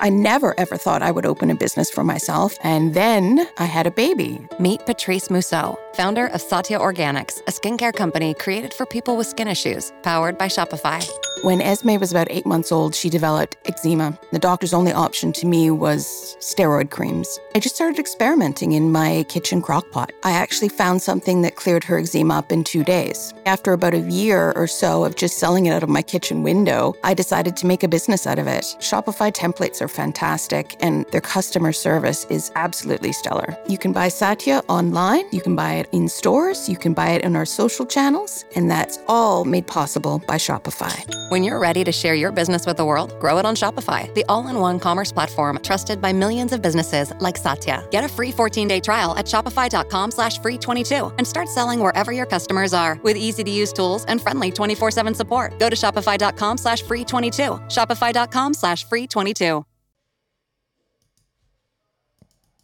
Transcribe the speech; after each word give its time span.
I 0.00 0.10
never 0.10 0.58
ever 0.58 0.76
thought 0.76 1.02
I 1.02 1.10
would 1.10 1.26
open 1.26 1.50
a 1.50 1.54
business 1.54 1.90
for 1.90 2.04
myself. 2.04 2.56
And 2.62 2.94
then 2.94 3.46
I 3.58 3.64
had 3.64 3.86
a 3.86 3.90
baby. 3.90 4.46
Meet 4.58 4.86
Patrice 4.86 5.30
Mousseau, 5.30 5.78
founder 5.94 6.26
of 6.26 6.40
Satya 6.40 6.78
Organics, 6.78 7.38
a 7.46 7.52
skincare 7.52 7.94
company 7.94 8.34
created 8.34 8.74
for 8.74 8.84
people 8.84 9.16
with 9.16 9.28
skin 9.28 9.46
issues, 9.46 9.92
powered 10.02 10.36
by 10.36 10.48
Shopify. 10.48 11.08
When 11.42 11.60
Esme 11.60 11.98
was 11.98 12.10
about 12.10 12.28
eight 12.30 12.46
months 12.46 12.72
old, 12.72 12.94
she 12.94 13.10
developed 13.10 13.58
eczema. 13.66 14.18
The 14.32 14.38
doctor's 14.38 14.72
only 14.72 14.92
option 14.92 15.30
to 15.34 15.46
me 15.46 15.70
was 15.70 16.36
steroid 16.40 16.90
creams. 16.90 17.38
I 17.54 17.60
just 17.60 17.74
started 17.74 17.98
experimenting 17.98 18.72
in 18.72 18.90
my 18.90 19.26
kitchen 19.28 19.60
crock 19.60 19.90
pot. 19.90 20.10
I 20.22 20.32
actually 20.32 20.70
found 20.70 21.02
something 21.02 21.42
that 21.42 21.56
cleared 21.56 21.84
her 21.84 21.98
eczema 21.98 22.38
up 22.38 22.50
in 22.50 22.64
two 22.64 22.82
days. 22.82 23.34
After 23.44 23.74
about 23.74 23.92
a 23.92 23.98
year 23.98 24.52
or 24.52 24.66
so 24.66 25.04
of 25.04 25.16
just 25.16 25.38
selling 25.38 25.66
it 25.66 25.72
out 25.72 25.82
of 25.82 25.90
my 25.90 26.00
kitchen 26.00 26.42
window, 26.42 26.94
I 27.04 27.12
decided 27.12 27.56
to 27.58 27.66
make 27.66 27.82
a 27.82 27.88
business 27.88 28.26
out 28.26 28.38
of 28.38 28.46
it. 28.46 28.64
Shopify 28.80 29.30
templates 29.30 29.82
are 29.82 29.88
fantastic, 29.88 30.76
and 30.80 31.04
their 31.10 31.20
customer 31.20 31.72
service 31.72 32.24
is 32.30 32.52
absolutely 32.54 33.12
stellar. 33.12 33.54
You 33.68 33.76
can 33.76 33.92
buy 33.92 34.08
Satya 34.08 34.62
online, 34.68 35.26
you 35.30 35.42
can 35.42 35.54
buy 35.54 35.74
it 35.74 35.83
in 35.92 36.08
stores, 36.08 36.68
you 36.68 36.76
can 36.76 36.94
buy 36.94 37.10
it 37.10 37.22
in 37.22 37.36
our 37.36 37.44
social 37.44 37.84
channels, 37.84 38.44
and 38.56 38.70
that's 38.70 38.98
all 39.08 39.44
made 39.44 39.66
possible 39.66 40.22
by 40.26 40.36
Shopify. 40.36 40.94
When 41.30 41.44
you're 41.44 41.58
ready 41.58 41.84
to 41.84 41.92
share 41.92 42.14
your 42.14 42.32
business 42.32 42.66
with 42.66 42.76
the 42.76 42.84
world, 42.84 43.18
grow 43.20 43.38
it 43.38 43.44
on 43.44 43.54
Shopify, 43.54 44.12
the 44.14 44.24
all-in-one 44.28 44.78
commerce 44.78 45.12
platform 45.12 45.58
trusted 45.62 46.00
by 46.00 46.12
millions 46.12 46.52
of 46.52 46.62
businesses 46.62 47.12
like 47.18 47.36
Satya. 47.36 47.86
Get 47.90 48.04
a 48.04 48.08
free 48.08 48.32
14-day 48.32 48.80
trial 48.80 49.16
at 49.16 49.26
shopify.com 49.26 50.10
slash 50.12 50.38
free 50.38 50.56
22 50.56 51.12
and 51.18 51.26
start 51.26 51.48
selling 51.48 51.80
wherever 51.80 52.12
your 52.12 52.26
customers 52.26 52.72
are 52.72 52.98
with 53.02 53.16
easy-to-use 53.16 53.72
tools 53.72 54.04
and 54.06 54.22
friendly 54.22 54.50
24-7 54.50 55.14
support. 55.14 55.58
Go 55.58 55.68
to 55.68 55.76
shopify.com 55.76 56.58
slash 56.58 56.82
free 56.82 57.04
22. 57.04 57.42
Shopify.com 57.68 58.54
slash 58.54 58.84
free 58.84 59.06
22. 59.06 59.64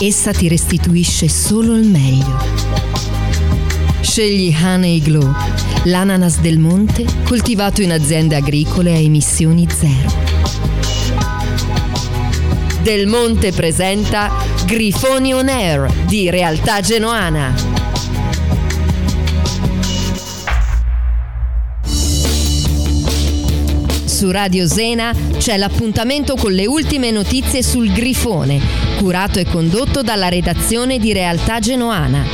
essa 0.00 0.30
ti 0.32 0.48
restituisce 0.48 1.28
solo 1.28 1.74
il 1.74 1.84
meglio. 1.84 2.38
Scegli 4.00 4.54
Honey 4.54 5.00
Glow, 5.00 5.34
l'ananas 5.84 6.38
del 6.38 6.58
monte 6.58 7.04
coltivato 7.24 7.82
in 7.82 7.90
aziende 7.92 8.36
agricole 8.36 8.92
a 8.92 8.98
emissioni 8.98 9.66
zero. 9.68 10.26
Del 12.82 13.06
Monte 13.06 13.52
presenta 13.52 14.30
Grifoni 14.64 15.34
On 15.34 15.48
Air 15.48 15.92
di 16.06 16.30
Realtà 16.30 16.80
Genoana. 16.80 17.52
Su 24.04 24.30
Radio 24.30 24.66
Zena 24.66 25.14
c'è 25.36 25.56
l'appuntamento 25.58 26.34
con 26.36 26.52
le 26.52 26.66
ultime 26.66 27.10
notizie 27.10 27.62
sul 27.62 27.92
Grifone, 27.92 28.87
curato 28.98 29.38
e 29.38 29.44
condotto 29.44 30.02
dalla 30.02 30.28
redazione 30.28 30.98
di 30.98 31.12
Realtà 31.12 31.60
Genoana. 31.60 32.24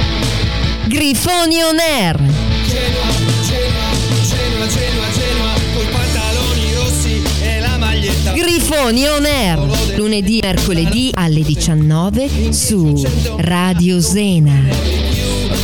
Grifoni 0.87 1.63
On 1.63 1.79
Air! 1.79 2.17
Genoa, 2.17 3.07
Genoa, 3.47 4.67
Genoa, 4.67 5.11
Genoa, 5.13 5.53
coi 5.75 5.87
pantaloni 5.93 6.75
rossi 6.75 7.23
e 7.43 7.61
la 7.61 7.77
maglietta. 7.77 8.33
Grifoni 8.33 9.07
On 9.07 9.25
Air! 9.27 9.97
Lunedì 9.97 10.39
e 10.39 10.47
mercoledì 10.47 11.11
alle 11.13 11.43
19 11.43 12.53
su 12.53 13.05
Radio 13.37 14.01
Zena. 14.01 15.04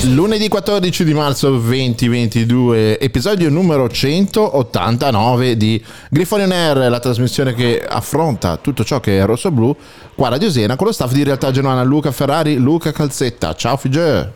Lunedì 0.03 0.49
14 0.49 1.05
di 1.05 1.13
marzo 1.13 1.51
2022, 1.51 2.99
episodio 2.99 3.51
numero 3.51 3.87
189 3.87 5.59
di 5.59 5.83
Grifone 6.09 6.45
on 6.45 6.53
Air, 6.53 6.89
la 6.89 6.99
trasmissione 6.99 7.53
che 7.53 7.85
affronta 7.87 8.57
tutto 8.57 8.83
ciò 8.83 8.99
che 8.99 9.21
è 9.21 9.25
rosso-blu, 9.27 9.77
qua 10.15 10.29
a 10.29 10.31
Radio 10.31 10.51
Siena 10.51 10.75
con 10.77 10.87
lo 10.87 10.93
staff 10.93 11.13
di 11.13 11.23
Realtà 11.23 11.51
Genuana 11.51 11.83
Luca 11.83 12.13
Ferrari, 12.13 12.57
Luca 12.57 12.93
Calzetta. 12.93 13.53
Ciao 13.53 13.77
Figge! 13.77 14.33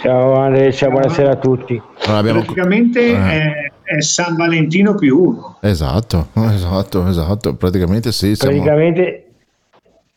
Ciao 0.00 0.36
Andre, 0.36 0.72
ciao, 0.72 0.90
buonasera 0.90 1.32
a 1.32 1.36
tutti. 1.36 1.80
Non 2.06 2.16
abbiamo... 2.16 2.40
Praticamente 2.40 3.08
Eh. 3.08 3.14
è, 3.14 3.52
è 3.82 4.00
San 4.00 4.36
Valentino 4.36 4.94
più 4.94 5.18
uno. 5.18 5.58
Esatto, 5.60 6.28
esatto, 6.50 7.06
esatto, 7.06 7.54
praticamente 7.56 8.10
sì, 8.10 8.34
siamo... 8.34 8.54
Praticamente 8.54 9.31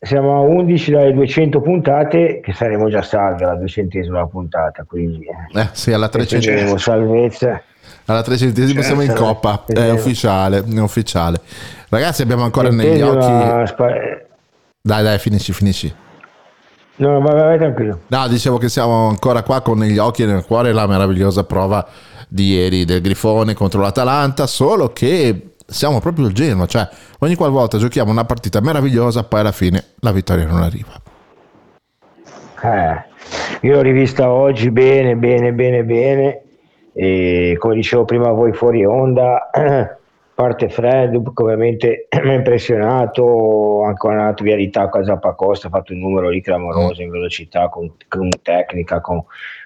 siamo 0.05 0.35
a 0.35 0.39
11 0.41 0.91
dalle 0.91 1.13
200 1.13 1.61
puntate, 1.61 2.39
che 2.41 2.53
saremo 2.53 2.89
già 2.89 3.01
salvi 3.01 3.43
alla 3.43 3.55
duecentesima 3.55 4.25
puntata, 4.27 4.83
quindi 4.88 5.25
eh, 5.25 5.59
Eh, 5.59 5.69
sì, 5.73 5.91
alla 5.91 6.09
prenderemo 6.09 6.75
300 6.75 6.77
salvezza. 6.77 7.61
alla 8.05 8.21
300 8.21 8.81
siamo 8.81 9.01
in 9.01 9.07
Certo, 9.09 9.23
coppa, 9.23 9.63
è 9.67 9.89
ufficiale, 9.91 10.63
è 10.63 10.79
ufficiale. 10.79 11.39
Ragazzi 11.89 12.21
abbiamo 12.21 12.43
ancora 12.43 12.69
negli 12.69 13.01
occhi... 13.01 13.67
spa- 13.67 13.93
Dai, 14.81 15.03
dai, 15.03 15.17
finisci, 15.17 15.51
finisci. 15.51 15.93
No, 16.97 17.19
vai, 17.19 17.35
vai, 17.35 17.57
tranquillo. 17.57 18.01
No, 18.07 18.27
dicevo 18.27 18.57
che 18.57 18.69
siamo 18.69 19.07
ancora 19.09 19.41
qua 19.43 19.61
con 19.61 19.77
negli 19.79 19.97
occhi 19.97 20.23
e 20.23 20.27
nel 20.27 20.45
cuore 20.45 20.72
la 20.72 20.87
meravigliosa 20.87 21.43
prova 21.43 21.85
di 22.27 22.53
ieri 22.53 22.85
del 22.85 23.01
Grifone 23.01 23.53
contro 23.53 23.81
l'Atalanta, 23.81 24.45
solo 24.47 24.93
che 24.93 25.54
siamo 25.66 26.00
proprio 26.00 26.28
il 26.28 26.34
Genoa, 26.34 26.66
cioè 26.66 26.88
ogni 27.20 27.36
qualvolta 27.36 27.78
giochiamo 27.78 28.12
una 28.12 28.26
partita 28.26 28.62
meravigliosa, 28.62 29.24
poi 29.24 29.40
alla 29.40 29.52
fine 29.52 29.84
la 30.00 30.12
vittoria 30.12 30.46
non 30.46 30.62
arriva. 30.62 30.92
Eh, 32.64 33.67
io 33.67 33.73
l'ho 33.73 33.82
rivista 33.82 34.29
oggi 34.32 34.72
bene, 34.72 35.16
bene, 35.16 35.53
bene, 35.53 35.84
bene. 35.84 36.41
E 36.94 37.58
come 37.59 37.76
dicevo 37.76 38.06
prima 38.06 38.32
voi 38.32 38.53
fuori 38.53 38.85
onda, 38.85 39.50
parte 40.34 40.70
Fred, 40.70 41.20
ovviamente 41.34 42.08
mi 42.23 42.29
ha 42.29 42.34
impressionato, 42.34 43.84
anche 43.84 44.08
la 44.08 44.34
trivialità 44.34 44.90
a 44.90 45.03
Zappacosta, 45.03 45.68
ha 45.68 45.72
fatto 45.72 45.94
un 45.94 46.00
numero 46.00 46.29
lì 46.29 46.41
clamoroso 46.41 47.02
in 47.02 47.09
velocità, 47.09 47.68
con, 47.70 47.94
con 48.08 48.29
tecnica, 48.41 49.02
con, 49.02 49.23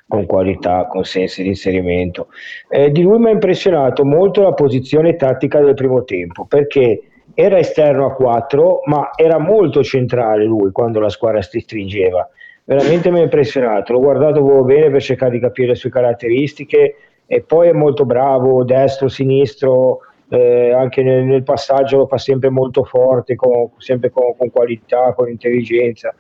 con 0.10 0.26
qualità, 0.26 0.88
con 0.88 1.06
senso 1.06 1.42
di 1.42 1.48
inserimento. 1.50 2.28
Eh, 2.68 2.92
di 2.92 3.02
lui 3.04 3.20
mi 3.20 3.28
ha 3.28 3.32
impressionato 3.32 4.04
molto 4.04 4.42
la 4.42 4.54
posizione 4.54 5.16
tattica 5.16 5.62
del 5.62 5.76
primo 5.76 6.04
tempo, 6.04 6.46
perché 6.46 7.04
era 7.34 7.58
esterno 7.58 8.08
a 8.08 8.14
4, 8.14 8.82
ma 8.88 9.12
era 9.16 9.38
molto 9.38 9.84
centrale 9.84 10.44
lui 10.44 10.72
quando 10.72 11.00
la 11.00 11.10
squadra 11.10 11.42
si 11.42 11.62
stringeva 11.62 12.28
veramente 12.70 13.10
mi 13.10 13.20
ha 13.20 13.24
impressionato. 13.24 13.94
L'ho 13.94 14.00
guardato 14.00 14.44
bene 14.64 14.92
per 14.92 15.02
cercare 15.02 15.32
di 15.32 15.40
capire 15.40 15.70
le 15.70 15.76
sue 15.76 15.90
caratteristiche 15.90 16.96
e 17.26 17.42
poi 17.42 17.70
è 17.70 17.74
molto 17.74 18.06
bravo, 18.06 18.64
destro, 18.64 19.08
sinistro, 19.08 20.02
eh, 20.30 20.72
anche 20.72 21.02
nel, 21.02 21.24
nel 21.24 21.42
passaggio 21.42 21.98
lo 21.98 22.06
fa 22.06 22.20
sempre 22.20 22.50
molto 22.50 22.84
forte, 22.84 23.36
con, 23.36 23.72
sempre 23.78 24.12
con, 24.12 24.36
con 24.38 24.52
qualità, 24.52 25.14
con 25.14 25.30
intelligenza. 25.30 26.14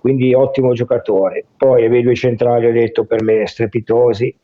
Quindi 0.00 0.34
ottimo 0.34 0.72
giocatore. 0.72 1.44
Poi 1.56 1.84
avevi 1.84 2.02
due 2.02 2.14
centrali, 2.14 2.66
ho 2.66 2.72
detto 2.72 3.04
per 3.04 3.22
me 3.22 3.46
strepitosi. 3.46 4.34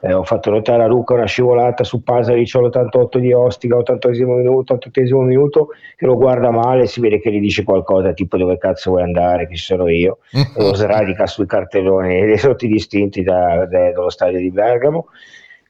Eh, 0.00 0.12
ho 0.12 0.22
fatto 0.22 0.50
notare 0.50 0.84
a 0.84 0.86
Luca 0.86 1.14
una 1.14 1.26
scivolata 1.26 1.82
su 1.82 2.04
Pasalic 2.04 2.54
all'88 2.54 3.18
di 3.18 3.32
Ostica, 3.32 3.76
88 3.76 4.26
minuto, 4.26 4.74
88 4.74 5.20
minuto, 5.22 5.68
che 5.96 6.06
lo 6.06 6.14
guarda 6.14 6.50
male, 6.52 6.86
si 6.86 7.00
vede 7.00 7.18
che 7.18 7.32
gli 7.32 7.40
dice 7.40 7.64
qualcosa 7.64 8.12
tipo 8.12 8.36
dove 8.36 8.58
cazzo 8.58 8.90
vuoi 8.90 9.02
andare, 9.02 9.48
che 9.48 9.56
ci 9.56 9.64
sono 9.64 9.88
io, 9.88 10.18
e 10.30 10.62
lo 10.62 10.74
sradica 10.76 11.26
sui 11.26 11.46
cartelloni 11.46 12.36
sotto 12.38 12.64
i 12.64 12.68
distinti 12.68 13.22
da, 13.22 13.66
da, 13.66 13.90
dallo 13.90 14.10
stadio 14.10 14.38
di 14.38 14.52
Bergamo. 14.52 15.06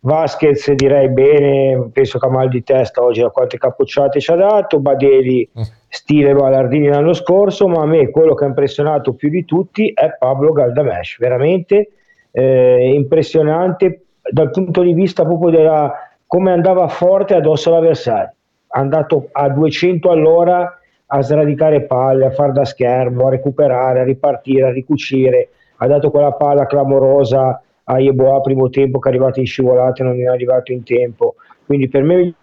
Vasquez 0.00 0.72
direi 0.72 1.08
bene, 1.08 1.88
penso 1.92 2.18
che 2.18 2.26
ha 2.26 2.30
mal 2.30 2.48
di 2.48 2.62
testa 2.62 3.02
oggi 3.02 3.20
da 3.20 3.30
quante 3.30 3.58
capocciate 3.58 4.20
ci 4.20 4.30
ha 4.30 4.36
dato, 4.36 4.78
Badeli 4.78 5.48
stile 5.88 6.34
Ballardini 6.34 6.88
l'anno 6.88 7.14
scorso, 7.14 7.66
ma 7.66 7.82
a 7.82 7.86
me 7.86 8.10
quello 8.10 8.34
che 8.34 8.44
ha 8.44 8.48
impressionato 8.48 9.14
più 9.14 9.30
di 9.30 9.44
tutti 9.44 9.92
è 9.94 10.16
Pablo 10.18 10.52
Galdamesh, 10.52 11.18
veramente 11.18 11.90
eh, 12.30 12.92
impressionante 12.94 14.02
dal 14.30 14.50
punto 14.50 14.82
di 14.82 14.92
vista 14.92 15.24
proprio 15.24 15.50
della 15.50 15.92
come 16.26 16.52
andava 16.52 16.86
forte 16.88 17.34
addosso 17.34 17.70
all'avversario, 17.70 18.34
andato 18.68 19.28
a 19.32 19.48
200 19.48 20.10
all'ora 20.10 20.78
a 21.06 21.22
sradicare 21.22 21.82
palle, 21.82 22.26
a 22.26 22.30
far 22.30 22.52
da 22.52 22.66
schermo, 22.66 23.26
a 23.26 23.30
recuperare, 23.30 24.00
a 24.00 24.04
ripartire, 24.04 24.66
a 24.66 24.70
ricucire, 24.70 25.48
ha 25.76 25.86
dato 25.86 26.10
quella 26.10 26.32
palla 26.32 26.66
clamorosa 26.66 27.62
a 27.84 27.98
Yeboah 27.98 28.42
primo 28.42 28.68
tempo 28.68 28.98
che 28.98 29.08
è 29.08 29.12
arrivato 29.12 29.40
in 29.40 29.46
scivolata 29.46 30.02
e 30.02 30.06
non 30.06 30.20
è 30.20 30.26
arrivato 30.26 30.72
in 30.72 30.82
tempo, 30.82 31.36
quindi 31.64 31.88
per 31.88 32.02
me 32.02 32.34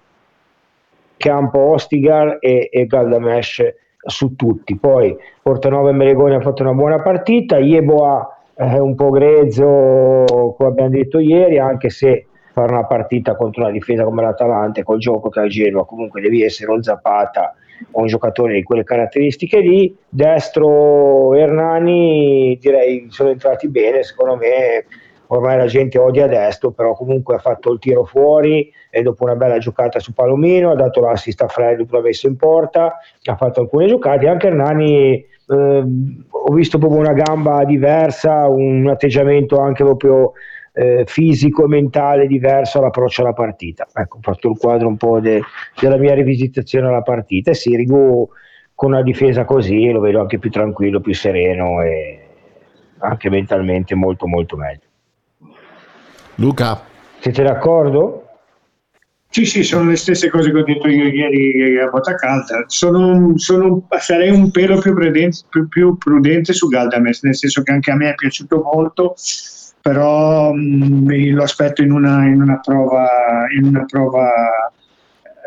campo 1.18 1.60
Ostigar 1.60 2.38
e, 2.40 2.70
e 2.72 2.86
Galdamesh 2.86 3.74
su 4.06 4.36
tutti. 4.36 4.78
Poi 4.78 5.16
Portanova 5.42 5.90
e 5.90 5.94
Melegoni 5.94 6.36
ha 6.36 6.42
fatto 6.42 6.64
una 6.64 6.74
buona 6.74 7.02
partita, 7.02 7.58
Yeboah 7.58 8.40
è 8.54 8.78
un 8.78 8.96
po' 8.96 9.10
grezzo, 9.10 10.24
come 10.58 10.70
abbiamo 10.70 10.90
detto 10.90 11.20
ieri, 11.20 11.60
anche 11.60 11.90
se 11.90 12.28
fare 12.56 12.72
una 12.72 12.86
partita 12.86 13.36
contro 13.36 13.64
una 13.64 13.72
difesa 13.72 14.06
come 14.06 14.22
l'Atalanta 14.22 14.82
col 14.84 14.98
gioco 14.98 15.28
che 15.28 15.42
ha 15.42 15.44
il 15.44 15.50
Genoa 15.50 15.86
comunque 15.86 16.22
devi 16.22 16.42
essere 16.42 16.72
un 16.72 16.82
Zapata 16.82 17.54
o 17.92 18.00
un 18.00 18.08
giocatore 18.08 18.54
di 18.54 18.64
quelle 18.64 18.86
caratteristiche 18.86 19.60
lì 19.60 19.94
destro 20.08 21.34
Hernani 21.34 22.58
direi 22.62 23.08
sono 23.10 23.32
entrati 23.32 23.68
bene 23.68 24.04
secondo 24.04 24.38
me 24.38 24.86
ormai 25.28 25.58
la 25.58 25.66
gente 25.66 25.98
odia 25.98 26.28
destro 26.28 26.72
però 26.72 26.94
comunque 26.94 27.36
ha 27.36 27.40
fatto 27.40 27.72
il 27.72 27.80
tiro 27.80 28.04
fuori 28.06 28.72
e 28.90 29.02
dopo 29.02 29.24
una 29.24 29.36
bella 29.36 29.58
giocata 29.58 30.00
su 30.00 30.14
Palomino 30.14 30.72
ha 30.72 30.76
dato 30.76 31.02
l'assist 31.02 31.42
a 31.42 31.48
Freddo 31.48 31.86
l'ha 31.90 32.02
messo 32.02 32.28
in 32.28 32.36
porta 32.36 32.98
ha 33.24 33.36
fatto 33.36 33.62
alcune 33.62 33.88
giocate 33.88 34.28
anche 34.28 34.48
Hernani 34.48 35.26
eh, 35.48 35.84
ho 36.30 36.54
visto 36.54 36.78
proprio 36.78 37.00
una 37.00 37.14
gamba 37.14 37.64
diversa 37.64 38.48
un 38.48 38.88
atteggiamento 38.88 39.60
anche 39.60 39.84
proprio 39.84 40.34
eh, 40.76 41.04
fisico 41.08 41.64
e 41.64 41.68
mentale 41.68 42.28
diverso 42.28 42.80
all'approccio 42.80 43.22
alla 43.22 43.34
partita. 43.34 43.88
Ecco, 43.94 44.18
ho 44.18 44.22
fatto 44.22 44.50
il 44.50 44.58
quadro 44.58 44.88
un 44.90 44.98
po' 44.98 45.20
de, 45.20 45.42
della 45.80 45.98
mia 45.98 46.14
rivisitazione 46.14 46.88
alla 46.88 47.02
partita 47.02 47.52
e 47.52 47.54
Sirigu 47.54 48.30
con 48.74 48.92
una 48.92 49.02
difesa 49.02 49.46
così 49.46 49.90
lo 49.90 50.02
vedo 50.02 50.20
anche 50.20 50.38
più 50.38 50.52
tranquillo, 50.52 51.00
più 51.00 51.14
sereno 51.14 51.82
e 51.82 52.20
anche 53.00 53.30
mentalmente 53.30 53.96
molto 53.96 54.28
molto 54.28 54.58
meglio. 54.58 54.85
Luca. 56.36 56.82
Siete 57.20 57.44
d'accordo? 57.44 58.22
Sì, 59.30 59.46
sì, 59.46 59.64
sono 59.64 59.90
le 59.90 59.98
stesse 59.98 60.30
cose 60.30 60.52
che 60.52 60.58
ho 60.60 60.64
detto 60.64 60.88
io 60.88 61.08
ieri 61.08 61.78
a 61.80 61.90
botta 61.90 62.16
calda. 62.16 62.64
Sono, 62.68 63.34
sono, 63.38 63.86
sarei 64.00 64.30
un 64.30 64.50
pelo 64.52 64.80
più 64.80 64.94
prudente, 64.94 65.40
più, 65.50 65.68
più 65.68 65.98
prudente 65.98 66.54
su 66.54 66.68
Galdames, 66.68 67.24
nel 67.24 67.36
senso 67.36 67.62
che 67.62 67.72
anche 67.74 67.92
a 67.92 67.96
me 67.96 68.12
è 68.12 68.16
piaciuto 68.16 68.62
molto 68.62 69.16
però 69.82 70.52
mh, 70.52 71.34
lo 71.34 71.44
aspetto 71.44 71.84
in 71.84 71.92
una, 71.92 72.26
in 72.26 72.42
una 72.42 72.60
prova, 72.60 73.08
in 73.56 73.66
una 73.66 73.86
prova 73.86 74.72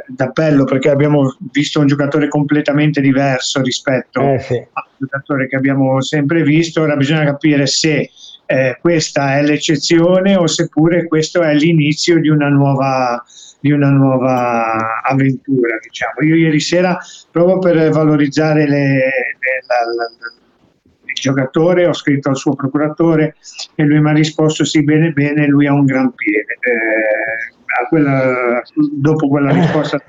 d'appello 0.06 0.62
perché 0.62 0.90
abbiamo 0.90 1.35
visto 1.50 1.81
un 1.81 1.88
giocatore 1.88 2.29
completamente 2.29 3.00
diverso 3.00 3.61
rispetto 3.62 4.20
Eh, 4.20 4.38
sì. 4.38 4.55
al 4.55 4.85
giocatore 4.96 5.49
che 5.49 5.56
abbiamo 5.56 6.00
sempre 6.02 6.43
visto. 6.44 6.82
Ora 6.82 6.94
bisogna 6.94 7.25
capire 7.25 7.67
se 7.67 8.11
eh, 8.50 8.79
questa 8.81 9.37
è 9.37 9.43
l'eccezione 9.43 10.35
o 10.35 10.47
seppure 10.47 11.06
questo 11.06 11.43
è 11.43 11.53
l'inizio 11.53 12.19
di 12.19 12.31
una 12.31 12.49
nuova, 12.49 13.23
di 13.61 13.71
una 13.73 13.91
nuova 13.91 15.03
avventura. 15.03 15.77
Diciamo. 15.83 16.27
Io 16.27 16.35
ieri 16.35 16.59
sera, 16.59 16.99
proprio 17.31 17.59
per 17.59 17.91
valorizzare 17.91 18.67
le- 18.67 18.79
le- 18.79 19.65
la- 19.67 19.95
la- 19.97 20.33
il 21.05 21.15
giocatore, 21.15 21.87
ho 21.87 21.93
scritto 21.93 22.31
al 22.31 22.37
suo 22.37 22.55
procuratore 22.55 23.35
e 23.75 23.85
lui 23.85 24.00
mi 24.00 24.09
ha 24.09 24.12
risposto 24.15 24.65
sì, 24.65 24.83
bene, 24.83 25.11
bene, 25.11 25.47
lui 25.47 25.67
ha 25.67 25.75
un 25.75 25.85
gran 25.85 26.15
piede. 26.15 26.56
Eh, 26.61 27.87
quella- 27.91 28.62
dopo 28.93 29.29
quella 29.29 29.53
risposta 29.53 30.03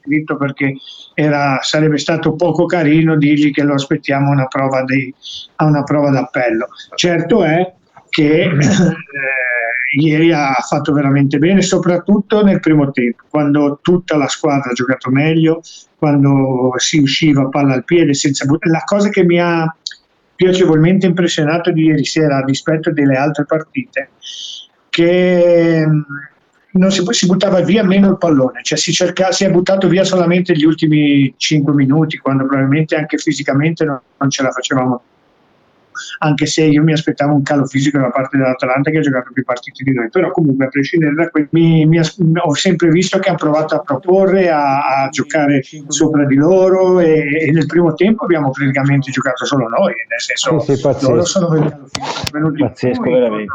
scritto 0.00 0.36
perché 0.38 0.74
era- 1.14 1.58
sarebbe 1.60 1.98
stato 1.98 2.34
poco 2.36 2.64
carino 2.64 3.16
dirgli 3.16 3.50
che 3.50 3.64
lo 3.64 3.74
aspettiamo 3.74 4.30
una 4.30 4.46
prova, 4.46 4.82
di- 4.84 5.12
a 5.56 5.66
una 5.66 5.82
prova 5.82 6.10
d'appello. 6.10 6.68
Certo 6.94 7.44
è 7.44 7.72
che 8.12 8.42
eh, 8.52 9.98
ieri 9.98 10.32
ha 10.32 10.52
fatto 10.68 10.92
veramente 10.92 11.38
bene, 11.38 11.62
soprattutto 11.62 12.44
nel 12.44 12.60
primo 12.60 12.90
tempo, 12.90 13.24
quando 13.28 13.78
tutta 13.80 14.16
la 14.16 14.28
squadra 14.28 14.70
ha 14.70 14.74
giocato 14.74 15.10
meglio, 15.10 15.62
quando 15.96 16.74
si 16.76 16.98
usciva 16.98 17.48
palla 17.48 17.72
al 17.72 17.84
piede 17.84 18.12
senza 18.12 18.44
but- 18.44 18.66
La 18.66 18.82
cosa 18.84 19.08
che 19.08 19.24
mi 19.24 19.40
ha 19.40 19.74
piacevolmente 20.34 21.06
impressionato 21.06 21.70
di 21.70 21.84
ieri 21.84 22.04
sera 22.04 22.38
a 22.38 22.44
dispetto 22.44 22.92
delle 22.92 23.16
altre 23.16 23.46
partite, 23.46 24.10
che 24.90 25.86
mh, 25.86 26.04
non 26.72 26.90
si, 26.90 27.02
si 27.08 27.26
buttava 27.26 27.60
via 27.60 27.82
meno 27.82 28.10
il 28.10 28.18
pallone, 28.18 28.60
cioè 28.62 28.76
si, 28.76 28.92
cerca- 28.92 29.32
si 29.32 29.44
è 29.44 29.50
buttato 29.50 29.88
via 29.88 30.04
solamente 30.04 30.54
gli 30.54 30.64
ultimi 30.64 31.32
5 31.34 31.72
minuti, 31.72 32.18
quando 32.18 32.44
probabilmente 32.44 32.94
anche 32.94 33.16
fisicamente 33.16 33.86
non, 33.86 34.00
non 34.18 34.28
ce 34.28 34.42
la 34.42 34.50
facevamo 34.50 35.02
anche 36.18 36.46
se 36.46 36.62
io 36.64 36.82
mi 36.82 36.92
aspettavo 36.92 37.34
un 37.34 37.42
calo 37.42 37.66
fisico 37.66 37.98
da 37.98 38.10
parte 38.10 38.36
dell'Atalanta 38.36 38.90
che 38.90 38.98
ha 38.98 39.02
giocato 39.02 39.30
più 39.32 39.44
partite 39.44 39.82
di 39.84 39.92
noi, 39.92 40.08
però 40.10 40.30
comunque 40.30 40.66
a 40.66 40.68
prescindere 40.68 41.14
da 41.14 41.28
questo 41.28 41.50
mi, 41.52 41.86
mi 41.86 41.98
ho 41.98 42.54
sempre 42.54 42.88
visto 42.90 43.18
che 43.18 43.28
hanno 43.28 43.38
provato 43.38 43.74
a 43.74 43.80
proporre, 43.80 44.50
a, 44.50 45.02
a 45.02 45.08
giocare 45.08 45.62
sopra 45.88 46.24
di 46.24 46.36
loro 46.36 47.00
e, 47.00 47.46
e 47.46 47.50
nel 47.52 47.66
primo 47.66 47.94
tempo 47.94 48.24
abbiamo 48.24 48.50
praticamente 48.50 49.10
giocato 49.10 49.44
solo 49.44 49.68
noi, 49.68 49.94
nel 50.08 50.20
senso 50.20 50.60
Sì, 50.60 50.76
sì, 50.76 51.06
loro 51.06 51.24
sono 51.24 51.48
venuti 52.32 52.60
Pazzesco, 52.60 53.02
noi, 53.02 53.12
veramente. 53.12 53.52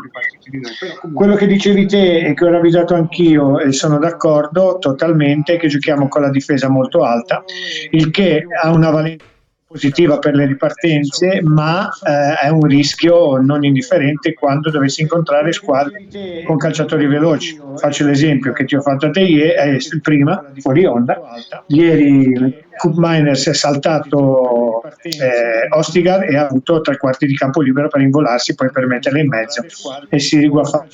noi. 0.51 1.13
Quello 1.13 1.35
che 1.35 1.47
dicevi 1.47 1.85
te 1.85 2.19
e 2.27 2.33
che 2.33 2.45
ho 2.45 2.49
ravvisato 2.49 2.93
anch'io 2.93 3.59
e 3.59 3.71
sono 3.71 3.97
d'accordo 3.97 4.77
totalmente 4.79 5.57
che 5.57 5.67
giochiamo 5.67 6.07
con 6.07 6.21
la 6.21 6.29
difesa 6.29 6.69
molto 6.69 7.03
alta, 7.03 7.43
il 7.91 8.11
che 8.11 8.45
ha 8.61 8.71
una 8.71 8.89
valenza 8.89 9.35
positiva 9.67 10.17
per 10.17 10.33
le 10.33 10.45
ripartenze, 10.45 11.41
ma 11.43 11.89
eh, 11.89 12.45
è 12.45 12.49
un 12.49 12.61
rischio 12.61 13.37
non 13.37 13.65
indifferente 13.65 14.33
quando 14.33 14.71
dovessi 14.71 15.01
incontrare 15.01 15.51
squadre 15.51 16.07
con 16.45 16.57
calciatori 16.57 17.05
veloci. 17.05 17.59
Faccio 17.75 18.05
l'esempio 18.05 18.53
che 18.53 18.63
ti 18.63 18.75
ho 18.75 18.81
fatto 18.81 19.07
a 19.07 19.09
te 19.09 19.21
ieri, 19.21 19.75
eh, 19.75 19.99
prima, 20.01 20.51
fuori 20.59 20.85
onda. 20.85 21.21
Ieri 21.67 22.65
Cup 22.77 22.93
Miners 22.95 23.49
è 23.49 23.53
saltato 23.53 24.83
eh, 25.01 25.67
Ostigar 25.75 26.23
e 26.23 26.37
ha 26.37 26.45
avuto 26.45 26.79
tre 26.79 26.97
quarti 26.97 27.25
di 27.25 27.35
campo 27.35 27.61
libero 27.61 27.89
per 27.89 27.99
involarsi, 27.99 28.55
poi 28.55 28.71
per 28.71 28.87
metterla 28.87 29.19
in 29.19 29.27
mezzo 29.27 29.65
e 30.09 30.19
si 30.19 30.39
riguarda 30.39 30.85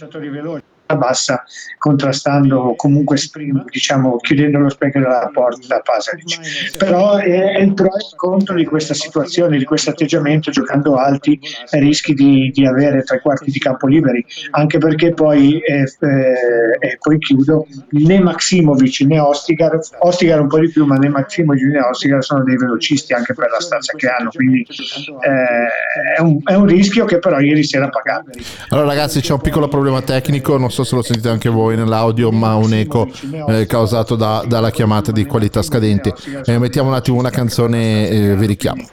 bassa 0.96 1.44
contrastando 1.78 2.74
comunque 2.76 3.18
diciamo 3.70 4.18
chiudendo 4.18 4.60
lo 4.60 4.70
specchio 4.70 5.02
della 5.02 5.30
porta 5.34 5.68
da 5.68 5.80
Pasalic 5.80 6.78
però 6.78 7.18
è, 7.18 7.60
il 7.60 7.74
pro 7.74 7.94
e 7.94 7.98
il 7.98 8.16
contro 8.16 8.56
di 8.56 8.66
questa 8.66 8.94
situazione 8.94 9.58
di 9.58 9.66
questo 9.66 9.90
atteggiamento 9.90 10.52
giocando 10.52 10.96
alti 10.96 11.40
e 11.70 11.80
rischi 11.80 12.14
di, 12.14 12.52
di 12.54 12.66
avere 12.66 13.04
tre 13.04 13.20
quarti 13.22 13.52
di 13.52 13.60
campo 13.60 13.88
liberi. 13.88 14.26
Anche 14.52 14.78
perché 14.78 15.14
poi 15.14 15.60
eh, 15.60 15.82
eh, 15.82 16.78
e 16.80 16.98
poi 17.00 17.18
chiudo 17.20 17.68
né 17.90 18.20
Maximovic 18.20 19.02
né 19.02 19.20
Ostigar 19.20 19.80
Ostigar 20.00 20.42
un 20.42 20.48
po' 20.48 20.60
di 20.60 20.70
più 20.70 20.86
ma 20.86 20.96
né 20.96 21.10
Maximovic 21.10 21.64
né 21.64 21.80
Ostigar 21.80 22.24
sono 22.24 22.44
dei 22.44 22.58
velocisti 22.58 23.14
anche 23.14 23.34
per 23.34 23.50
la 23.50 23.60
stazza 23.60 23.94
che 23.96 24.08
hanno 24.08 24.30
quindi 24.30 24.62
eh, 24.62 26.18
è, 26.18 26.22
un, 26.22 26.40
è 26.44 26.54
un 26.54 26.66
rischio 26.66 27.06
che 27.06 27.20
però 27.20 27.40
ieri 27.40 27.64
sera 27.64 27.86
ha 27.86 27.90
pagato 27.90 28.32
Allora 28.70 28.88
ragazzi 28.88 29.22
c'è 29.22 29.34
un 29.34 29.42
piccolo 29.42 29.68
problema 29.68 30.02
tecnico, 30.02 30.58
non 30.58 30.72
so 30.72 30.83
se 30.84 30.96
lo 30.96 31.02
sentite 31.02 31.30
anche 31.30 31.50
voi 31.50 31.76
nell'audio, 31.76 32.32
ma 32.32 32.56
un 32.56 32.74
eco 32.74 33.08
eh, 33.48 33.66
causato 33.66 34.16
da- 34.16 34.44
dalla 34.48 34.72
chiamata 34.72 35.12
di 35.12 35.26
qualità 35.26 35.62
scadenti. 35.62 36.14
Eh, 36.46 36.58
mettiamo 36.58 36.90
un 36.90 36.96
attimo 36.96 37.18
una 37.18 37.30
canzone 37.30 38.10
e 38.10 38.36
vi 38.36 38.46
richiamo. 38.46 38.84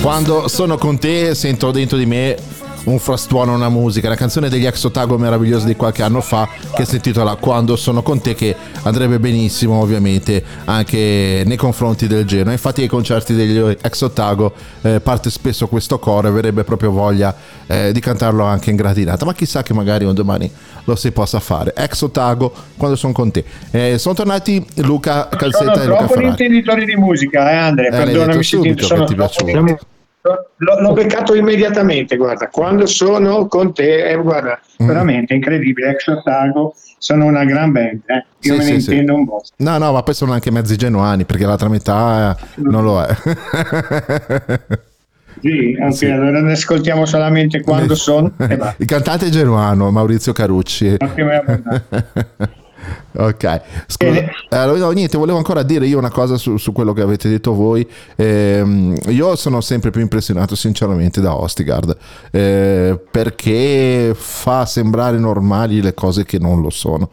Quando 0.00 0.48
sono 0.48 0.76
con 0.78 0.98
te 0.98 1.34
sento 1.34 1.70
dentro 1.70 1.96
di 1.96 2.06
me 2.06 2.36
un 2.84 2.98
frastuono, 2.98 3.54
una 3.54 3.68
musica, 3.68 4.08
una 4.08 4.16
canzone 4.16 4.48
degli 4.48 4.66
ex 4.66 4.82
Otago 4.84 5.16
meravigliosi 5.16 5.66
di 5.66 5.76
qualche 5.76 6.02
anno 6.02 6.20
fa 6.20 6.48
che 6.74 6.84
si 6.84 6.96
intitola 6.96 7.36
Quando 7.36 7.76
sono 7.76 8.02
con 8.02 8.20
te 8.20 8.34
che 8.34 8.54
andrebbe 8.82 9.18
benissimo 9.18 9.80
ovviamente 9.80 10.42
anche 10.64 11.44
nei 11.46 11.56
confronti 11.56 12.06
del 12.06 12.24
Genoa. 12.24 12.52
Infatti 12.52 12.82
ai 12.82 12.88
concerti 12.88 13.34
degli 13.34 13.76
ex 13.80 14.00
Otago 14.00 14.52
eh, 14.82 15.00
parte 15.00 15.30
spesso 15.30 15.68
questo 15.68 15.98
coro 15.98 16.26
e 16.26 16.30
avrebbe 16.30 16.64
proprio 16.64 16.90
voglia 16.90 17.34
eh, 17.66 17.92
di 17.92 18.00
cantarlo 18.00 18.44
anche 18.44 18.70
in 18.70 18.76
gradinata, 18.76 19.24
ma 19.24 19.32
chissà 19.32 19.62
che 19.62 19.74
magari 19.74 20.04
un 20.04 20.14
domani 20.14 20.50
lo 20.84 20.96
si 20.96 21.12
possa 21.12 21.38
fare. 21.38 21.72
Ex 21.76 22.00
Otago 22.02 22.52
Quando 22.76 22.96
sono 22.96 23.12
con 23.12 23.30
te. 23.30 23.44
Eh, 23.70 23.98
sono 23.98 24.14
tornati 24.14 24.64
Luca 24.76 25.28
Calzetta 25.28 25.74
sono 25.74 25.82
e 25.82 25.86
Luca 25.86 26.08
Ferrari. 26.08 26.28
intenditori 26.28 26.84
di 26.84 26.96
musica, 26.96 27.52
eh 27.52 27.56
Andre, 27.56 27.86
Eh, 27.86 27.90
perdonami 27.90 28.42
se 28.42 28.58
ti 28.58 28.82
sono 28.82 29.04
troppo-. 29.04 29.78
L'ho, 30.24 30.80
l'ho 30.80 30.92
beccato 30.92 31.34
immediatamente, 31.34 32.16
guarda, 32.16 32.48
quando 32.48 32.86
sono 32.86 33.48
con 33.48 33.74
te, 33.74 34.08
eh, 34.08 34.16
guarda, 34.16 34.60
Mm. 34.82 34.86
veramente 34.86 35.34
incredibile, 35.34 35.90
Ex 35.90 36.06
Otago 36.06 36.74
sono 36.98 37.24
una 37.26 37.44
gran 37.44 37.72
band, 37.72 38.02
eh. 38.06 38.24
io 38.42 38.52
Sì, 38.54 38.58
me 38.58 38.70
ne 38.72 38.80
sì. 38.80 38.90
intendo 38.90 39.14
un 39.16 39.26
po'. 39.26 39.42
No, 39.56 39.78
no, 39.78 39.92
ma 39.92 40.02
poi 40.04 40.14
sono 40.14 40.32
anche 40.32 40.50
mezzi 40.52 40.76
genuani 40.76 41.24
perché 41.24 41.44
l'altra 41.44 41.68
metà 41.68 42.36
eh, 42.38 42.44
non 42.62 42.84
lo 42.84 43.02
è. 43.02 43.12
Sì, 45.40 45.76
anche 45.80 45.96
Sì. 45.96 46.06
allora 46.06 46.40
ne 46.40 46.52
ascoltiamo 46.52 47.04
solamente 47.04 47.60
quando 47.62 47.94
sono. 47.96 48.30
Il 48.78 48.86
cantante 48.86 49.28
genuano 49.30 49.90
Maurizio 49.90 50.32
Carucci. 50.32 50.96
Ok, 53.14 53.60
scusa, 53.86 54.20
eh, 54.48 54.78
no, 54.78 54.90
niente, 54.90 55.18
volevo 55.18 55.36
ancora 55.38 55.62
dire 55.62 55.86
io 55.86 55.98
una 55.98 56.10
cosa 56.10 56.36
su, 56.36 56.56
su 56.56 56.72
quello 56.72 56.92
che 56.92 57.02
avete 57.02 57.28
detto 57.28 57.54
voi. 57.54 57.86
Ehm, 58.16 58.96
io 59.08 59.36
sono 59.36 59.60
sempre 59.60 59.90
più 59.90 60.00
impressionato, 60.00 60.54
sinceramente, 60.54 61.20
da 61.20 61.34
Ostigard 61.34 61.96
eh, 62.30 62.98
perché 63.10 64.14
fa 64.16 64.64
sembrare 64.66 65.18
normali 65.18 65.82
le 65.82 65.94
cose 65.94 66.24
che 66.24 66.38
non 66.38 66.60
lo 66.60 66.70
sono. 66.70 67.10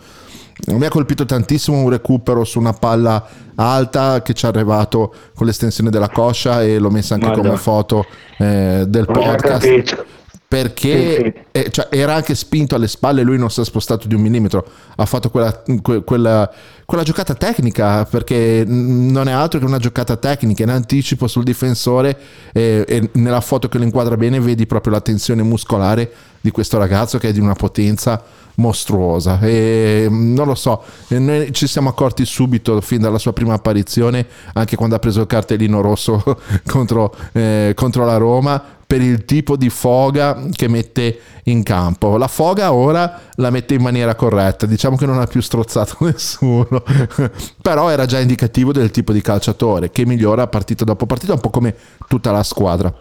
Mi 0.67 0.85
ha 0.85 0.89
colpito 0.89 1.25
tantissimo 1.25 1.77
un 1.77 1.89
recupero 1.89 2.43
su 2.43 2.59
una 2.59 2.73
palla 2.73 3.25
alta 3.55 4.21
che 4.21 4.33
ci 4.33 4.45
è 4.45 4.49
arrivato 4.49 5.13
con 5.33 5.45
l'estensione 5.45 5.89
della 5.89 6.09
coscia 6.09 6.63
e 6.63 6.79
l'ho 6.79 6.89
messa 6.89 7.13
anche 7.13 7.27
Madonna. 7.27 7.47
come 7.47 7.59
foto 7.59 8.05
eh, 8.37 8.83
del 8.87 9.05
podcast 9.05 9.65
capito. 9.65 10.05
Perché 10.49 11.43
Sì, 11.51 11.61
sì. 11.61 11.71
cioè, 11.71 11.87
era 11.91 12.15
anche 12.15 12.33
spinto 12.33 12.73
alle 12.73 12.87
spalle, 12.87 13.21
lui 13.21 13.37
non 13.37 13.51
si 13.51 13.61
è 13.61 13.63
spostato 13.63 14.07
di 14.07 14.15
un 14.15 14.21
millimetro, 14.21 14.65
ha 14.95 15.05
fatto 15.05 15.29
quella, 15.29 15.61
que- 15.83 16.03
quella- 16.03 16.51
quella 16.85 17.03
giocata 17.03 17.35
tecnica 17.35 18.03
perché 18.05 18.63
non 18.65 19.27
è 19.27 19.31
altro 19.31 19.59
che 19.59 19.65
una 19.65 19.77
giocata 19.77 20.15
tecnica 20.17 20.63
in 20.63 20.71
anticipo 20.71 21.27
sul 21.27 21.43
difensore 21.43 22.17
e, 22.51 22.83
e 22.87 23.09
nella 23.13 23.41
foto 23.41 23.69
che 23.69 23.77
lo 23.77 23.83
inquadra 23.83 24.17
bene 24.17 24.39
vedi 24.39 24.65
proprio 24.65 24.93
la 24.93 25.01
tensione 25.01 25.43
muscolare 25.43 26.11
di 26.41 26.49
questo 26.49 26.79
ragazzo 26.79 27.19
che 27.19 27.29
è 27.29 27.31
di 27.31 27.39
una 27.39 27.53
potenza 27.53 28.23
mostruosa 28.55 29.39
e 29.41 30.07
non 30.09 30.47
lo 30.47 30.55
so 30.55 30.83
noi 31.09 31.53
ci 31.53 31.67
siamo 31.67 31.89
accorti 31.89 32.25
subito 32.25 32.81
fin 32.81 32.99
dalla 32.99 33.17
sua 33.19 33.33
prima 33.33 33.53
apparizione 33.53 34.25
anche 34.53 34.75
quando 34.75 34.95
ha 34.95 34.99
preso 34.99 35.21
il 35.21 35.27
cartellino 35.27 35.79
rosso 35.81 36.21
contro, 36.65 37.13
eh, 37.33 37.73
contro 37.75 38.03
la 38.03 38.17
Roma 38.17 38.77
per 38.89 39.01
il 39.01 39.23
tipo 39.23 39.55
di 39.55 39.69
foga 39.69 40.47
che 40.51 40.67
mette 40.67 41.19
in 41.43 41.61
campo. 41.61 42.17
La 42.17 42.27
foga 42.27 42.73
ora 42.73 43.19
la 43.35 43.51
mette 43.51 43.75
in 43.75 43.83
maniera 43.83 44.15
corretta, 44.15 44.65
diciamo 44.65 44.95
che 44.95 45.05
non 45.05 45.19
ha 45.19 45.27
più 45.27 45.41
strozzato 45.41 45.97
nessuno, 46.05 46.83
però 47.61 47.89
era 47.89 48.07
già 48.07 48.17
indicativo 48.17 48.71
del 48.71 48.89
tipo 48.89 49.13
di 49.13 49.21
calciatore 49.21 49.91
che 49.91 50.07
migliora 50.07 50.47
partita 50.47 50.85
dopo 50.85 51.05
partita, 51.05 51.33
un 51.33 51.39
po' 51.39 51.51
come 51.51 51.75
tutta 52.07 52.31
la 52.31 52.41
squadra. 52.41 52.91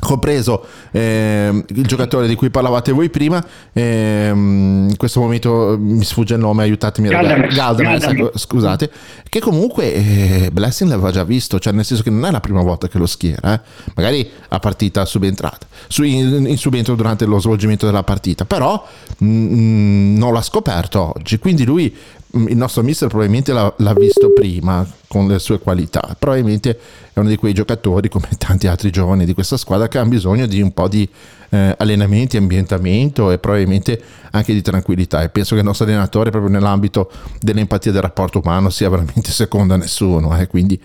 Compreso 0.00 0.64
ehm, 0.92 1.64
il 1.68 1.86
giocatore 1.86 2.26
di 2.26 2.34
cui 2.34 2.50
parlavate 2.50 2.90
voi 2.90 3.10
prima, 3.10 3.44
ehm, 3.72 4.88
in 4.88 4.96
questo 4.96 5.20
momento 5.20 5.76
mi 5.78 6.02
sfugge 6.04 6.34
il 6.34 6.40
nome, 6.40 6.62
aiutatemi 6.62 7.08
Galdames, 7.08 7.54
Galdames, 7.54 8.00
Galdames. 8.00 8.28
ecco, 8.28 8.38
scusate, 8.38 8.90
che 9.28 9.40
comunque 9.40 9.92
eh, 9.92 10.50
Blessing 10.52 10.88
l'aveva 10.88 11.10
già 11.10 11.22
visto, 11.24 11.58
cioè 11.58 11.72
nel 11.74 11.84
senso 11.84 12.02
che 12.02 12.10
non 12.10 12.24
è 12.24 12.30
la 12.30 12.40
prima 12.40 12.62
volta 12.62 12.88
che 12.88 12.96
lo 12.98 13.06
schiera, 13.06 13.54
eh. 13.54 13.60
magari 13.94 14.28
a 14.48 14.58
partita 14.58 15.04
subentrata, 15.04 15.66
su, 15.86 16.02
in, 16.02 16.46
in 16.46 16.56
subentro 16.56 16.94
durante 16.94 17.26
lo 17.26 17.38
svolgimento 17.38 17.84
della 17.84 18.02
partita, 18.02 18.44
però 18.44 18.82
mm, 19.22 20.16
non 20.16 20.32
l'ha 20.32 20.42
scoperto 20.42 21.12
oggi, 21.16 21.38
quindi 21.38 21.64
lui, 21.64 21.94
mm, 21.94 22.19
il 22.32 22.56
nostro 22.56 22.82
mister 22.82 23.08
probabilmente 23.08 23.52
l'ha, 23.52 23.72
l'ha 23.78 23.92
visto 23.92 24.32
prima 24.32 24.86
con 25.08 25.26
le 25.26 25.38
sue 25.38 25.58
qualità, 25.58 26.16
probabilmente 26.18 26.78
è 27.12 27.18
uno 27.18 27.28
di 27.28 27.36
quei 27.36 27.52
giocatori 27.52 28.08
come 28.08 28.28
tanti 28.38 28.66
altri 28.66 28.90
giovani 28.90 29.24
di 29.24 29.34
questa 29.34 29.56
squadra 29.56 29.88
che 29.88 29.98
hanno 29.98 30.10
bisogno 30.10 30.46
di 30.46 30.60
un 30.60 30.72
po' 30.72 30.88
di 30.88 31.08
eh, 31.50 31.74
allenamenti, 31.76 32.36
ambientamento 32.36 33.32
e 33.32 33.38
probabilmente 33.38 34.00
anche 34.30 34.52
di 34.52 34.62
tranquillità. 34.62 35.22
E 35.22 35.28
penso 35.28 35.54
che 35.54 35.60
il 35.60 35.66
nostro 35.66 35.86
allenatore 35.86 36.30
proprio 36.30 36.52
nell'ambito 36.52 37.10
dell'empatia 37.40 37.90
del 37.90 38.02
rapporto 38.02 38.40
umano 38.42 38.70
sia 38.70 38.88
veramente 38.88 39.30
secondo 39.32 39.74
a 39.74 39.76
nessuno 39.76 40.38
eh, 40.38 40.46
quindi 40.46 40.80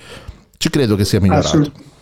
ci 0.57 0.69
credo 0.69 0.95
che 0.95 1.05
sia 1.05 1.19
migliorato. 1.19 1.47
Assolut- 1.47 1.93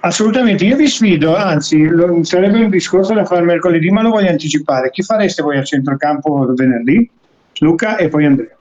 Assolutamente, 0.00 0.64
io 0.64 0.76
vi 0.76 0.86
sfido, 0.86 1.34
anzi, 1.34 1.88
sarebbe 2.22 2.62
un 2.62 2.70
discorso 2.70 3.14
da 3.14 3.24
fare 3.24 3.42
mercoledì, 3.42 3.90
ma 3.90 4.02
lo 4.02 4.10
voglio 4.10 4.28
anticipare. 4.28 4.90
Chi 4.90 5.02
fareste 5.02 5.42
voi 5.42 5.58
a 5.58 5.64
centrocampo 5.64 6.52
venerdì? 6.54 7.10
Luca 7.60 7.96
e 7.96 8.08
poi 8.08 8.26
Andrea. 8.26 8.56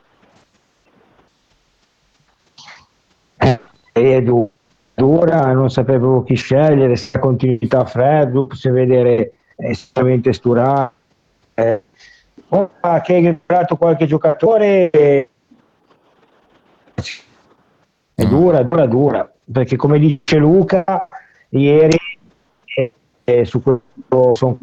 è 3.91 4.21
du- 4.21 4.49
dura, 4.93 5.51
non 5.53 5.69
sapevo 5.69 6.23
chi 6.23 6.35
scegliere, 6.35 6.95
se 6.95 7.19
continuità 7.19 7.85
Freddo, 7.85 8.49
se 8.53 8.69
vedere 8.71 9.33
estremamente 9.55 10.33
Sturà. 10.33 10.91
Eh, 11.53 11.81
ora 12.49 13.01
che 13.01 13.15
hai 13.15 13.25
entrato 13.25 13.75
qualche 13.75 14.05
giocatore 14.05 14.89
eh, 14.89 15.29
è 18.13 18.25
dura, 18.25 18.63
dura, 18.63 18.85
dura, 18.85 19.33
perché 19.51 19.75
come 19.75 19.99
dice 19.99 20.37
Luca, 20.37 21.07
ieri 21.49 21.97
eh, 22.75 22.91
eh, 23.23 23.45
su 23.45 23.61
questo 23.61 24.35
son- 24.35 24.57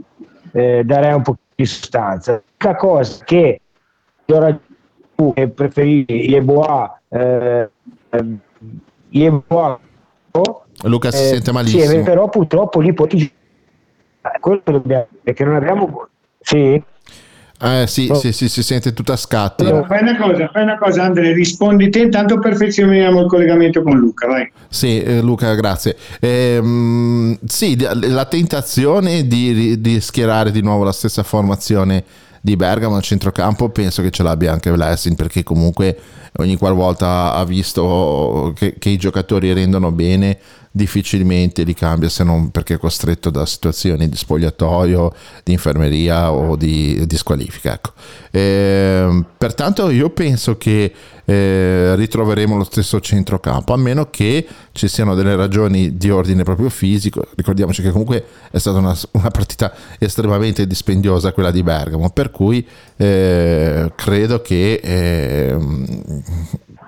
eh, 0.53 0.83
darei 0.85 1.13
un 1.13 1.23
po' 1.23 1.37
di 1.55 1.65
sostanza. 1.65 2.43
L'unica 2.59 2.77
cosa 2.77 3.25
che 3.25 3.61
io 4.27 4.39
raggiungo 4.39 5.35
e 5.35 5.49
preferisci 5.49 6.31
Yeboah 6.31 7.01
eh, 7.09 7.71
ehm, 8.11 8.39
Yeboah 9.11 9.79
Luca 10.83 11.11
si 11.11 11.23
eh, 11.23 11.27
sente 11.27 11.47
sì, 11.47 11.53
malissimo 11.53 12.03
però 12.03 12.29
purtroppo 12.29 12.81
lì 12.81 12.93
poi 12.93 13.09
eh, 13.11 14.41
quello 14.41 14.61
che 14.65 14.73
dobbiamo 14.73 15.07
perché 15.23 15.45
non 15.45 15.57
abbiamo 15.57 16.09
sì 16.41 16.83
eh, 17.61 17.87
sì, 17.87 18.11
sì, 18.15 18.33
sì, 18.33 18.49
si 18.49 18.63
sente 18.63 18.93
tutto 18.93 19.13
a 19.13 19.17
scatti 19.17 19.65
Allora, 19.65 19.87
fai 19.87 20.03
una 20.03 20.19
cosa, 20.19 20.51
fai 20.53 20.65
una 20.65 20.77
cosa, 20.77 21.05
Andrea, 21.05 21.33
rispondi 21.33 21.89
te, 21.89 22.01
intanto 22.01 22.39
perfezioniamo 22.39 23.21
il 23.21 23.27
collegamento 23.27 23.83
con 23.83 23.97
Luca, 23.97 24.27
vai. 24.27 24.53
Sì, 24.69 25.01
eh, 25.01 25.23
Luca, 25.23 25.55
grazie. 25.55 25.97
Ehm, 26.21 27.39
sì, 27.47 27.81
la- 27.81 27.95
la 27.95 28.25
tentazione 28.27 29.27
di, 29.27 29.81
di 29.81 30.01
schierare 30.01 30.51
di 30.51 30.63
nuovo 30.63 30.83
la 30.85 30.93
stessa 30.93 31.23
formazione 31.23 32.05
di 32.45 32.57
Bergamo 32.57 32.97
al 32.97 33.03
centrocampo 33.03 33.71
penso 33.71 34.03
che 34.03 34.11
ce 34.11 34.23
l'abbia 34.23 34.53
anche 34.53 34.71
Blessing 34.71 35.17
perché 35.17 35.43
comunque 35.43 35.99
ogni 36.37 36.59
qualvolta 36.59 37.33
ha 37.33 37.43
visto 37.47 38.53
che, 38.55 38.75
che 38.79 38.91
i 38.91 38.99
giocatori 38.99 39.51
rendono 39.55 39.91
bene 39.91 40.39
difficilmente 40.71 41.63
li 41.63 41.73
cambia 41.73 42.11
se 42.11 42.23
non 42.23 42.51
perché 42.51 42.75
è 42.75 42.79
costretto 42.79 43.31
da 43.31 43.47
situazioni 43.47 44.11
di 44.11 44.17
spogliatoio, 44.17 45.15
di 45.43 45.53
infermeria 45.53 46.33
o 46.33 46.57
di, 46.57 47.07
di 47.07 47.17
squalifica. 47.17 47.73
Ecco. 47.73 47.93
Ehm, 48.33 49.25
pertanto 49.39 49.89
io 49.89 50.11
penso 50.11 50.59
che 50.59 50.93
eh, 51.25 51.95
ritroveremo 51.97 52.57
lo 52.57 52.65
stesso 52.65 53.01
centrocampo, 53.01 53.73
a 53.73 53.77
meno 53.77 54.11
che 54.11 54.47
ci 54.73 54.89
siano 54.89 55.15
delle 55.15 55.37
ragioni 55.37 55.97
di 55.97 56.11
ordine 56.11 56.43
proprio 56.43 56.69
fisico. 56.69 57.27
Ricordiamoci 57.35 57.83
che 57.83 57.91
comunque 57.91 58.25
è 58.51 58.59
stata 58.59 58.79
una, 58.79 58.95
una 59.13 59.31
partita 59.31 59.73
estremamente 59.99 60.67
dispendiosa 60.67 61.33
quella 61.33 61.51
di 61.51 61.63
Bergamo, 61.63 62.11
per 62.11 62.31
cui 62.31 62.67
eh, 62.97 63.93
credo 63.95 64.41
che 64.43 64.81
ehm, 64.83 66.23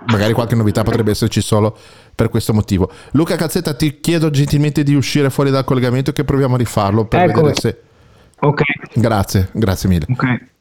magari 0.07 0.33
qualche 0.33 0.55
novità 0.55 0.83
potrebbe 0.83 1.11
esserci 1.13 1.41
solo 1.41 1.77
per 2.15 2.29
questo 2.29 2.53
motivo. 2.55 2.91
Luca 3.13 3.37
Calzetta, 3.37 3.75
ti 3.75 4.01
chiedo 4.01 4.31
gentilmente 4.31 4.83
di 4.83 4.95
uscire 4.95 5.29
fuori 5.31 5.51
dal 5.51 5.65
collegamento 5.65 6.13
che 6.13 6.25
proviamo 6.25 6.55
a 6.55 6.59
rifarlo 6.59 7.07
per 7.07 7.21
Ecco. 7.29 7.41
vedere 7.43 7.61
se... 7.61 7.81
Ok, 8.39 8.63
Grazie, 8.95 9.49
grazie 9.53 9.89
mille. 9.89 10.07
ok. 10.11 10.55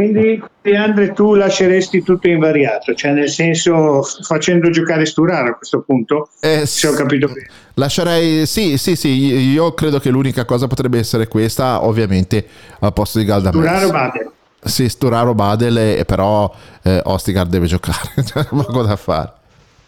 Quindi, 0.00 0.42
Andre, 0.74 1.12
tu 1.12 1.34
lasceresti 1.34 2.02
tutto 2.02 2.26
invariato, 2.26 2.94
cioè 2.94 3.12
nel 3.12 3.28
senso 3.28 4.02
facendo 4.22 4.70
giocare 4.70 5.04
Sturaro 5.04 5.50
a 5.50 5.54
questo 5.56 5.82
punto, 5.82 6.30
Eh, 6.40 6.64
se 6.64 6.86
ho 6.86 6.92
capito 6.92 7.26
bene. 7.26 7.46
Lascerei, 7.74 8.46
sì, 8.46 8.78
sì, 8.78 8.96
sì, 8.96 9.08
io 9.08 9.74
credo 9.74 9.98
che 9.98 10.08
l'unica 10.08 10.46
cosa 10.46 10.66
potrebbe 10.66 10.98
essere 10.98 11.28
questa, 11.28 11.84
ovviamente 11.84 12.46
al 12.78 12.94
posto 12.94 13.18
di 13.18 13.24
Sturaro 13.24 13.52
Galdames. 13.52 13.90
Bade. 13.90 14.30
Sì, 14.62 14.88
Sturaro 14.88 15.34
Badel, 15.34 16.04
però 16.06 16.50
eh, 16.82 17.02
Ostigar 17.04 17.46
deve 17.46 17.66
giocare, 17.66 18.08
c'è 18.24 18.46
poco 18.46 18.82
da 18.82 18.96
fare. 18.96 19.32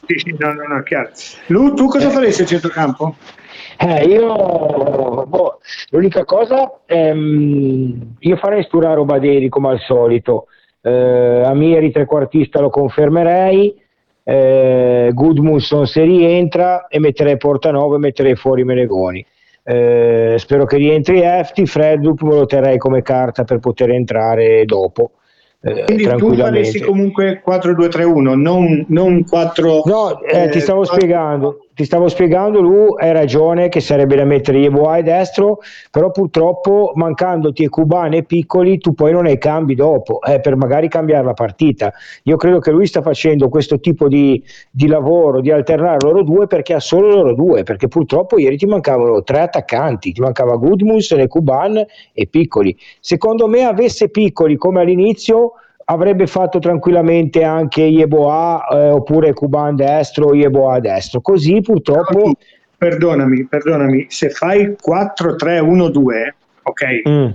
Sì, 0.07 0.19
sì, 0.19 0.37
no, 0.39 0.53
no, 0.53 0.75
no, 0.75 0.83
chiaro. 0.83 1.09
Lu, 1.47 1.73
tu 1.73 1.89
cosa 1.89 2.11
faresti 2.11 2.43
a 2.43 2.47
centrocampo? 2.47 3.17
Eh, 3.79 4.05
io, 4.05 5.27
boh, 5.27 5.59
l'unica 5.91 6.25
cosa, 6.25 6.81
ehm, 6.87 8.15
io 8.19 8.37
farei 8.37 8.63
sturare 8.65 9.03
Baderi 9.05 9.49
come 9.49 9.71
al 9.71 9.81
solito. 9.81 10.47
Eh, 10.81 11.43
Amieri 11.45 11.91
trequartista 11.91 12.61
lo 12.61 12.71
confermerei, 12.71 13.75
eh, 14.25 15.11
Goodmunson 15.13 15.87
se 15.87 16.03
rientra 16.03 16.87
e 16.89 16.99
metterei 16.99 17.37
Portanova 17.37 17.97
e 17.97 17.99
metterei 17.99 18.35
fuori 18.35 18.65
Menegoni. 18.65 19.25
Eh, 19.65 20.35
spero 20.39 20.65
che 20.65 20.77
rientri 20.77 21.21
Efti, 21.21 21.67
Freddup 21.67 22.23
me 22.23 22.35
lo 22.35 22.47
terrei 22.47 22.79
come 22.79 23.03
carta 23.03 23.45
per 23.45 23.59
poter 23.59 23.91
entrare 23.91 24.65
dopo. 24.65 25.13
Eh, 25.65 25.85
Quindi 25.85 26.09
tu 26.17 26.35
faresti 26.35 26.81
comunque 26.81 27.41
4-2-3-1, 27.47 28.35
non, 28.35 28.85
non 28.89 29.25
4... 29.25 29.83
No, 29.85 30.21
eh, 30.21 30.49
ti 30.49 30.59
eh, 30.59 30.61
stavo 30.61 30.81
quattro- 30.81 30.97
spiegando, 30.97 31.67
ti 31.75 31.85
stavo 31.85 32.09
spiegando, 32.09 32.61
Lu, 32.61 32.95
hai 32.99 33.13
ragione 33.13 33.69
che 33.69 33.81
sarebbe 33.81 34.17
da 34.17 34.25
mettere 34.25 34.59
Yeboah 34.59 35.01
destro, 35.01 35.61
però 35.91 36.11
purtroppo 36.11 36.93
mancandoti 36.95 37.67
cubane 37.69 38.19
e 38.19 38.23
piccoli 38.25 38.79
tu 38.79 38.93
poi 38.93 39.13
non 39.13 39.27
hai 39.27 39.39
cambi 39.39 39.75
dopo, 39.75 40.21
eh, 40.21 40.41
per 40.41 40.57
magari 40.57 40.89
cambiare 40.89 41.25
la 41.25 41.33
partita. 41.33 41.93
Io 42.25 42.37
credo 42.37 42.59
che 42.59 42.71
lui 42.71 42.87
sta 42.87 43.01
facendo 43.01 43.49
questo 43.49 43.81
tipo 43.81 44.09
di, 44.09 44.43
di 44.71 44.87
lavoro, 44.87 45.41
di 45.41 45.51
alternare 45.51 45.99
loro 46.03 46.23
due 46.23 46.47
perché 46.47 46.75
ha 46.75 46.81
solo 46.81 47.09
loro 47.09 47.35
due, 47.35 47.63
perché 47.63 47.89
purtroppo 47.89 48.39
ieri 48.39 48.57
ti 48.59 48.67
mancavano 48.67 49.23
tre 49.23 49.41
attaccanti, 49.41 50.13
ti 50.13 50.21
mancava 50.21 50.57
Goodmus, 50.57 51.13
e 51.13 51.27
Cuban 51.27 51.85
e 52.13 52.27
piccoli. 52.27 52.77
Secondo 53.01 53.49
me 53.49 53.65
avesse 53.65 54.11
piccoli 54.11 54.57
come 54.57 54.83
all'inizio 54.83 55.53
avrebbe 55.93 56.27
fatto 56.27 56.59
tranquillamente 56.59 57.43
anche 57.45 57.83
Yeboah 57.83 58.67
eh, 58.71 58.89
oppure 58.91 59.33
Cuban 59.33 59.77
destro, 59.77 60.35
Yeboah 60.35 60.81
destro. 60.81 61.21
Così 61.21 61.61
purtroppo... 61.61 62.33
Perdonami, 62.77 63.45
perdonami, 63.47 64.07
se 64.09 64.31
fai 64.31 64.75
4-3-1-2, 64.85 66.33
ok, 66.65 67.09
Mm, 67.09 67.27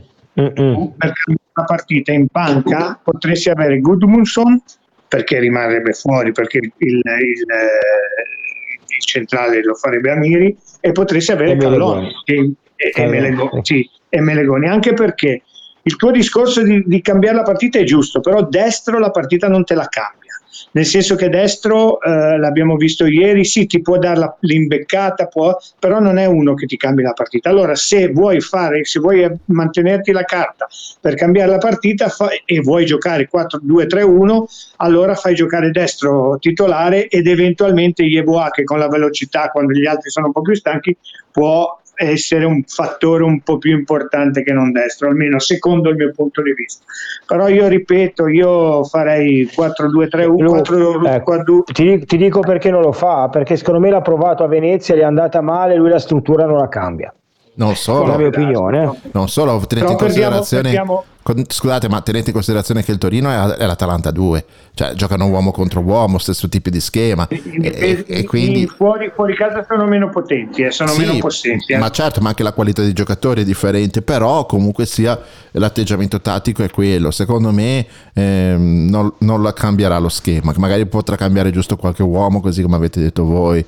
mm, 0.42 0.46
mm. 0.62 0.86
per 0.98 1.14
la 1.54 1.64
partita 1.64 2.12
in 2.12 2.28
panca 2.28 3.00
potresti 3.02 3.50
avere 3.50 3.80
Gudmundsson 3.80 4.62
perché 5.08 5.40
rimarrebbe 5.40 5.94
fuori 5.94 6.32
perché 6.34 6.58
il, 6.58 6.72
il- 6.78 6.98
il, 6.98 7.02
eh, 7.02 8.96
il 8.98 9.04
centrale 9.06 9.64
lo 9.64 9.74
farebbe 9.74 10.12
Amiri 10.12 10.56
e 10.82 10.92
potresti 10.92 11.32
avere 11.32 11.56
Calloni 11.58 12.12
e, 12.26 12.52
e- 12.76 12.92
e 12.94 13.06
Melegoni, 13.08 13.62
sì, 13.64 13.90
e 14.10 14.22
Melegoni, 14.22 14.68
anche 14.68 14.94
perché 14.94 15.42
il 15.88 15.96
tuo 15.96 16.12
discorso 16.12 16.62
di, 16.62 16.84
di 16.86 17.02
cambiare 17.02 17.38
la 17.38 17.44
partita 17.44 17.80
è 17.80 17.84
giusto 17.84 18.20
però 18.20 18.44
destro 18.44 19.00
la 19.00 19.10
partita 19.10 19.48
non 19.48 19.64
te 19.64 19.74
la 19.74 19.88
cambia. 19.88 20.26
Nel 20.72 20.86
senso 20.86 21.16
che 21.16 21.30
destro 21.30 22.02
eh, 22.02 22.38
l'abbiamo 22.38 22.76
visto 22.76 23.06
ieri 23.06 23.46
sì 23.46 23.68
ti 23.68 23.82
può 23.82 23.98
dare 23.98 24.38
l'imbeccata 24.40 25.28
può, 25.28 25.56
però 25.80 26.00
non 26.00 26.18
è 26.18 26.26
uno 26.26 26.56
che 26.56 26.66
ti 26.66 26.78
cambi 26.78 27.04
la 27.04 27.14
partita. 27.14 27.50
Allora 27.50 27.76
se 27.76 28.10
vuoi 28.10 28.42
fare 28.42 28.84
se 28.84 29.00
vuoi 29.00 29.30
mantenerti 29.46 30.12
la 30.12 30.24
carta 30.24 30.68
per 31.00 31.16
cambiare 31.16 31.52
la 31.52 31.58
partita 31.58 32.10
fa- 32.10 32.32
e 32.44 32.60
vuoi 32.60 32.86
giocare 32.86 33.30
4-2-3-1 33.32 34.44
allora 34.78 35.16
fai 35.16 35.36
giocare 35.36 35.72
destro 35.72 36.38
titolare 36.40 37.08
ed 37.08 37.28
eventualmente 37.28 38.04
Yeboah 38.04 38.50
che 38.50 38.64
con 38.64 38.80
la 38.80 38.88
velocità 38.88 39.50
quando 39.50 39.74
gli 39.74 39.86
altri 39.86 40.10
sono 40.10 40.28
un 40.28 40.32
po' 40.32 40.42
più 40.42 40.56
stanchi 40.56 40.96
può 41.32 41.80
essere 41.98 42.46
un 42.46 42.62
fattore 42.64 43.24
un 43.24 43.42
po' 43.42 43.58
più 43.58 43.76
importante 43.76 44.44
che 44.44 44.54
non 44.54 44.72
destro, 44.72 45.10
almeno 45.10 45.40
secondo 45.40 45.90
il 45.90 45.96
mio 45.96 46.12
punto 46.16 46.42
di 46.44 46.54
vista. 46.54 46.86
Però 47.26 47.48
io 47.48 47.68
ripeto, 47.68 48.28
io 48.28 48.84
farei 48.84 49.50
4-2-3-1, 49.52 50.42
Lu, 50.42 50.50
4 50.52 51.06
ecco, 51.06 51.64
ti, 51.64 52.06
ti 52.06 52.18
dico 52.18 52.42
perché 52.42 52.70
non 52.70 52.82
lo 52.82 52.92
fa, 52.92 53.30
perché 53.30 53.56
secondo 53.56 53.80
me 53.80 53.90
l'ha 53.90 54.02
provato 54.02 54.44
a 54.44 54.48
Venezia, 54.48 54.96
gli 54.96 55.00
è 55.00 55.04
andata 55.04 55.42
male, 55.42 55.76
lui 55.76 55.90
la 55.90 56.00
struttura 56.00 56.46
non 56.46 56.58
la 56.58 56.70
cambia. 56.70 57.14
Non 57.58 57.74
Con 57.84 58.08
la 58.08 58.18
mia 58.18 58.18
solo, 58.18 58.28
opinione. 58.28 58.84
eh. 58.84 59.10
non 59.14 59.28
solo, 59.30 59.58
tenete 59.66 59.80
Però 59.80 59.92
in 59.92 59.98
considerazione. 59.98 60.62
perdiamo- 60.64 61.04
scusate, 61.48 61.90
ma 61.90 62.02
tenete 62.02 62.28
in 62.28 62.34
considerazione 62.34 62.84
che 62.84 62.92
il 62.92 63.00
Torino 63.00 63.30
è, 63.32 63.56
è 63.56 63.66
l'Atalanta 63.66 64.12
2, 64.12 64.46
cioè 64.76 64.94
giocano 64.94 65.26
uomo 65.26 65.52
contro 65.52 65.82
uomo, 65.82 66.20
stesso 66.20 66.48
tipo 66.50 66.70
di 66.70 66.80
schema. 66.80 67.28
E, 67.28 67.42
e- 67.62 68.06
e 68.08 68.24
quindi. 68.26 68.68
Fuori, 68.68 69.12
fuori 69.14 69.36
casa 69.36 69.66
sono 69.68 69.86
meno 69.88 70.10
potenti, 70.12 70.62
eh, 70.62 70.70
sono 70.72 70.92
Sì, 70.92 71.00
meno 71.00 71.18
possenti. 71.18 71.74
eh. 71.74 71.78
ma 71.80 71.90
certo, 71.90 72.22
ma 72.22 72.30
anche 72.30 72.44
la 72.44 72.54
qualità 72.54 72.84
dei 72.84 72.94
giocatori 72.94 73.42
è 73.42 73.44
differente, 73.44 74.04
però 74.04 74.46
comunque 74.46 74.86
sia 74.86 75.20
l'atteggiamento 75.54 76.22
tattico 76.22 76.62
è 76.64 76.70
quello. 76.70 77.10
Secondo 77.10 77.52
me 77.52 77.88
ehm, 78.14 78.88
non, 78.88 79.12
non 79.20 79.42
la 79.42 79.54
cambierà 79.54 79.98
lo 79.98 80.10
schema, 80.10 80.54
magari 80.58 80.86
potrà 80.86 81.16
cambiare 81.16 81.50
giusto 81.50 81.76
qualche 81.76 82.04
uomo, 82.04 82.40
così 82.40 82.62
come 82.62 82.76
avete 82.76 83.02
detto 83.02 83.26
voi, 83.26 83.66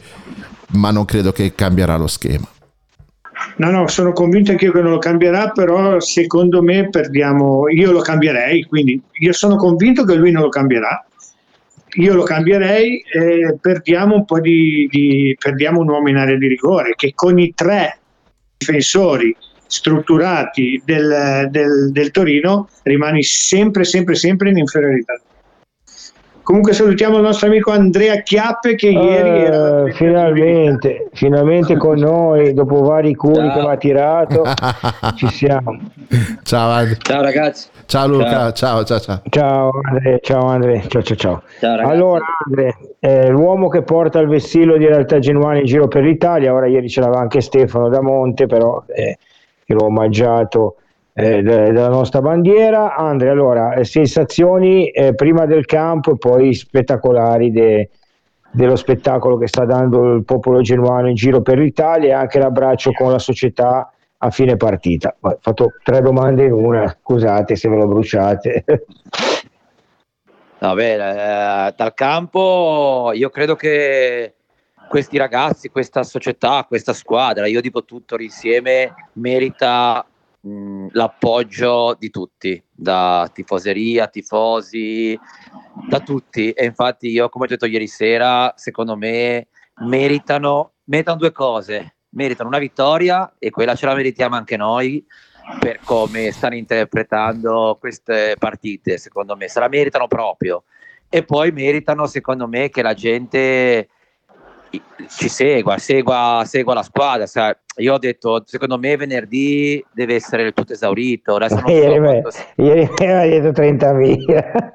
ma 0.73 0.91
non 0.91 1.05
credo 1.05 1.31
che 1.31 1.55
cambierà 1.55 1.97
lo 1.97 2.05
schema. 2.07 2.47
No, 3.59 3.71
no, 3.71 3.87
sono 3.89 4.13
convinto 4.13 4.51
anch'io 4.51 4.71
che 4.71 4.79
non 4.81 4.91
lo 4.91 4.99
cambierà, 4.99 5.49
però 5.49 5.99
secondo 5.99 6.61
me 6.63 6.87
perdiamo, 6.89 7.67
io 7.67 7.91
lo 7.91 7.99
cambierei, 7.99 8.63
quindi 8.63 9.01
io 9.11 9.33
sono 9.33 9.57
convinto 9.57 10.05
che 10.05 10.15
lui 10.15 10.31
non 10.31 10.43
lo 10.43 10.49
cambierà, 10.49 11.05
io 11.95 12.13
lo 12.13 12.23
cambierei 12.23 13.03
e 13.11 13.57
perdiamo 13.59 14.15
un 14.15 14.23
po' 14.23 14.39
di, 14.39 14.87
di- 14.89 15.35
perdiamo 15.37 15.81
un 15.81 15.89
uomo 15.89 16.07
in 16.07 16.15
area 16.15 16.37
di 16.37 16.47
rigore 16.47 16.93
che 16.95 17.11
con 17.13 17.37
i 17.37 17.51
tre 17.53 17.99
difensori 18.57 19.35
strutturati 19.67 20.81
del, 20.85 21.47
del- 21.51 21.91
del 21.91 22.11
Torino 22.11 22.69
rimani 22.83 23.23
sempre, 23.23 23.83
sempre, 23.83 24.15
sempre 24.15 24.51
in 24.51 24.57
inferiorità. 24.57 25.19
Comunque 26.49 26.73
salutiamo 26.73 27.17
il 27.17 27.21
nostro 27.21 27.45
amico 27.45 27.69
Andrea 27.69 28.23
Chiappe 28.23 28.73
che 28.73 28.89
ieri 28.89 29.29
Eh, 29.29 29.43
era 29.43 29.85
finalmente, 29.91 31.07
finalmente 31.13 31.77
con 31.77 31.99
noi, 31.99 32.55
dopo 32.55 32.81
vari 32.81 33.13
curi 33.13 33.51
che 33.51 33.59
mi 33.59 33.67
ha 33.67 33.77
tirato, 33.77 34.41
ci 35.13 35.27
siamo. 35.27 35.77
Ciao, 36.41 36.71
Andre. 36.71 36.97
Ciao 37.01 37.21
ragazzi. 37.21 37.67
ciao 37.85 38.07
Luca, 38.07 38.51
ciao 38.53 38.83
ciao 38.83 38.99
ciao. 38.99 39.21
Ciao 39.29 39.69
Andre, 39.91 40.19
ciao 40.23 40.45
Andre, 40.47 40.85
ciao 40.87 41.03
ciao 41.03 41.15
ciao. 41.15 41.43
Ciao, 41.59 41.87
allora 41.87 42.25
Andre, 42.47 42.77
eh, 42.97 43.29
l'uomo 43.29 43.67
che 43.67 43.83
porta 43.83 44.17
il 44.17 44.27
vessillo 44.27 44.75
di 44.77 44.87
realtà 44.87 45.19
genuana 45.19 45.59
in 45.59 45.65
giro 45.65 45.87
per 45.87 46.01
l'Italia, 46.01 46.51
ora 46.51 46.65
ieri 46.65 46.89
ce 46.89 47.01
l'aveva 47.01 47.19
anche 47.19 47.41
Stefano 47.41 47.89
da 47.89 48.01
Monte, 48.01 48.47
però 48.47 48.83
eh, 48.87 49.19
che 49.63 49.73
l'ho 49.75 49.85
omaggiato 49.85 50.77
eh, 51.19 51.41
de- 51.41 51.71
della 51.71 51.89
nostra 51.89 52.21
bandiera. 52.21 52.95
Andre, 52.95 53.29
allora, 53.29 53.73
eh, 53.73 53.83
sensazioni 53.83 54.89
eh, 54.89 55.13
prima 55.13 55.45
del 55.45 55.65
campo 55.65 56.13
e 56.13 56.17
poi 56.17 56.53
spettacolari 56.53 57.51
de- 57.51 57.89
dello 58.51 58.77
spettacolo 58.77 59.37
che 59.37 59.47
sta 59.47 59.65
dando 59.65 60.13
il 60.13 60.23
popolo 60.23 60.61
genuano 60.61 61.09
in 61.09 61.15
giro 61.15 61.41
per 61.41 61.59
l'Italia 61.59 62.09
e 62.09 62.13
anche 62.13 62.39
l'abbraccio 62.39 62.91
con 62.91 63.11
la 63.11 63.19
società 63.19 63.91
a 64.17 64.29
fine 64.31 64.55
partita. 64.55 65.15
Ho 65.19 65.37
fatto 65.39 65.73
tre 65.83 66.01
domande 66.01 66.45
in 66.45 66.53
una, 66.53 66.87
scusate 66.99 67.55
se 67.55 67.69
ve 67.69 67.75
lo 67.75 67.87
bruciate. 67.87 68.63
No, 70.61 70.73
beh, 70.73 70.93
eh, 70.93 71.73
dal 71.75 71.93
campo 71.93 73.11
io 73.13 73.29
credo 73.29 73.55
che 73.55 74.33
questi 74.89 75.17
ragazzi, 75.17 75.69
questa 75.69 76.03
società, 76.03 76.65
questa 76.67 76.93
squadra, 76.93 77.45
io 77.45 77.61
dico 77.61 77.85
tutto 77.85 78.17
insieme, 78.19 78.93
merita 79.13 80.05
mh, 80.41 80.87
l'appoggio 80.91 81.95
di 81.97 82.09
tutti, 82.09 82.61
da 82.71 83.29
tifoseria, 83.33 84.07
tifosi, 84.07 85.19
da 85.87 85.99
tutti. 85.99 86.51
E 86.51 86.65
infatti 86.65 87.09
io, 87.09 87.29
come 87.29 87.45
ho 87.45 87.47
detto 87.47 87.65
ieri 87.65 87.87
sera, 87.87 88.53
secondo 88.55 88.95
me 88.95 89.47
meritano, 89.81 90.73
meritano 90.85 91.17
due 91.17 91.31
cose. 91.31 91.95
Meritano 92.11 92.49
una 92.49 92.57
vittoria 92.57 93.35
e 93.37 93.51
quella 93.51 93.75
ce 93.75 93.85
la 93.85 93.93
meritiamo 93.93 94.35
anche 94.35 94.57
noi 94.57 95.05
per 95.59 95.79
come 95.83 96.31
stanno 96.31 96.55
interpretando 96.55 97.77
queste 97.79 98.35
partite, 98.37 98.97
secondo 98.97 99.35
me, 99.35 99.47
se 99.47 99.59
la 99.59 99.67
meritano 99.67 100.07
proprio. 100.07 100.63
E 101.07 101.23
poi 101.23 101.51
meritano, 101.51 102.07
secondo 102.07 102.47
me, 102.47 102.69
che 102.69 102.81
la 102.81 102.93
gente 102.93 103.89
ci 105.07 105.29
segua, 105.29 105.77
segua, 105.77 106.43
segua 106.45 106.73
la 106.73 106.83
squadra. 106.83 107.25
Sai, 107.25 107.53
Io 107.77 107.93
ho 107.93 107.97
detto, 107.97 108.43
secondo 108.45 108.77
me 108.77 108.95
venerdì 108.97 109.83
deve 109.91 110.15
essere 110.15 110.43
il 110.43 110.53
tutto 110.53 110.73
esaurito. 110.73 111.35
Adesso 111.35 111.55
non 111.55 111.63
so 111.65 111.71
ieri, 111.71 111.99
me, 111.99 112.21
quanto- 112.21 112.39
ieri 112.57 112.89
aveva 112.97 113.25
detto 113.25 113.61
30.000. 113.61 114.71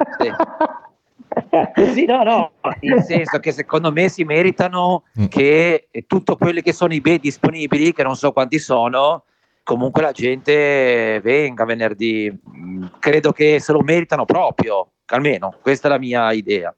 Sì, 1.93 2.05
no, 2.05 2.23
no, 2.23 2.53
nel 2.81 3.03
senso 3.03 3.39
che 3.41 3.51
secondo 3.51 3.91
me 3.91 4.09
si 4.09 4.23
meritano 4.25 5.03
che 5.29 5.89
tutto 6.07 6.37
quelli 6.37 6.63
che 6.63 6.73
sono 6.73 6.95
i 6.95 7.01
beni 7.01 7.19
disponibili, 7.19 7.93
che 7.93 8.03
non 8.05 8.15
so 8.17 8.31
quanti 8.33 8.59
sono, 8.61 9.25
comunque 9.65 10.03
la 10.03 10.13
gente 10.13 11.21
venga 11.23 11.65
venerdì. 11.65 12.33
Mm, 12.57 12.85
Credo 13.01 13.33
che 13.33 13.59
se 13.59 13.73
lo 13.73 13.81
meritano 13.83 14.25
proprio, 14.25 14.91
almeno 15.07 15.55
questa 15.61 15.89
è 15.89 15.91
la 15.91 15.99
mia 15.99 16.31
idea. 16.33 16.73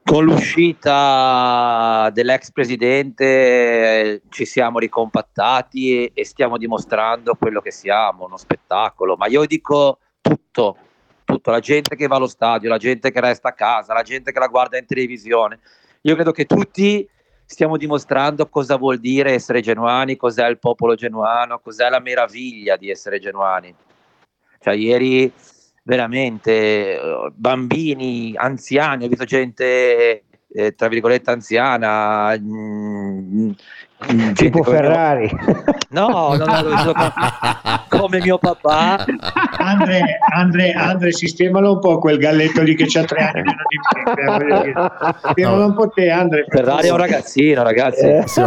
con 0.03 0.25
l'uscita 0.25 2.09
dell'ex 2.13 2.51
presidente 2.51 4.21
ci 4.29 4.45
siamo 4.45 4.79
ricompattati 4.79 6.07
e, 6.07 6.25
stiamo 6.25 6.57
dimostrando 6.57 7.35
quello 7.35 7.61
che 7.61 7.71
siamo, 7.71 8.25
uno 8.25 8.37
spettacolo. 8.37 9.15
Ma 9.15 9.27
io 9.27 9.45
dico 9.45 9.99
tutto. 10.21 10.77
tutto, 11.23 11.51
la 11.51 11.59
gente 11.59 11.95
che 11.95 12.07
va 12.07 12.17
allo 12.17 12.27
stadio, 12.27 12.69
la 12.69 12.77
gente 12.77 13.11
che 13.11 13.21
resta 13.21 13.49
a 13.49 13.53
casa, 13.53 13.93
la 13.93 14.01
gente 14.03 14.31
che 14.31 14.39
la 14.39 14.47
guarda 14.47 14.77
in 14.77 14.85
televisione. 14.85 15.59
Io 16.01 16.15
credo 16.15 16.31
che 16.31 16.45
tutti 16.45 17.07
stiamo 17.45 17.77
dimostrando 17.77 18.47
cosa 18.49 18.75
vuol 18.75 18.99
dire 18.99 19.31
essere 19.31 19.61
genuani, 19.61 20.17
cos'è 20.17 20.47
il 20.47 20.59
popolo 20.59 20.95
genuano, 20.95 21.59
cos'è 21.59 21.89
la 21.89 21.99
meraviglia 21.99 22.75
di 22.75 22.89
essere 22.89 23.19
genuani. 23.19 23.73
Cioè, 24.63 24.75
ieri 24.75 25.31
veramente 25.83 26.51
eh, 26.95 27.31
bambini, 27.35 28.33
anziani, 28.35 29.03
ho 29.03 29.07
visto 29.09 29.25
gente 29.25 30.23
eh, 30.53 30.73
tra 30.75 30.87
virgolette 30.87 31.31
anziana, 31.31 32.33
mm, 32.39 33.49
gente 33.49 33.55
Tipo 34.33 34.63
Ferrari. 34.63 35.29
No, 35.93 36.07
no, 36.35 36.35
no, 36.37 36.45
no, 36.45 36.91
no, 36.91 37.13
come 37.87 38.19
mio 38.19 38.39
papà. 38.39 39.05
Andre, 39.59 40.17
Andre, 40.35 40.71
Andre, 40.71 41.11
sistemalo 41.11 41.73
un 41.73 41.79
po' 41.79 41.99
quel 41.99 42.17
galletto 42.17 42.63
lì 42.63 42.73
che 42.73 42.85
c'ha 42.87 43.03
tre 43.03 43.19
anni 43.31 43.43
meno 43.43 43.61
di 43.69 43.77
me. 44.55 44.71
eh. 44.71 45.13
Sistemalo 45.23 45.65
un 45.67 45.75
po' 45.75 45.89
te, 45.89 46.09
Andre. 46.09 46.45
Ferrari 46.49 46.87
è 46.87 46.91
un 46.91 46.97
ragazzino, 46.97 47.61
ragazzi. 47.61 48.05
Eh. 48.07 48.23
Sì, 48.25 48.41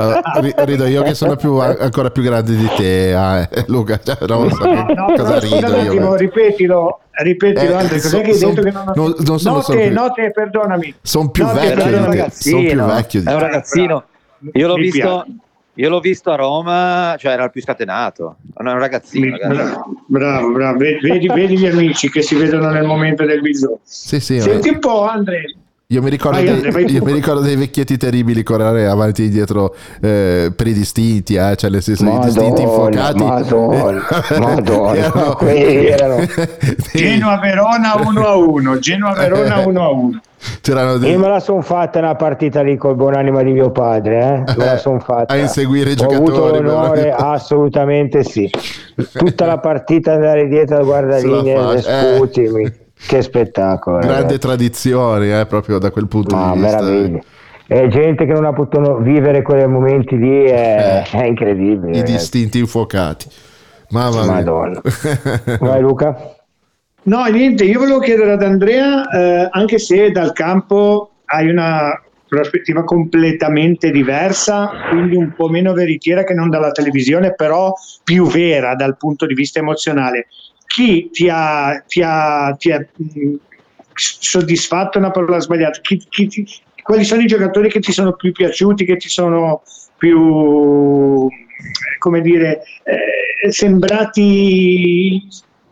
rido 0.57 0.87
io 0.87 1.03
che 1.05 1.15
sono 1.15 1.37
più, 1.37 1.57
ancora 1.59 2.11
più 2.11 2.25
grande 2.25 2.57
di 2.57 2.69
te, 2.77 3.15
ah, 3.15 3.39
eh, 3.49 3.65
Luca. 3.69 4.01
Cioè, 4.03 4.17
non 4.27 4.51
so 4.51 4.65
No, 4.67 5.13
cosa 5.17 5.39
rido 5.39 5.55
un 5.57 5.63
io. 5.85 5.91
attimo, 5.93 6.15
eh. 6.15 6.19
ripetilo, 6.19 7.01
ripetilo 7.13 7.71
Eh, 7.71 7.75
Andre, 7.77 8.01
cos'è 8.01 8.09
so- 8.09 8.21
che 8.23 8.31
hai 8.31 8.35
son- 8.35 8.55
detto 8.55 8.63
che 8.67 8.73
non, 8.73 8.93
non- 8.93 9.15
non 9.25 9.39
sono 9.39 9.55
no, 9.55 9.63
solo 9.63 9.79
te, 9.79 9.85
più- 9.87 9.95
no, 9.95 10.11
te, 10.11 10.31
perdonami. 10.33 10.95
Sono 11.01 11.31
più 11.31 11.45
No, 11.45 11.53
te, 11.53 11.61
vecchio 11.61 11.85
di 11.85 12.19
te. 12.19 12.31
Sono 12.33 12.61
più 12.63 12.83
vecchio 12.83 13.21
di 13.21 13.27
è 13.29 13.33
un 13.33 13.39
te. 13.39 13.45
ragazzino. 13.45 14.05
Io 14.53 14.67
l'ho 14.67 14.75
visto, 14.75 15.27
io 15.75 15.89
l'ho 15.89 16.01
visto 16.01 16.31
a 16.31 16.37
Roma, 16.37 17.17
cioè 17.19 17.33
era 17.33 17.45
il 17.45 17.51
più 17.51 17.61
scatenato. 17.61 18.37
È 18.55 18.63
un 18.63 18.79
ragazzino, 18.79 19.27
Mi-. 19.27 19.39
Bravo, 19.39 20.03
bravo, 20.07 20.53
bravo. 20.53 20.79
Vedi, 20.79 21.29
vedi- 21.29 21.59
gli 21.59 21.67
amici 21.67 22.11
che 22.11 22.23
si 22.23 22.35
vedono 22.35 22.71
nel 22.71 22.85
momento 22.85 23.25
del 23.25 23.41
bisogno. 23.41 23.81
Sì, 23.83 24.21
sì, 24.21 24.41
Senti 24.41 24.71
un 24.71 24.79
po', 24.79 25.07
Andre. 25.07 25.45
Io 25.89 26.03
mi 26.03 26.11
ricordo, 26.11 26.39
Vai, 26.43 26.61
dei, 26.61 26.93
io 26.93 27.05
mi 27.05 27.13
ricordo 27.13 27.41
dei 27.43 27.55
vecchietti 27.55 27.97
terribili 27.97 28.43
correre 28.43 28.87
avanti 28.89 29.23
e 29.23 29.27
indietro 29.27 29.73
eh, 30.01 30.53
per 30.55 30.67
i 30.67 30.73
distinti, 30.73 31.37
eh, 31.37 31.55
cioè 31.55 31.71
nel 31.71 31.81
senso 31.83 32.05
i 32.07 32.19
distinti 32.25 32.65
Madonna, 32.65 33.09
infuocati. 33.11 33.23
Madonna, 33.25 34.03
Madonna, 34.41 34.95
Erano- 34.97 35.39
erano- 35.41 36.27
Genoa 36.93 37.39
Verona 37.39 37.95
1 38.05 38.27
a 38.27 38.35
1. 38.35 38.79
Genoa 38.81 39.13
Verona 39.13 39.59
1 39.67 39.81
a 39.83 39.89
1. 39.91 40.21
C'erano 40.61 40.97
dei, 40.99 41.13
Io 41.13 41.19
me 41.21 41.29
la 41.29 41.39
sono 41.41 41.61
fatta 41.63 41.99
una 42.01 42.15
partita 42.17 42.63
lì 42.63 42.77
col 42.77 42.97
buonanima 42.97 43.43
di 43.43 43.53
mio 43.53 43.71
padre, 43.71 44.19
eh? 44.47 44.55
me 44.57 44.65
la 44.65 44.77
sono 44.79 44.99
fatta. 44.99 45.33
a 45.33 45.37
inseguire 45.37 45.93
i 45.93 45.97
Ho 45.99 46.05
avuto 46.09 46.33
giocatori. 46.33 46.63
l'onore, 46.65 47.13
assolutamente 47.13 48.25
sì. 48.25 48.51
Tutta 49.13 49.47
la 49.47 49.59
partita 49.59 50.13
andare 50.15 50.49
dietro 50.49 50.79
al 50.79 50.85
guardalinee, 50.85 51.81
Sulla 51.81 52.17
eh. 52.99 53.07
che 53.07 53.23
spettacolo. 53.23 53.99
grande 53.99 54.17
ragazzi. 54.17 54.39
tradizione, 54.39 55.41
eh, 55.41 55.47
proprio 55.47 55.79
da 55.79 55.91
quel 55.91 56.09
punto 56.09 56.35
Ma 56.35 56.53
di 56.53 56.61
vista. 56.61 56.81
meraviglia. 56.83 57.21
E 57.69 57.89
gente 57.89 58.27
che 58.27 58.33
non 58.33 58.45
ha 58.45 58.53
potuto 58.53 58.99
vivere 58.99 59.43
quei 59.43 59.67
momenti 59.67 60.17
lì 60.17 60.45
è, 60.45 61.03
è 61.11 61.25
incredibile. 61.25 61.89
Eh. 61.89 61.91
I 61.91 62.01
ragazzi. 62.01 62.13
distinti 62.13 62.59
infuocati. 62.59 63.29
Mamma 63.91 64.23
mia. 64.23 64.33
Madonna. 64.33 64.81
Vai 65.61 65.81
Luca. 65.81 66.35
No, 67.05 67.25
niente, 67.27 67.65
io 67.65 67.79
volevo 67.79 68.01
chiedere 68.01 68.33
ad 68.33 68.43
Andrea, 68.43 69.09
eh, 69.09 69.49
anche 69.51 69.79
se 69.79 70.11
dal 70.11 70.33
campo 70.33 71.11
hai 71.27 71.49
una 71.49 72.01
prospettiva 72.29 72.83
completamente 72.83 73.93
diversa, 73.93 74.71
quindi 74.91 75.15
un 75.15 75.33
po' 75.33 75.49
meno 75.49 75.73
veritiera 75.73 76.25
che 76.25 76.35
non 76.35 76.51
dalla 76.51 76.73
televisione, 76.73 77.35
però 77.35 77.73
più 78.03 78.27
vera 78.27 78.75
dal 78.75 78.97
punto 78.97 79.27
di 79.27 79.35
vista 79.35 79.61
emozionale. 79.61 80.27
Chi 80.77 81.09
ti 81.11 81.27
ha, 81.31 81.83
ti 81.87 82.03
ha, 82.03 82.55
ti 82.59 82.71
ha 82.71 82.79
mh, 82.79 83.35
soddisfatto, 83.95 84.99
è 84.99 85.01
una 85.01 85.11
parola 85.11 85.39
sbagliata, 85.41 85.81
Chi- 85.81 86.05
chi 86.11 86.27
ti- 86.27 86.47
quali 86.83 87.03
sono 87.03 87.23
i 87.23 87.27
giocatori 87.27 87.71
che 87.71 87.81
ti 87.81 87.93
sono 87.93 88.13
più 88.13 88.31
piaciuti, 88.31 88.85
che 88.85 88.99
ti 88.99 89.09
sono 89.09 89.63
più, 89.97 91.27
come 91.99 92.21
dire, 92.21 92.63
eh, 92.85 93.51
sembrati 93.51 95.27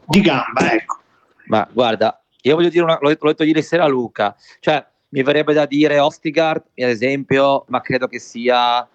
di 0.09 0.21
gamba, 0.23 0.73
ecco. 0.73 1.01
Ma 1.49 1.69
guarda, 1.71 2.23
io 2.41 2.55
voglio 2.55 2.71
dire 2.71 2.85
una, 2.85 2.97
l'ho, 2.99 3.11
l'ho 3.11 3.29
detto 3.29 3.45
ieri 3.45 3.61
sera 3.61 3.85
a 3.85 3.89
Luca, 3.89 4.35
cioè 4.61 4.83
mi 5.11 5.23
verrebbe 5.23 5.53
da 5.53 5.67
dire 5.67 5.99
Ostigard, 5.99 6.63
ad 6.79 6.89
esempio, 6.89 7.67
ma 7.69 7.83
credo 7.83 8.07
che 8.07 8.19
sia 8.19 8.89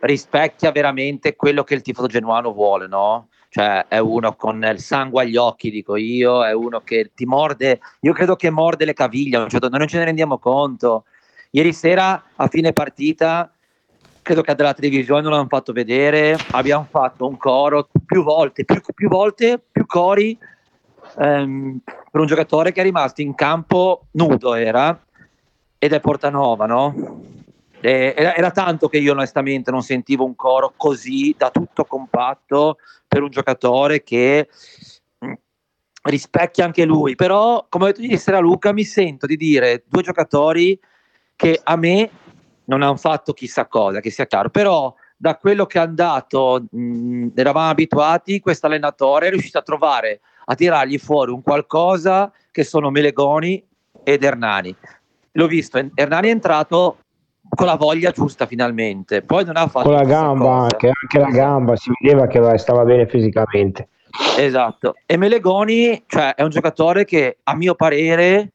rispecchia 0.00 0.72
veramente 0.72 1.36
quello 1.36 1.64
che 1.64 1.74
il 1.74 1.82
tifoso 1.82 2.06
genuano 2.06 2.50
vuole, 2.54 2.86
no? 2.86 3.28
Cioè 3.50 3.86
è 3.88 3.98
uno 3.98 4.34
con 4.34 4.62
il 4.62 4.78
sangue 4.78 5.22
agli 5.22 5.36
occhi, 5.36 5.70
dico 5.70 5.96
io, 5.96 6.44
è 6.44 6.52
uno 6.52 6.80
che 6.80 7.12
ti 7.14 7.24
morde, 7.24 7.80
io 8.00 8.12
credo 8.12 8.36
che 8.36 8.50
morde 8.50 8.84
le 8.84 8.92
caviglie, 8.92 9.48
cioè, 9.48 9.68
non 9.70 9.86
ce 9.86 9.98
ne 9.98 10.04
rendiamo 10.04 10.38
conto. 10.38 11.04
Ieri 11.50 11.72
sera 11.72 12.22
a 12.36 12.46
fine 12.48 12.74
partita, 12.74 13.50
credo 14.20 14.42
che 14.42 14.54
dalla 14.54 14.74
televisione 14.74 15.22
non 15.22 15.32
l'hanno 15.32 15.46
fatto 15.48 15.72
vedere, 15.72 16.36
abbiamo 16.50 16.86
fatto 16.90 17.26
un 17.26 17.38
coro 17.38 17.88
più 18.04 18.22
volte, 18.22 18.64
più, 18.64 18.82
più 18.94 19.08
volte, 19.08 19.58
più 19.72 19.86
cori 19.86 20.38
ehm, 21.18 21.80
per 22.10 22.20
un 22.20 22.26
giocatore 22.26 22.72
che 22.72 22.80
è 22.80 22.84
rimasto 22.84 23.22
in 23.22 23.34
campo 23.34 24.06
nudo 24.12 24.54
era 24.54 24.98
ed 25.78 25.92
è 25.92 26.00
Portanova, 26.00 26.66
no? 26.66 27.36
E- 27.80 28.14
era, 28.16 28.34
era 28.34 28.50
tanto 28.50 28.88
che 28.88 28.98
io 28.98 29.12
onestamente 29.12 29.70
non 29.70 29.82
sentivo 29.82 30.24
un 30.24 30.34
coro 30.34 30.72
così 30.76 31.34
da 31.36 31.50
tutto 31.50 31.84
compatto 31.84 32.78
per 33.06 33.22
un 33.22 33.30
giocatore 33.30 34.02
che 34.02 34.48
mh, 35.18 35.32
rispecchia 36.02 36.64
anche 36.64 36.84
lui. 36.84 37.14
Però, 37.14 37.66
come 37.68 37.84
ho 37.84 37.86
detto 37.88 38.02
ieri 38.02 38.18
sera 38.18 38.38
Luca, 38.38 38.72
mi 38.72 38.84
sento 38.84 39.26
di 39.26 39.36
dire 39.36 39.84
due 39.86 40.02
giocatori 40.02 40.78
che 41.36 41.60
a 41.62 41.76
me 41.76 42.10
non 42.64 42.82
hanno 42.82 42.96
fatto 42.96 43.32
chissà 43.32 43.66
cosa, 43.66 44.00
che 44.00 44.10
sia 44.10 44.26
chiaro, 44.26 44.50
però 44.50 44.94
da 45.16 45.36
quello 45.36 45.66
che 45.66 45.78
è 45.78 45.82
andato, 45.82 46.66
mh, 46.70 47.28
eravamo 47.34 47.70
abituati, 47.70 48.40
questo 48.40 48.66
allenatore 48.66 49.26
è 49.26 49.30
riuscito 49.30 49.58
a 49.58 49.62
trovare, 49.62 50.20
a 50.44 50.54
tirargli 50.54 50.98
fuori 50.98 51.32
un 51.32 51.42
qualcosa 51.42 52.32
che 52.50 52.64
sono 52.64 52.90
Melegoni 52.90 53.64
ed 54.04 54.22
Hernani. 54.22 54.74
L'ho 55.32 55.46
visto, 55.46 55.78
Hernani 55.94 56.28
è 56.28 56.30
entrato 56.30 56.98
con 57.48 57.66
la 57.66 57.76
voglia 57.76 58.10
giusta 58.10 58.46
finalmente, 58.46 59.22
poi 59.22 59.44
non 59.44 59.56
ha 59.56 59.66
fatto 59.68 59.88
Con 59.88 59.96
la 59.96 60.04
gamba 60.04 60.60
anche, 60.62 60.90
anche 61.02 61.18
la 61.18 61.30
gamba 61.30 61.76
si 61.76 61.90
vedeva 62.00 62.26
che 62.26 62.38
va- 62.38 62.56
stava 62.58 62.84
bene 62.84 63.06
fisicamente. 63.06 63.88
Esatto. 64.36 64.94
E 65.06 65.16
Melegoni, 65.16 66.04
cioè, 66.06 66.34
è 66.34 66.42
un 66.42 66.50
giocatore 66.50 67.04
che 67.04 67.38
a 67.42 67.54
mio 67.54 67.74
parere 67.74 68.52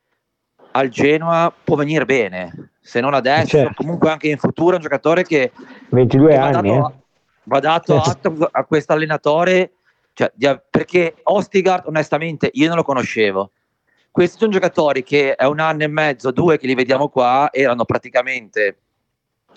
al 0.71 0.89
Genoa 0.89 1.53
può 1.63 1.75
venire 1.75 2.05
bene, 2.05 2.71
se 2.81 2.99
non 2.99 3.13
adesso, 3.13 3.57
Certo. 3.57 3.73
comunque 3.75 4.09
anche 4.09 4.27
in 4.27 4.37
futuro 4.37 4.71
è 4.71 4.75
un 4.75 4.81
giocatore 4.81 5.23
che 5.23 5.51
22 5.89 6.31
che 6.31 6.37
va 6.37 6.43
anni, 6.45 6.69
dato, 6.69 6.89
eh. 6.89 6.93
va 7.43 7.59
dato 7.59 8.01
Certo. 8.01 8.29
atto 8.29 8.49
a 8.51 8.63
questo 8.65 8.93
allenatore, 8.93 9.73
cioè, 10.13 10.31
perché 10.69 11.15
Ostigard 11.23 11.87
onestamente 11.87 12.49
io 12.53 12.67
non 12.67 12.77
lo 12.77 12.83
conoscevo. 12.83 13.51
Questi 14.11 14.37
sono 14.37 14.51
giocatori 14.51 15.03
che 15.03 15.35
è 15.35 15.45
un 15.45 15.59
anno 15.59 15.83
e 15.83 15.87
mezzo, 15.87 16.31
due 16.31 16.57
che 16.57 16.67
li 16.67 16.75
vediamo 16.75 17.09
qua, 17.09 17.49
erano 17.51 17.83
praticamente 17.85 18.77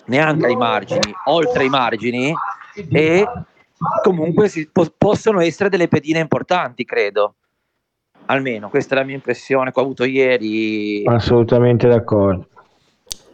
neanche 0.07 0.45
ai 0.45 0.55
margini, 0.55 1.13
oltre 1.25 1.65
i 1.65 1.69
margini 1.69 2.33
e 2.89 3.25
comunque 4.03 4.49
si- 4.49 4.69
po- 4.71 4.93
possono 4.97 5.39
essere 5.41 5.69
delle 5.69 5.87
pedine 5.87 6.19
importanti, 6.19 6.83
credo. 6.85 7.35
Almeno 8.25 8.69
questa 8.69 8.95
è 8.95 8.97
la 8.97 9.05
mia 9.05 9.15
impressione 9.15 9.71
che 9.71 9.79
ho 9.79 9.83
avuto 9.83 10.03
ieri. 10.03 11.03
Assolutamente 11.05 11.87
d'accordo. 11.87 12.47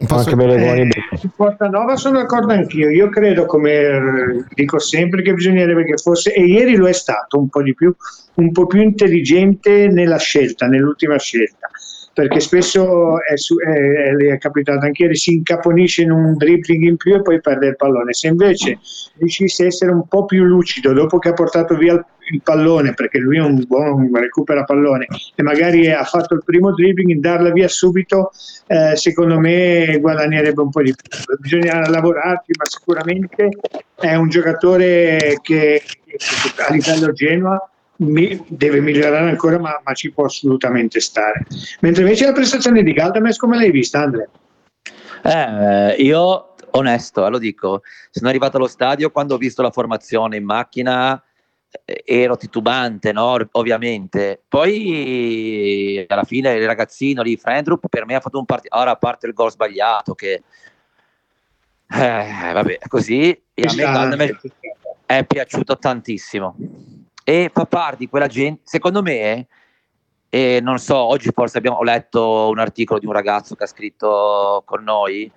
Anche 0.08 0.30
Eh, 0.32 0.36
bene. 0.36 0.88
su 1.16 1.30
Portanova 1.34 1.96
sono 1.96 2.18
d'accordo 2.18 2.52
anch'io. 2.52 2.90
Io 2.90 3.08
credo, 3.08 3.46
come 3.46 3.72
eh, 3.72 4.44
dico 4.52 4.78
sempre, 4.78 5.22
che 5.22 5.32
bisognerebbe 5.32 5.84
che 5.84 5.96
fosse, 5.96 6.32
e 6.34 6.44
ieri 6.44 6.76
lo 6.76 6.86
è 6.86 6.92
stato 6.92 7.38
un 7.38 7.48
po' 7.48 7.62
di 7.62 7.74
più, 7.74 7.94
un 8.34 8.52
po' 8.52 8.66
più 8.66 8.82
intelligente 8.82 9.88
nella 9.88 10.18
scelta, 10.18 10.66
nell'ultima 10.66 11.18
scelta. 11.18 11.70
Perché 12.14 12.38
spesso 12.38 13.16
è, 13.24 13.36
su- 13.36 13.58
è- 13.58 14.14
è 14.14 14.38
capitato 14.38 14.86
anche 14.86 15.02
ieri, 15.02 15.16
si 15.16 15.34
incaponisce 15.34 16.02
in 16.02 16.12
un 16.12 16.36
dribbling 16.36 16.84
in 16.84 16.96
più 16.96 17.16
e 17.16 17.22
poi 17.22 17.40
perde 17.40 17.66
il 17.66 17.76
pallone. 17.76 18.12
Se 18.12 18.28
invece 18.28 18.78
riuscisse 19.18 19.64
a 19.64 19.66
essere 19.66 19.90
un 19.90 20.06
po' 20.06 20.24
più 20.24 20.44
lucido 20.44 20.92
dopo 20.92 21.18
che 21.18 21.30
ha 21.30 21.32
portato 21.32 21.76
via 21.76 21.94
il, 21.94 22.04
il 22.30 22.40
pallone, 22.40 22.94
perché 22.94 23.18
lui 23.18 23.38
è 23.38 23.40
un 23.40 23.64
buon 23.66 24.10
recupera 24.14 24.62
pallone, 24.62 25.08
e 25.34 25.42
magari 25.42 25.90
ha 25.90 26.04
fatto 26.04 26.34
il 26.34 26.42
primo 26.44 26.72
dribbling, 26.72 27.18
darla 27.18 27.50
via 27.50 27.66
subito, 27.66 28.30
eh, 28.68 28.94
secondo 28.94 29.40
me 29.40 29.98
guadagnerebbe 30.00 30.62
un 30.62 30.70
po' 30.70 30.82
di 30.82 30.94
più. 30.94 31.36
Bisogna 31.40 31.88
lavorarci, 31.88 32.52
ma 32.56 32.64
sicuramente 32.64 33.48
è 33.96 34.14
un 34.14 34.28
giocatore 34.28 35.38
che 35.42 35.82
a 36.68 36.72
livello 36.72 37.12
Genoa 37.12 37.68
mi- 37.96 38.44
deve 38.48 38.80
migliorare 38.80 39.28
ancora, 39.28 39.58
ma, 39.58 39.80
ma 39.82 39.92
ci 39.94 40.10
può 40.10 40.24
assolutamente 40.24 41.00
stare. 41.00 41.46
Mentre 41.80 42.02
invece 42.02 42.26
la 42.26 42.32
prestazione 42.32 42.82
di 42.82 42.92
Galdames, 42.92 43.36
come 43.36 43.56
l'hai 43.56 43.70
vista, 43.70 44.00
Andre? 44.00 44.28
Eh, 45.22 45.96
io, 46.02 46.54
onesto, 46.72 47.26
eh, 47.26 47.30
lo 47.30 47.38
dico, 47.38 47.82
sono 48.10 48.28
arrivato 48.28 48.56
allo 48.56 48.66
stadio 48.66 49.10
quando 49.10 49.34
ho 49.34 49.38
visto 49.38 49.62
la 49.62 49.70
formazione 49.70 50.36
in 50.36 50.44
macchina, 50.44 51.22
eh, 51.84 52.02
ero 52.04 52.36
titubante, 52.36 53.12
no? 53.12 53.36
ovviamente. 53.52 54.42
Poi 54.46 56.04
alla 56.08 56.24
fine 56.24 56.54
il 56.54 56.66
ragazzino 56.66 57.22
di 57.22 57.36
Frendrup 57.36 57.88
per 57.88 58.06
me 58.06 58.16
ha 58.16 58.20
fatto 58.20 58.38
un 58.38 58.44
partito, 58.44 58.76
ora 58.76 58.92
a 58.92 58.96
parte 58.96 59.26
il 59.26 59.32
gol 59.32 59.50
sbagliato 59.50 60.14
che 60.14 60.42
eh, 61.86 62.52
vabbè, 62.52 62.78
così 62.88 63.30
e 63.54 63.62
a 63.62 63.74
me, 63.74 63.82
a 63.84 64.16
me 64.16 64.40
è 65.06 65.24
piaciuto 65.24 65.78
tantissimo 65.78 66.56
e 67.24 67.50
fa 67.52 67.64
parte 67.64 67.96
di 67.96 68.08
quella 68.08 68.28
gente, 68.28 68.60
secondo 68.64 69.02
me, 69.02 69.48
e 70.28 70.60
non 70.60 70.78
so, 70.78 70.96
oggi 70.96 71.30
forse 71.32 71.58
abbiamo 71.58 71.82
letto 71.82 72.48
un 72.50 72.58
articolo 72.58 73.00
di 73.00 73.06
un 73.06 73.12
ragazzo 73.12 73.54
che 73.54 73.64
ha 73.64 73.68
scritto 73.68 74.62
con 74.66 74.84
noi, 74.84 75.30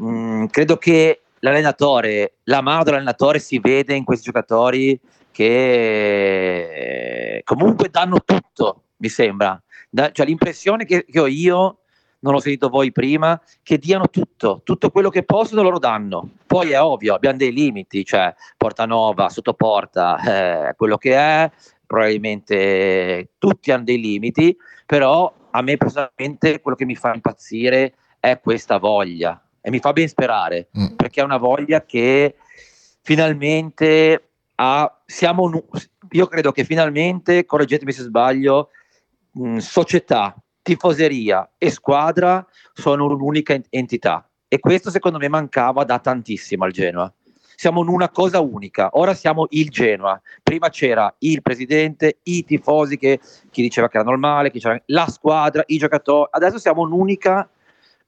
mm, 0.00 0.46
credo 0.46 0.76
che 0.76 1.22
l'allenatore, 1.38 2.34
la 2.44 2.60
mano 2.60 2.82
dell'allenatore 2.82 3.38
si 3.38 3.60
vede 3.60 3.94
in 3.94 4.04
questi 4.04 4.24
giocatori 4.24 4.98
che 5.30 7.42
comunque 7.44 7.88
danno 7.90 8.22
tutto, 8.24 8.82
mi 8.96 9.08
sembra. 9.08 9.60
Da, 9.88 10.10
cioè 10.12 10.26
l'impressione 10.26 10.84
che, 10.84 11.04
che 11.04 11.20
ho 11.20 11.26
io 11.26 11.79
non 12.20 12.32
l'ho 12.32 12.40
sentito 12.40 12.68
voi 12.68 12.92
prima, 12.92 13.40
che 13.62 13.78
diano 13.78 14.08
tutto, 14.08 14.60
tutto 14.64 14.90
quello 14.90 15.08
che 15.08 15.22
possono 15.22 15.62
loro 15.62 15.78
danno. 15.78 16.30
Poi 16.46 16.70
è 16.70 16.80
ovvio, 16.80 17.14
abbiamo 17.14 17.36
dei 17.36 17.52
limiti, 17.52 18.04
cioè 18.04 18.34
porta 18.56 18.86
nuova, 18.86 19.28
sotto 19.28 19.54
porta, 19.54 20.68
eh, 20.68 20.74
quello 20.74 20.96
che 20.96 21.14
è, 21.14 21.50
probabilmente 21.86 23.30
tutti 23.38 23.72
hanno 23.72 23.84
dei 23.84 24.00
limiti, 24.00 24.56
però 24.86 25.32
a 25.50 25.62
me 25.62 25.76
personalmente 25.76 26.60
quello 26.60 26.76
che 26.76 26.84
mi 26.84 26.94
fa 26.94 27.12
impazzire 27.14 27.94
è 28.20 28.38
questa 28.40 28.78
voglia 28.78 29.42
e 29.60 29.70
mi 29.70 29.80
fa 29.80 29.92
ben 29.92 30.08
sperare, 30.08 30.68
mm. 30.78 30.94
perché 30.96 31.20
è 31.20 31.24
una 31.24 31.36
voglia 31.38 31.84
che 31.84 32.36
finalmente 33.02 34.30
ha, 34.56 35.00
siamo, 35.06 35.50
io 36.10 36.26
credo 36.26 36.52
che 36.52 36.64
finalmente, 36.64 37.44
correggetemi 37.44 37.92
se 37.92 38.02
sbaglio, 38.02 38.68
mh, 39.32 39.56
società, 39.56 40.36
tifoseria 40.62 41.52
e 41.58 41.70
squadra 41.70 42.46
sono 42.72 43.06
un'unica 43.06 43.58
entità 43.70 44.28
e 44.48 44.58
questo 44.58 44.90
secondo 44.90 45.18
me 45.18 45.28
mancava 45.28 45.84
da 45.84 45.98
tantissimo 45.98 46.64
al 46.64 46.72
Genoa. 46.72 47.12
Siamo 47.54 47.82
in 47.82 47.88
una 47.88 48.08
cosa 48.08 48.40
unica, 48.40 48.88
ora 48.94 49.14
siamo 49.14 49.46
il 49.50 49.68
Genoa. 49.68 50.20
Prima 50.42 50.70
c'era 50.70 51.14
il 51.18 51.42
presidente, 51.42 52.18
i 52.24 52.42
tifosi 52.42 52.96
che 52.96 53.20
chi 53.50 53.62
diceva 53.62 53.88
che 53.88 53.98
era 53.98 54.06
normale, 54.06 54.50
chi 54.50 54.60
la 54.86 55.06
squadra, 55.08 55.62
i 55.66 55.76
giocatori. 55.76 56.30
Adesso 56.32 56.58
siamo 56.58 56.82
un'unica, 56.82 57.48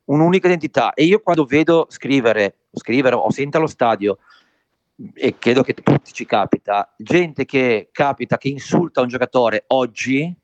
un'unica 0.06 0.46
identità 0.46 0.94
e 0.94 1.04
io 1.04 1.20
quando 1.20 1.44
vedo 1.44 1.86
scrivere, 1.90 2.56
scrivere 2.72 3.14
o 3.14 3.30
sento 3.30 3.58
allo 3.58 3.66
stadio 3.66 4.18
e 5.14 5.36
credo 5.38 5.62
che 5.62 5.74
tutti 5.74 6.12
ci 6.12 6.24
capita, 6.26 6.92
gente 6.96 7.44
che 7.44 7.90
capita 7.92 8.38
che 8.38 8.48
insulta 8.48 9.00
un 9.00 9.08
giocatore 9.08 9.64
oggi 9.68 10.34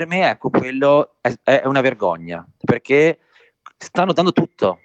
per 0.00 0.06
me 0.06 0.30
ecco 0.30 0.48
quello 0.48 1.16
è, 1.20 1.30
è, 1.42 1.62
una 1.66 1.82
vergogna 1.82 2.46
perché 2.64 3.18
stanno 3.76 4.14
dando 4.14 4.32
tutto 4.32 4.78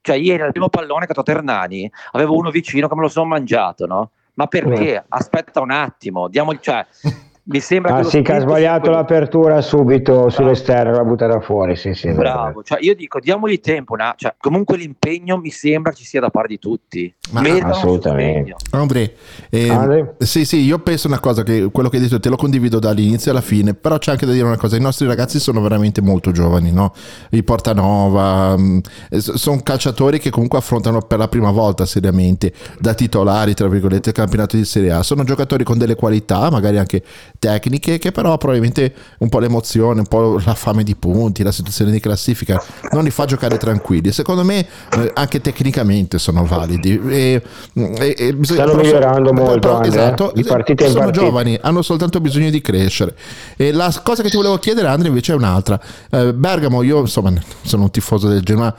cioè 0.00 0.14
ieri 0.14 0.42
al 0.42 0.52
primo 0.52 0.68
pallone 0.68 1.06
che 1.06 1.12
ha 1.12 1.14
toccato 1.14 1.36
Hernani 1.36 1.90
avevo 2.12 2.36
uno 2.36 2.50
vicino 2.50 2.86
che 2.86 2.94
me 2.94 3.00
lo 3.00 3.08
sono 3.08 3.26
mangiato 3.26 3.86
no? 3.86 4.10
ma 4.34 4.46
perché? 4.46 5.04
aspetta 5.08 5.60
un 5.60 5.72
attimo 5.72 6.28
diamo, 6.28 6.56
cioè, 6.60 6.86
mi 7.46 7.60
sembra 7.60 7.96
ah, 7.96 8.00
che 8.00 8.08
sì, 8.08 8.22
che 8.22 8.32
ha 8.32 8.40
sbagliato 8.40 8.90
l'apertura 8.90 9.60
subito 9.60 10.12
Bravo. 10.12 10.30
sull'esterno, 10.30 10.92
l'ha 10.92 11.04
buttata 11.04 11.40
fuori. 11.40 11.76
Sì, 11.76 11.92
sì, 11.92 12.10
Bravo, 12.10 12.62
cioè, 12.62 12.78
io 12.80 12.94
dico 12.94 13.20
diamogli 13.20 13.60
tempo. 13.60 13.92
Una, 13.92 14.14
cioè, 14.16 14.34
comunque 14.38 14.78
l'impegno 14.78 15.36
mi 15.36 15.50
sembra 15.50 15.92
ci 15.92 16.04
sia 16.04 16.20
da 16.20 16.30
parte 16.30 16.48
di 16.48 16.58
tutti. 16.58 17.14
Ma 17.32 17.42
assolutamente. 17.64 18.54
Andre, 18.70 19.14
eh, 19.50 19.68
Andre? 19.68 20.14
Sì, 20.20 20.46
sì, 20.46 20.60
io 20.60 20.78
penso 20.78 21.06
una 21.06 21.20
cosa 21.20 21.42
che 21.42 21.68
quello 21.70 21.90
che 21.90 21.96
hai 21.96 22.02
detto 22.02 22.18
te 22.18 22.30
lo 22.30 22.36
condivido 22.36 22.78
dall'inizio 22.78 23.30
alla 23.30 23.42
fine, 23.42 23.74
però 23.74 23.98
c'è 23.98 24.12
anche 24.12 24.24
da 24.24 24.32
dire 24.32 24.46
una 24.46 24.56
cosa: 24.56 24.76
i 24.76 24.80
nostri 24.80 25.06
ragazzi 25.06 25.38
sono 25.38 25.60
veramente 25.60 26.00
molto 26.00 26.30
giovani, 26.32 26.72
no? 26.72 26.94
I 27.30 27.42
Portanova 27.42 28.56
mm, 28.56 28.78
sono 29.18 29.60
calciatori 29.62 30.18
che 30.18 30.30
comunque 30.30 30.56
affrontano 30.56 31.02
per 31.02 31.18
la 31.18 31.28
prima 31.28 31.50
volta 31.50 31.84
seriamente 31.84 32.54
da 32.78 32.94
titolari, 32.94 33.52
tra 33.52 33.68
virgolette, 33.68 34.08
il 34.10 34.14
campionato 34.14 34.56
di 34.56 34.64
Serie 34.64 34.92
A. 34.92 35.02
Sono 35.02 35.24
giocatori 35.24 35.62
con 35.62 35.76
delle 35.76 35.94
qualità, 35.94 36.50
magari 36.50 36.78
anche 36.78 37.02
tecniche 37.44 37.98
che 37.98 38.10
però 38.10 38.38
probabilmente 38.38 38.94
un 39.18 39.28
po' 39.28 39.38
l'emozione, 39.38 40.00
un 40.00 40.06
po' 40.06 40.40
la 40.42 40.54
fame 40.54 40.82
di 40.82 40.96
punti, 40.96 41.42
la 41.42 41.52
situazione 41.52 41.90
di 41.90 42.00
classifica 42.00 42.62
non 42.92 43.04
li 43.04 43.10
fa 43.10 43.26
giocare 43.26 43.58
tranquilli. 43.58 44.10
Secondo 44.12 44.44
me 44.44 44.66
eh, 44.96 45.10
anche 45.12 45.42
tecnicamente 45.42 46.18
sono 46.18 46.46
validi. 46.46 46.98
E, 47.06 47.42
e, 47.74 48.14
e 48.16 48.34
bisogna, 48.34 48.62
Stanno 48.62 48.80
migliorando 48.80 49.28
so, 49.28 49.34
molto. 49.34 49.58
Però, 49.58 49.82
esatto, 49.82 50.32
di 50.34 50.42
partita 50.42 50.86
sono 50.86 51.00
partita. 51.00 51.24
giovani, 51.24 51.58
hanno 51.60 51.82
soltanto 51.82 52.18
bisogno 52.20 52.48
di 52.48 52.62
crescere. 52.62 53.14
E 53.56 53.72
la 53.72 53.92
cosa 54.02 54.22
che 54.22 54.30
ti 54.30 54.36
volevo 54.36 54.56
chiedere 54.56 54.88
Andrea 54.88 55.08
invece 55.08 55.32
è 55.32 55.36
un'altra. 55.36 55.78
Eh, 56.10 56.32
Bergamo, 56.32 56.82
io 56.82 57.00
insomma 57.00 57.30
sono 57.62 57.82
un 57.82 57.90
tifoso 57.90 58.26
del 58.26 58.42
Genoa 58.42 58.74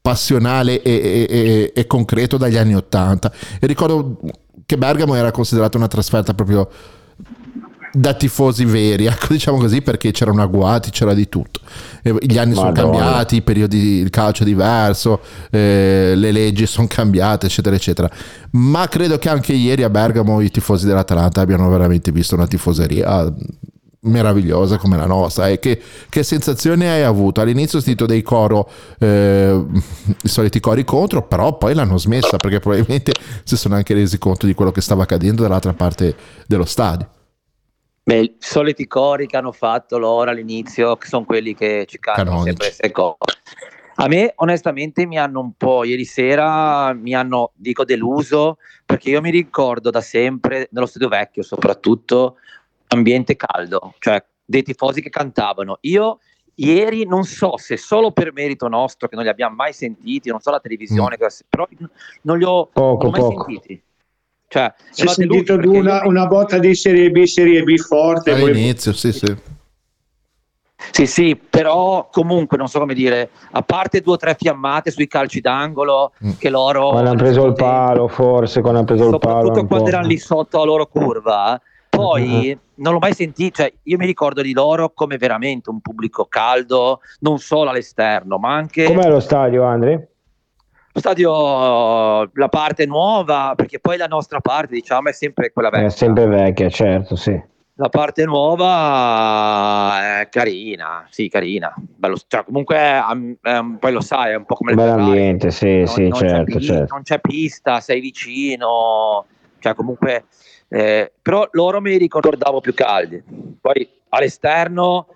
passionale 0.00 0.80
e, 0.82 1.26
e, 1.28 1.72
e, 1.74 1.86
concreto 1.86 2.36
dagli 2.36 2.58
anni 2.58 2.74
Ottanta 2.74 3.32
e 3.58 3.66
ricordo 3.66 4.18
che 4.66 4.76
Bergamo 4.76 5.14
era 5.14 5.30
considerata 5.30 5.78
una 5.78 5.88
trasferta 5.88 6.34
proprio 6.34 6.68
da 7.96 8.12
tifosi 8.12 8.64
veri, 8.64 9.06
ecco, 9.06 9.28
diciamo 9.30 9.58
così, 9.58 9.80
perché 9.80 10.10
c'erano 10.10 10.42
agguati, 10.42 10.90
c'era 10.90 11.14
di 11.14 11.28
tutto. 11.28 11.60
Gli 12.02 12.38
anni 12.38 12.54
Madonna. 12.54 12.74
sono 12.74 12.90
cambiati, 12.90 13.36
i 13.36 13.42
periodi 13.42 14.02
di 14.02 14.10
calcio 14.10 14.42
è 14.42 14.46
diverso, 14.46 15.20
eh, 15.50 16.14
le 16.16 16.32
leggi 16.32 16.66
sono 16.66 16.88
cambiate, 16.88 17.46
eccetera, 17.46 17.76
eccetera. 17.76 18.10
Ma 18.52 18.88
credo 18.88 19.16
che 19.18 19.28
anche 19.28 19.52
ieri 19.52 19.84
a 19.84 19.90
Bergamo 19.90 20.40
i 20.40 20.50
tifosi 20.50 20.86
dell'Atalanta 20.86 21.40
abbiano 21.40 21.68
veramente 21.68 22.10
visto 22.10 22.34
una 22.34 22.48
tifoseria 22.48 23.32
meravigliosa 24.04 24.76
come 24.76 24.96
la 24.96 25.06
nostra. 25.06 25.48
E 25.48 25.60
che, 25.60 25.80
che 26.08 26.22
sensazione 26.24 26.90
hai 26.90 27.02
avuto? 27.02 27.40
All'inizio 27.40 27.78
ho 27.78 27.80
sentito 27.80 28.06
dei 28.06 28.22
coro, 28.22 28.68
eh, 28.98 29.64
i 30.22 30.28
soliti 30.28 30.58
cori 30.58 30.84
contro, 30.84 31.22
però 31.22 31.56
poi 31.56 31.74
l'hanno 31.74 31.96
smessa 31.96 32.38
perché 32.38 32.58
probabilmente 32.58 33.12
si 33.44 33.56
sono 33.56 33.76
anche 33.76 33.94
resi 33.94 34.18
conto 34.18 34.46
di 34.46 34.54
quello 34.54 34.72
che 34.72 34.80
stava 34.80 35.04
accadendo 35.04 35.42
dall'altra 35.42 35.74
parte 35.74 36.14
dello 36.46 36.64
stadio. 36.64 37.08
Beh, 38.06 38.20
i 38.20 38.36
soliti 38.38 38.86
cori 38.86 39.26
che 39.26 39.38
hanno 39.38 39.52
fatto 39.52 39.96
loro 39.96 40.30
all'inizio, 40.30 40.96
che 40.96 41.06
sono 41.06 41.24
quelli 41.24 41.54
che 41.54 41.86
ci 41.88 41.98
cantano 41.98 42.42
sempre 42.42 42.66
queste 42.66 42.90
cose. 42.90 43.16
A 43.96 44.08
me 44.08 44.32
onestamente 44.36 45.06
mi 45.06 45.16
hanno 45.18 45.40
un 45.40 45.52
po', 45.56 45.84
ieri 45.84 46.04
sera 46.04 46.92
mi 46.92 47.14
hanno, 47.14 47.52
dico, 47.54 47.84
deluso, 47.84 48.58
perché 48.84 49.08
io 49.08 49.22
mi 49.22 49.30
ricordo 49.30 49.88
da 49.88 50.02
sempre, 50.02 50.68
nello 50.72 50.84
stadio 50.84 51.08
vecchio 51.08 51.42
soprattutto, 51.42 52.36
ambiente 52.88 53.36
caldo, 53.36 53.94
cioè 54.00 54.22
dei 54.44 54.62
tifosi 54.62 55.00
che 55.00 55.08
cantavano. 55.08 55.78
Io 55.82 56.18
ieri 56.56 57.06
non 57.06 57.24
so 57.24 57.56
se 57.56 57.78
solo 57.78 58.12
per 58.12 58.32
merito 58.34 58.68
nostro, 58.68 59.08
che 59.08 59.14
non 59.14 59.24
li 59.24 59.30
abbiamo 59.30 59.54
mai 59.54 59.72
sentiti, 59.72 60.28
non 60.28 60.40
so 60.40 60.50
la 60.50 60.60
televisione, 60.60 61.16
mm. 61.16 61.26
però 61.48 61.66
non 62.22 62.36
li 62.36 62.44
ho, 62.44 62.68
non 62.74 62.98
ho 63.00 63.10
mai 63.10 63.20
poco. 63.20 63.44
sentiti. 63.44 63.82
Cioè, 64.48 64.72
si 64.90 65.04
è 65.04 65.08
sentito 65.08 65.54
una, 65.54 66.06
una, 66.06 66.26
botta 66.26 66.58
di 66.58 66.74
Serie 66.74 67.10
B, 67.10 67.24
Serie 67.24 67.62
B 67.62 67.76
forte. 67.76 68.32
All'inizio, 68.32 68.92
poi... 68.92 69.00
sì, 69.00 69.12
sì. 69.12 69.36
Sì, 70.90 71.06
sì, 71.06 71.36
però 71.36 72.08
comunque 72.10 72.56
non 72.56 72.68
so 72.68 72.78
come 72.78 72.94
dire, 72.94 73.30
a 73.52 73.62
parte 73.62 74.00
due 74.00 74.14
o 74.14 74.16
tre 74.16 74.36
fiammate 74.38 74.90
sui 74.90 75.08
calci 75.08 75.40
d'angolo 75.40 76.12
mm. 76.24 76.30
che 76.38 76.50
loro... 76.50 76.90
Quando 76.90 77.10
hanno 77.10 77.18
preso 77.18 77.46
il 77.46 77.54
palo, 77.54 78.06
forse, 78.06 78.60
quando 78.60 78.78
hanno 78.78 78.86
preso 78.86 79.08
il 79.08 79.18
palo. 79.18 79.46
Soprattutto 79.46 79.66
quando 79.66 79.88
erano 79.88 80.06
lì 80.06 80.18
sotto 80.18 80.58
la 80.58 80.64
loro 80.64 80.86
curva, 80.86 81.60
poi 81.88 82.50
uh-huh. 82.50 82.58
non 82.76 82.92
l'ho 82.92 82.98
mai 82.98 83.14
sentito, 83.14 83.62
cioè 83.62 83.72
io 83.82 83.96
mi 83.96 84.06
ricordo 84.06 84.42
di 84.42 84.52
loro 84.52 84.92
come 84.94 85.16
veramente 85.16 85.70
un 85.70 85.80
pubblico 85.80 86.26
caldo, 86.26 87.00
non 87.20 87.38
solo 87.38 87.70
all'esterno, 87.70 88.38
ma 88.38 88.54
anche... 88.54 88.84
Com'è 88.84 89.08
lo 89.08 89.20
stadio, 89.20 89.64
Andre? 89.64 90.13
Stadio, 90.96 92.30
la 92.32 92.48
parte 92.48 92.86
nuova, 92.86 93.54
perché 93.56 93.80
poi 93.80 93.96
la 93.96 94.06
nostra 94.06 94.40
parte, 94.40 94.74
diciamo, 94.74 95.08
è 95.08 95.12
sempre 95.12 95.52
quella 95.52 95.70
vecchia. 95.70 95.86
È 95.86 95.90
sempre 95.90 96.26
vecchia, 96.26 96.68
certo, 96.68 97.16
sì. 97.16 97.52
La 97.74 97.88
parte 97.88 98.24
nuova 98.24 100.20
è 100.20 100.28
carina, 100.28 101.04
sì, 101.10 101.28
carina. 101.28 101.74
Bello, 101.76 102.16
cioè, 102.28 102.44
comunque 102.44 102.76
è, 102.76 103.02
è, 103.42 103.60
poi 103.78 103.92
lo 103.92 104.00
sai, 104.00 104.32
è 104.32 104.36
un 104.36 104.44
po' 104.44 104.54
come 104.54 104.70
il 104.70 104.76
Bell'ambiente, 104.76 105.50
sì, 105.50 105.78
non, 105.78 105.86
sì, 105.88 106.08
non 106.08 106.18
certo, 106.18 106.58
c'è, 106.58 106.64
certo. 106.64 106.94
Non 106.94 107.02
c'è 107.02 107.18
pista, 107.18 107.80
sei 107.80 108.00
vicino, 108.00 109.24
cioè 109.58 109.74
comunque... 109.74 110.26
Eh, 110.68 111.12
però 111.20 111.46
loro 111.52 111.80
mi 111.80 111.96
ricordavo 111.96 112.60
più 112.60 112.74
caldi. 112.74 113.22
Poi 113.60 113.88
all'esterno, 114.08 115.08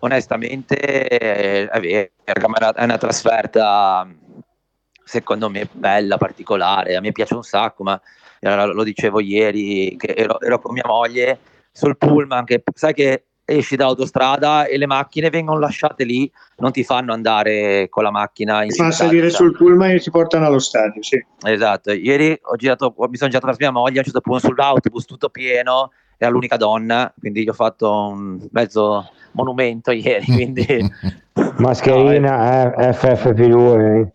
onestamente, 0.00 0.76
è, 0.76 1.68
è 1.68 1.80
vero, 1.80 2.10
è 2.24 2.82
una 2.84 2.98
trasferta 2.98 4.06
secondo 5.06 5.48
me 5.48 5.68
bella, 5.70 6.18
particolare, 6.18 6.96
a 6.96 7.00
me 7.00 7.12
piace 7.12 7.34
un 7.34 7.44
sacco, 7.44 7.84
ma 7.84 8.00
lo 8.40 8.82
dicevo 8.82 9.20
ieri 9.20 9.96
che 9.96 10.08
ero, 10.08 10.40
ero 10.40 10.60
con 10.60 10.74
mia 10.74 10.84
moglie 10.84 11.38
sul 11.70 11.96
pullman, 11.96 12.44
che 12.44 12.62
sai 12.74 12.92
che 12.92 13.24
esci 13.44 13.76
dall'autostrada 13.76 14.66
e 14.66 14.76
le 14.76 14.86
macchine 14.86 15.30
vengono 15.30 15.60
lasciate 15.60 16.02
lì, 16.02 16.30
non 16.56 16.72
ti 16.72 16.82
fanno 16.82 17.12
andare 17.12 17.88
con 17.88 18.02
la 18.02 18.10
macchina 18.10 18.64
in 18.64 18.70
Ti 18.70 18.76
fanno 18.76 18.90
salire 18.90 19.30
sul 19.30 19.56
pullman 19.56 19.90
e 19.90 20.00
ti 20.00 20.10
portano 20.10 20.46
allo 20.46 20.58
stadio, 20.58 21.00
sì. 21.02 21.24
Esatto, 21.44 21.92
ieri 21.92 22.36
ho 22.42 22.56
girato, 22.56 22.92
mi 23.08 23.16
sono 23.16 23.30
girato 23.30 23.46
verso 23.46 23.60
mia 23.60 23.70
moglie, 23.70 23.96
a 23.96 23.98
un 23.98 24.04
certo 24.04 24.20
punto 24.20 24.48
sull'autobus 24.48 25.04
tutto 25.04 25.28
pieno, 25.28 25.92
era 26.18 26.32
l'unica 26.32 26.56
donna, 26.56 27.12
quindi 27.16 27.44
gli 27.44 27.48
ho 27.48 27.52
fatto 27.52 28.08
un 28.08 28.44
mezzo 28.50 29.08
monumento 29.32 29.92
ieri, 29.92 30.24
quindi 30.24 30.66
Mascherina 31.58 32.74
eh, 32.74 32.90
FFP2. 32.92 34.08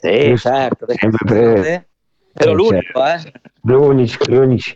Sì, 0.00 0.36
certo, 0.38 0.86
per- 0.86 1.84
ero 2.32 2.50
Eh, 2.52 2.54
l'unico, 2.54 3.04
eh. 3.04 3.32
Gli 3.62 3.72
unici, 3.72 4.16
gli 4.26 4.36
unici. 4.36 4.74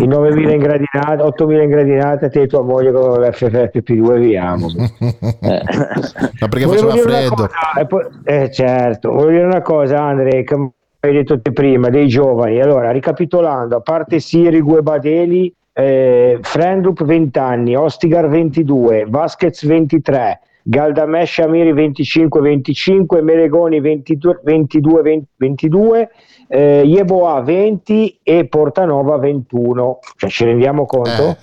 I 0.00 0.06
9.000 0.06 0.50
in 0.52 0.58
gradinata, 0.58 1.24
8.000 1.24 1.62
in 1.62 1.70
gradinata, 1.70 2.28
te 2.28 2.42
e 2.42 2.46
tua 2.46 2.62
moglie 2.62 2.92
con 2.92 3.18
l'FFP2 3.22 4.18
viviamo. 4.18 4.66
Ma 5.40 6.48
perché 6.48 6.66
Volevo 6.66 6.88
faceva 6.90 7.08
freddo? 7.16 7.34
cosa, 7.34 7.50
e 7.78 7.86
poi- 7.86 8.06
eh, 8.24 8.50
certo, 8.50 9.10
volevo 9.12 9.30
dire 9.30 9.44
una 9.44 9.62
cosa, 9.62 10.02
Andre, 10.02 10.42
che 10.42 10.54
hai 11.00 11.12
detto 11.12 11.40
te 11.40 11.52
prima, 11.52 11.88
dei 11.88 12.08
giovani. 12.08 12.60
Allora, 12.60 12.90
ricapitolando, 12.90 13.76
a 13.76 13.80
parte 13.80 14.18
Sirigu 14.20 14.76
e 14.76 14.82
Badeli, 14.82 15.54
eh, 15.72 16.38
Frendrup 16.42 17.04
20 17.04 17.38
anni, 17.38 17.74
Ostigar 17.76 18.28
22, 18.28 19.06
Vasquez 19.08 19.64
23, 19.64 20.40
Galdamesh 20.68 21.34
Shamiri 21.34 21.72
25-25, 21.72 23.22
Meregoni 23.22 23.80
22, 23.80 24.40
22, 24.42 25.24
22 25.36 26.10
eh, 26.48 26.82
Yeboah 26.84 27.40
20 27.40 28.18
e 28.24 28.46
Portanova 28.46 29.16
21. 29.18 29.98
Cioè, 30.16 30.28
ci 30.28 30.44
rendiamo 30.44 30.84
conto? 30.84 31.36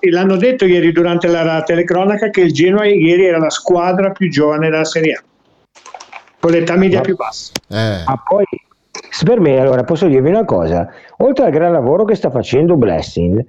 E 0.00 0.10
L'hanno 0.10 0.36
detto 0.36 0.64
ieri 0.64 0.90
durante 0.90 1.28
la 1.28 1.62
telecronaca 1.62 2.30
che 2.30 2.40
il 2.40 2.52
Genoa 2.52 2.86
ieri 2.86 3.26
era 3.26 3.38
la 3.38 3.50
squadra 3.50 4.10
più 4.10 4.30
giovane 4.30 4.70
della 4.70 4.84
Serie 4.84 5.12
A, 5.12 5.22
con 6.40 6.52
l'età 6.52 6.76
media 6.76 7.02
più 7.02 7.16
bassa. 7.16 7.52
Eh, 7.68 8.04
Ma 8.06 8.22
poi, 8.26 8.44
per 9.22 9.40
me, 9.40 9.58
allora 9.58 9.84
posso 9.84 10.06
dirvi 10.06 10.30
una 10.30 10.46
cosa: 10.46 10.88
oltre 11.18 11.44
al 11.44 11.50
gran 11.50 11.72
lavoro 11.72 12.04
che 12.04 12.14
sta 12.14 12.30
facendo 12.30 12.76
Blessing, 12.76 13.44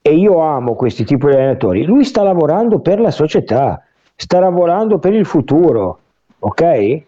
e 0.00 0.14
io 0.14 0.38
amo 0.38 0.76
questi 0.76 1.04
tipi 1.04 1.26
di 1.26 1.32
allenatori, 1.32 1.82
lui 1.82 2.04
sta 2.04 2.22
lavorando 2.22 2.78
per 2.78 3.00
la 3.00 3.10
società, 3.10 3.82
sta 4.14 4.38
lavorando 4.40 4.98
per 4.98 5.14
il 5.14 5.26
futuro, 5.26 5.98
ok? 6.38 7.02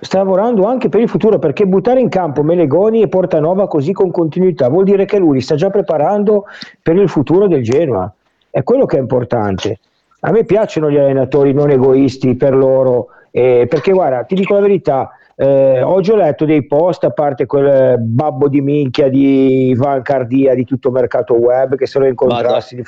Sta 0.00 0.18
lavorando 0.18 0.66
anche 0.66 0.88
per 0.88 1.00
il 1.00 1.08
futuro 1.08 1.38
perché 1.38 1.66
buttare 1.66 2.00
in 2.00 2.08
campo 2.08 2.42
Melegoni 2.42 3.00
e 3.00 3.08
Portanova 3.08 3.68
così 3.68 3.92
con 3.92 4.10
continuità 4.10 4.68
vuol 4.68 4.84
dire 4.84 5.06
che 5.06 5.18
lui 5.18 5.40
sta 5.40 5.54
già 5.54 5.70
preparando 5.70 6.44
per 6.82 6.96
il 6.96 7.08
futuro 7.08 7.46
del 7.46 7.62
Genoa. 7.62 8.12
È 8.50 8.62
quello 8.62 8.84
che 8.84 8.98
è 8.98 9.00
importante. 9.00 9.78
A 10.20 10.30
me 10.30 10.44
piacciono 10.44 10.90
gli 10.90 10.96
allenatori 10.96 11.52
non 11.52 11.70
egoisti 11.70 12.34
per 12.34 12.54
loro, 12.54 13.08
eh, 13.30 13.66
perché 13.68 13.92
guarda, 13.92 14.24
ti 14.24 14.34
dico 14.34 14.54
la 14.54 14.60
verità, 14.60 15.10
eh, 15.36 15.82
ho 15.82 16.00
già 16.00 16.14
letto 16.16 16.44
dei 16.44 16.66
post, 16.66 17.04
a 17.04 17.10
parte 17.10 17.46
quel 17.46 17.98
babbo 17.98 18.48
di 18.48 18.60
minchia 18.60 19.08
di 19.08 19.68
Ivan 19.70 20.02
Cardia 20.02 20.54
di 20.54 20.64
tutto 20.64 20.90
mercato 20.90 21.34
web, 21.34 21.76
che 21.76 21.86
se 21.86 21.98
lo 21.98 22.06
incontrassi 22.06 22.76
un 22.76 22.82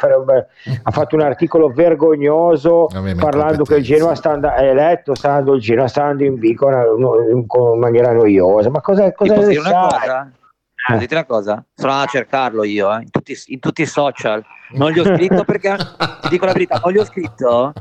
ha 0.83 0.91
fatto 0.91 1.17
un 1.17 1.23
articolo 1.23 1.69
vergognoso 1.69 2.87
parlando 3.19 3.65
che 3.65 3.77
il 3.77 3.85
Genoa 3.85 4.15
sta 4.15 4.33
andando, 4.33 4.57
è 4.57 4.75
letto, 4.75 5.15
sta 5.15 5.31
andando, 5.31 5.55
il 5.55 5.61
Genoa 5.61 5.89
sta 5.89 6.05
andando 6.05 6.47
in 6.47 6.57
con, 6.57 6.73
in- 6.73 7.79
maniera 7.79 8.13
noiosa, 8.13 8.71
ma 8.71 8.81
cosa, 8.81 9.09
Ti 9.09 9.15
cosa 9.15 9.35
posso 9.35 9.47
ne 9.47 9.53
dire 9.53 9.61
una 9.61 9.71
sai? 9.71 9.99
cosa? 9.99 10.31
Posso 10.87 10.99
dirti 11.01 11.15
una 11.15 11.25
cosa? 11.25 11.65
Sono 11.75 11.93
andato 11.93 12.09
a 12.09 12.13
cercarlo 12.13 12.63
io 12.65 12.95
eh, 12.97 13.03
in, 13.03 13.11
tutti, 13.11 13.35
in 13.47 13.59
tutti 13.59 13.83
i 13.83 13.87
social. 13.87 14.45
Non 14.73 14.93
gli 14.93 15.01
ho 15.01 15.05
scritto 15.05 15.43
perché, 15.45 15.75
ti 16.23 16.29
dico 16.29 16.45
la 16.45 16.53
verità, 16.53 16.81
non 16.83 16.93
gli 16.93 16.99
ho 16.99 17.05
scritto 17.05 17.73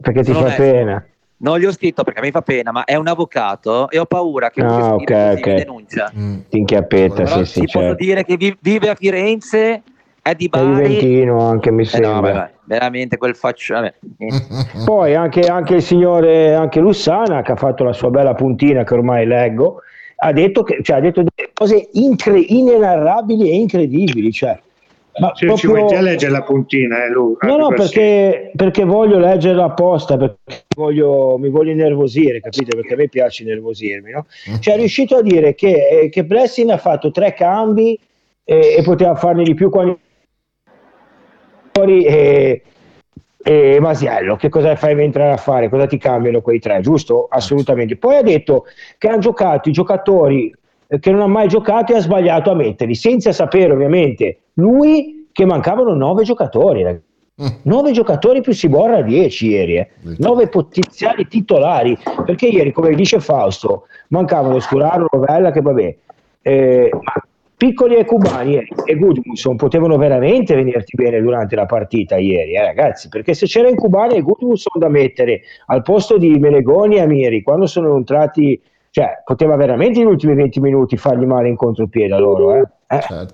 Perché 0.00 0.22
ti 0.22 0.32
fa 0.32 0.38
onesto. 0.40 0.62
pena. 0.62 1.04
Non 1.38 1.58
gli 1.58 1.66
ho 1.66 1.72
scritto 1.72 2.02
perché 2.02 2.20
mi 2.22 2.30
fa 2.30 2.40
pena, 2.40 2.72
ma 2.72 2.84
è 2.84 2.94
un 2.94 3.08
avvocato 3.08 3.90
e 3.90 3.98
ho 3.98 4.06
paura 4.06 4.50
che 4.50 4.62
Ah, 4.62 4.94
scriva 4.94 4.94
ok, 4.94 5.10
così 5.10 5.40
ok. 5.40 5.46
mi 5.46 5.54
denuncia. 5.54 6.12
Ti 6.48 6.58
inchiappetta, 6.58 7.24
Però 7.24 7.44
sì, 7.44 7.44
sì, 7.44 7.60
ti 7.60 7.66
posso 7.66 7.86
certo. 7.88 8.04
dire 8.04 8.24
che 8.24 8.36
vi- 8.36 8.56
vive 8.58 8.88
a 8.88 8.94
Firenze, 8.94 9.82
è 10.22 10.34
di 10.34 10.46
È 10.46 10.48
Bari. 10.48 10.66
Juventino 10.66 11.40
anche 11.40 11.70
mi 11.70 11.86
Eh 11.90 11.98
no, 12.00 12.20
vabbè, 12.20 12.52
veramente 12.64 13.18
quel 13.18 13.36
faccio. 13.36 13.74
Vabbè, 13.74 13.94
niente. 14.18 14.46
Poi 14.84 15.14
anche, 15.14 15.42
anche 15.42 15.74
il 15.74 15.82
signore 15.82 16.54
anche 16.54 16.80
Lussana, 16.80 17.42
che 17.42 17.52
ha 17.52 17.56
fatto 17.56 17.84
la 17.84 17.92
sua 17.92 18.08
bella 18.10 18.34
puntina, 18.34 18.82
che 18.84 18.94
ormai 18.94 19.26
leggo, 19.26 19.80
ha 20.18 20.32
detto, 20.32 20.62
che, 20.62 20.82
cioè, 20.82 20.96
ha 20.96 21.00
detto 21.00 21.22
delle 21.22 21.50
cose 21.52 21.90
incre- 21.92 22.40
inenarrabili 22.40 23.50
e 23.50 23.54
incredibili. 23.56 24.32
Cioè, 24.32 24.58
ma 25.18 25.32
Cioè, 25.34 25.54
Ci 25.56 25.66
proprio- 25.66 25.84
vuoi 25.86 25.94
te 25.96 26.02
leggere 26.02 26.32
la 26.32 26.42
puntina, 26.42 27.04
eh, 27.04 27.10
Lu? 27.10 27.36
No, 27.40 27.56
no, 27.56 27.68
perché, 27.68 28.50
perché 28.54 28.84
voglio 28.84 29.18
leggerla 29.18 29.64
apposta, 29.64 30.16
perché 30.16 30.64
voglio- 30.76 31.36
mi 31.38 31.48
voglio 31.48 31.70
innervosire, 31.72 32.40
capite? 32.40 32.76
Perché 32.76 32.94
a 32.94 32.96
me 32.96 33.08
piace 33.08 33.42
innervosirmi, 33.42 34.10
no? 34.10 34.26
Cioè 34.60 34.74
è 34.74 34.76
riuscito 34.76 35.16
a 35.16 35.22
dire 35.22 35.54
che, 35.54 35.88
eh, 35.88 36.08
che 36.08 36.24
Blessing 36.24 36.70
ha 36.70 36.76
fatto 36.78 37.10
tre 37.10 37.32
cambi 37.34 37.98
eh, 38.44 38.76
e 38.78 38.82
poteva 38.82 39.14
farne 39.14 39.42
di 39.42 39.54
più 39.54 39.70
quando 39.70 39.98
e, 41.84 42.62
e 43.42 43.80
Masiello, 43.80 44.36
che 44.36 44.48
cosa 44.48 44.74
fai 44.76 44.98
entrare 45.02 45.32
a 45.32 45.36
fare? 45.36 45.68
Cosa 45.68 45.86
ti 45.86 45.98
cambiano 45.98 46.40
quei 46.40 46.58
tre, 46.58 46.80
giusto? 46.80 47.26
Assolutamente. 47.30 47.96
Poi 47.96 48.16
ha 48.16 48.22
detto 48.22 48.64
che 48.98 49.08
hanno 49.08 49.18
giocato 49.18 49.68
i 49.68 49.72
giocatori 49.72 50.52
che 51.00 51.10
non 51.10 51.20
ha 51.20 51.26
mai 51.26 51.48
giocato 51.48 51.92
e 51.92 51.96
ha 51.96 52.00
sbagliato 52.00 52.50
a 52.50 52.54
metterli, 52.54 52.94
senza 52.94 53.32
sapere 53.32 53.72
ovviamente 53.72 54.38
lui 54.54 55.28
che 55.32 55.44
mancavano 55.44 55.94
nove 55.94 56.24
giocatori. 56.24 56.82
ragazzi. 56.82 57.04
Nove 57.64 57.92
giocatori 57.92 58.40
più 58.40 58.54
Siborra 58.54 59.02
10 59.02 59.46
ieri, 59.46 59.76
eh. 59.76 59.90
nove 60.18 60.48
potenziali 60.48 61.26
titolari, 61.28 61.98
perché 62.24 62.46
ieri, 62.46 62.72
come 62.72 62.94
dice 62.94 63.20
Fausto, 63.20 63.88
mancavano 64.08 64.58
Scuraro, 64.58 65.06
Rovella, 65.10 65.50
che 65.50 65.60
vabbè, 65.60 65.96
eh, 66.40 66.88
ma 66.90 67.12
piccoli 67.56 67.96
e 67.96 68.04
cubani 68.04 68.56
eh, 68.56 68.68
e 68.84 68.96
Gudmundsson 68.96 69.56
potevano 69.56 69.96
veramente 69.96 70.54
venirti 70.54 70.94
bene 70.94 71.20
durante 71.20 71.56
la 71.56 71.66
partita 71.66 72.16
ieri, 72.16 72.54
eh, 72.54 72.62
ragazzi, 72.62 73.08
perché 73.08 73.34
se 73.34 73.46
c'era 73.46 73.68
in 73.68 73.76
cubani 73.76 74.16
e 74.16 74.22
Gudmundsson 74.22 74.80
da 74.80 74.88
mettere 74.88 75.42
al 75.66 75.82
posto 75.82 76.18
di 76.18 76.38
Melegoni 76.38 76.96
e 76.96 77.00
Amiri, 77.00 77.42
quando 77.42 77.66
sono 77.66 77.96
entrati, 77.96 78.60
cioè, 78.96 79.20
poteva 79.24 79.56
veramente 79.56 79.98
negli 79.98 80.08
ultimi 80.08 80.34
20 80.34 80.58
minuti 80.58 80.96
fargli 80.96 81.26
male 81.26 81.48
in 81.48 81.56
contropiede 81.56 82.14
a 82.14 82.18
loro, 82.18 82.54
eh. 82.54 82.66
Eh. 82.86 83.26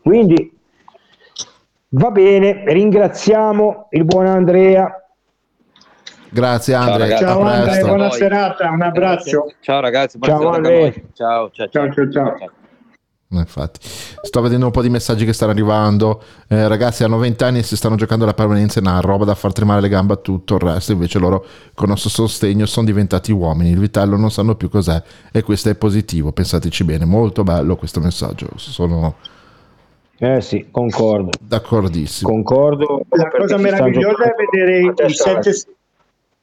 Quindi 0.00 0.56
va 1.88 2.10
bene, 2.12 2.62
ringraziamo 2.66 3.88
il 3.90 4.04
buon 4.04 4.26
Andrea. 4.26 5.04
Grazie 6.28 6.74
Andre, 6.74 7.16
Ciao 7.16 7.42
a 7.42 7.50
Andre, 7.50 7.70
presto. 7.70 7.86
buona 7.88 8.10
serata, 8.10 8.70
un 8.70 8.82
abbraccio. 8.82 9.52
Ciao 9.58 9.80
ragazzi, 9.80 10.18
buona 10.18 10.38
Ciao, 10.38 10.52
serata 10.52 10.70
voi. 10.70 11.04
Ciao, 11.14 11.50
ciao, 11.50 11.68
Ciao, 11.68 11.92
ciao, 11.92 12.10
ciao. 12.12 12.50
Eh, 13.32 13.38
Infatti, 13.38 13.78
sto 14.22 14.40
vedendo 14.40 14.66
un 14.66 14.72
po' 14.72 14.82
di 14.82 14.90
messaggi 14.90 15.24
che 15.24 15.32
stanno 15.32 15.52
arrivando. 15.52 16.22
Eh, 16.48 16.68
ragazzi, 16.68 17.02
hanno 17.04 17.18
20 17.18 17.44
anni 17.44 17.58
e 17.58 17.62
si 17.62 17.76
stanno 17.76 17.96
giocando 17.96 18.24
la 18.24 18.34
permanenza 18.34 18.78
in 18.78 18.86
A, 18.86 19.00
roba 19.00 19.24
da 19.24 19.34
far 19.34 19.52
tremare 19.52 19.80
le 19.80 19.88
gambe 19.88 20.12
a 20.14 20.16
tutto 20.16 20.54
il 20.54 20.60
resto. 20.60 20.92
Invece 20.92 21.18
loro, 21.18 21.40
con 21.74 21.84
il 21.84 21.90
nostro 21.90 22.10
sostegno, 22.10 22.66
sono 22.66 22.86
diventati 22.86 23.32
uomini. 23.32 23.70
Il 23.70 23.78
vitello 23.78 24.16
non 24.16 24.30
sanno 24.30 24.54
più 24.54 24.68
cos'è, 24.68 25.02
e 25.32 25.42
questo 25.42 25.70
è 25.70 25.74
positivo. 25.74 26.32
Pensateci 26.32 26.84
bene, 26.84 27.04
molto 27.04 27.42
bello 27.42 27.76
questo 27.76 28.00
messaggio. 28.00 28.48
Sono 28.56 29.16
Eh 30.18 30.40
sì, 30.40 30.68
concordo. 30.70 31.30
d'accordissimo. 31.40 32.30
Concordo. 32.30 33.04
La 33.08 33.28
cosa 33.28 33.56
meravigliosa 33.56 34.24
è 34.24 34.34
vedere 34.36 34.80
i 35.08 35.12
sette, 35.14 35.52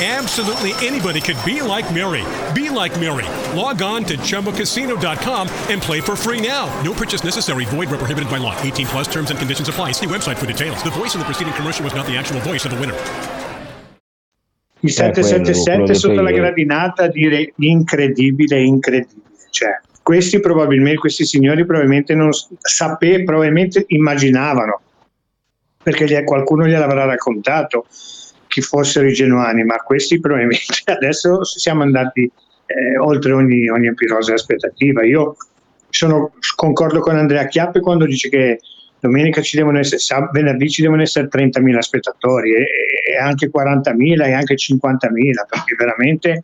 Absolutely 0.00 0.72
anybody 0.80 1.20
could 1.20 1.36
be 1.44 1.60
like 1.60 1.84
Mary. 1.92 2.24
Be 2.54 2.70
like 2.70 2.98
Mary. 2.98 3.26
Log 3.54 3.82
on 3.82 4.02
to 4.04 4.16
ChumbaCasino.com 4.16 5.48
and 5.68 5.82
play 5.82 6.00
for 6.00 6.16
free 6.16 6.40
now. 6.40 6.68
No 6.82 6.94
purchase 6.94 7.22
necessary. 7.22 7.66
Void 7.66 7.90
where 7.90 7.98
prohibited 7.98 8.30
by 8.30 8.38
law. 8.38 8.56
18 8.62 8.86
plus 8.86 9.08
terms 9.08 9.28
and 9.30 9.38
conditions 9.38 9.68
apply. 9.68 9.92
See 9.92 10.06
website 10.06 10.38
for 10.38 10.46
details. 10.46 10.82
The 10.82 10.90
voice 10.90 11.12
in 11.14 11.20
the 11.20 11.26
preceding 11.26 11.52
commercial 11.52 11.84
was 11.84 11.94
not 11.94 12.06
the 12.06 12.16
actual 12.16 12.40
voice 12.40 12.64
of 12.64 12.72
the 12.72 12.78
winner. 12.80 12.94
il 14.82 14.88
Eh, 14.88 14.94
quello, 14.94 15.12
777 15.12 15.76
quello 15.76 15.94
sotto 15.94 16.22
la 16.22 16.30
gradinata 16.30 17.02
a 17.04 17.08
dire 17.08 17.52
incredibile, 17.58 18.62
incredibile. 18.62 19.28
Cioè, 19.50 19.80
questi 20.02 20.40
probabilmente, 20.40 20.98
questi 20.98 21.26
signori 21.26 21.66
probabilmente 21.66 22.14
non 22.14 22.32
s- 22.32 22.48
sape, 22.58 23.22
probabilmente 23.24 23.84
immaginavano, 23.88 24.80
perché 25.82 26.24
qualcuno 26.24 26.66
gliel'avrà 26.66 27.04
raccontato 27.04 27.84
chi 28.50 28.60
fossero 28.60 29.06
i 29.06 29.12
genuani, 29.12 29.62
ma 29.62 29.76
questi 29.76 30.18
probabilmente 30.18 30.82
adesso 30.92 31.44
siamo 31.44 31.82
andati 31.82 32.30
eh, 32.66 32.98
oltre 32.98 33.32
ogni, 33.32 33.68
ogni 33.68 33.94
pirosa 33.94 34.34
aspettativa. 34.34 35.04
Io 35.04 35.36
sono, 35.88 36.32
concordo 36.56 36.98
con 36.98 37.16
Andrea 37.16 37.46
Chiappe 37.46 37.80
quando 37.80 38.06
dice 38.06 38.28
che 38.28 38.60
domenica 38.98 39.40
ci 39.40 39.56
devono 39.56 39.78
essere, 39.78 40.00
sab- 40.00 40.32
venerdì 40.32 40.68
ci 40.68 40.82
devono 40.82 41.02
essere 41.02 41.28
30.000 41.28 41.78
spettatori 41.78 42.54
e, 42.54 42.66
e 43.12 43.16
anche 43.18 43.50
40.000 43.50 44.24
e 44.24 44.32
anche 44.32 44.56
50.000 44.56 44.80
perché 45.48 45.74
veramente, 45.78 46.42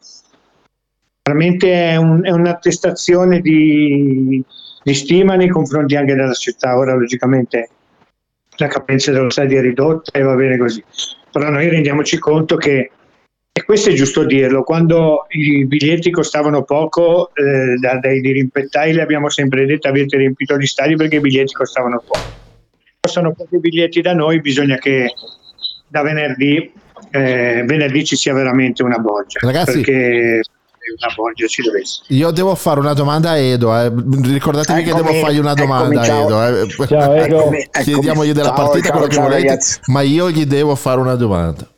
veramente 1.24 1.90
è, 1.90 1.96
un- 1.96 2.24
è 2.24 2.30
un'attestazione 2.30 3.40
di, 3.40 4.42
di 4.82 4.94
stima 4.94 5.34
nei 5.34 5.48
confronti 5.48 5.96
anche 5.96 6.14
della 6.14 6.32
città. 6.34 6.78
Ora 6.78 6.94
logicamente 6.94 7.68
la 8.58 8.68
capienza 8.68 9.10
dello 9.10 9.28
stadio 9.28 9.58
è 9.58 9.62
ridotta 9.62 10.12
e 10.16 10.22
va 10.22 10.34
bene 10.34 10.56
così, 10.56 10.82
però 11.38 11.50
noi 11.50 11.68
rendiamoci 11.68 12.18
conto 12.18 12.56
che 12.56 12.90
e 13.52 13.64
questo 13.64 13.90
è 13.90 13.92
giusto 13.94 14.24
dirlo, 14.24 14.62
quando 14.64 15.26
i 15.28 15.66
biglietti 15.66 16.10
costavano 16.10 16.62
poco, 16.62 17.30
eh, 17.34 17.76
da- 17.78 17.98
dai 17.98 18.20
dirimpettai 18.20 18.92
le 18.92 19.02
abbiamo 19.02 19.30
sempre 19.30 19.64
detto 19.64 19.88
avete 19.88 20.16
riempito 20.18 20.56
gli 20.58 20.66
stadi 20.66 20.94
perché 20.94 21.16
i 21.16 21.20
biglietti 21.20 21.52
costavano 21.54 22.02
poco. 22.06 22.20
Costano 23.00 23.32
pochi 23.32 23.58
biglietti 23.58 24.00
da 24.02 24.14
noi, 24.14 24.40
bisogna 24.40 24.76
che 24.76 25.08
da 25.88 26.02
venerdì, 26.02 26.70
eh, 27.10 27.62
venerdì 27.66 28.04
ci 28.04 28.16
sia 28.16 28.34
veramente 28.34 28.82
una 28.82 28.98
boggia. 28.98 29.40
Ragazzi- 29.40 29.72
perché 29.72 30.40
una 30.98 31.14
boggia 31.14 31.46
ci 31.46 31.62
deve 31.62 31.80
essere. 31.80 32.04
Io 32.14 32.30
devo 32.30 32.54
fare 32.54 32.80
una 32.80 32.92
domanda 32.92 33.30
a 33.30 33.36
Edo. 33.36 33.76
eh. 33.78 33.92
Ricordatevi 34.22 34.82
che 34.82 34.90
Eccomi, 34.90 35.04
devo 35.12 35.24
fargli 35.24 35.38
una 35.38 35.54
domanda 35.54 35.84
eccomi, 35.84 35.98
a 35.98 36.04
ciao. 36.04 36.42
Edo. 36.42 36.62
eh. 36.62 36.86
Ciao, 36.86 37.12
Edo. 37.14 37.36
Eccomi, 37.38 37.66
Chiediamogli 37.70 38.32
della 38.32 38.48
ciao, 38.48 38.54
partita 38.56 38.82
ciao, 38.88 38.92
quello 38.92 39.06
che 39.08 39.14
ciao, 39.14 39.22
volete, 39.24 39.46
ragazzi. 39.48 39.80
ma 39.86 40.00
io 40.02 40.30
gli 40.30 40.44
devo 40.44 40.74
fare 40.74 41.00
una 41.00 41.14
domanda. 41.14 41.68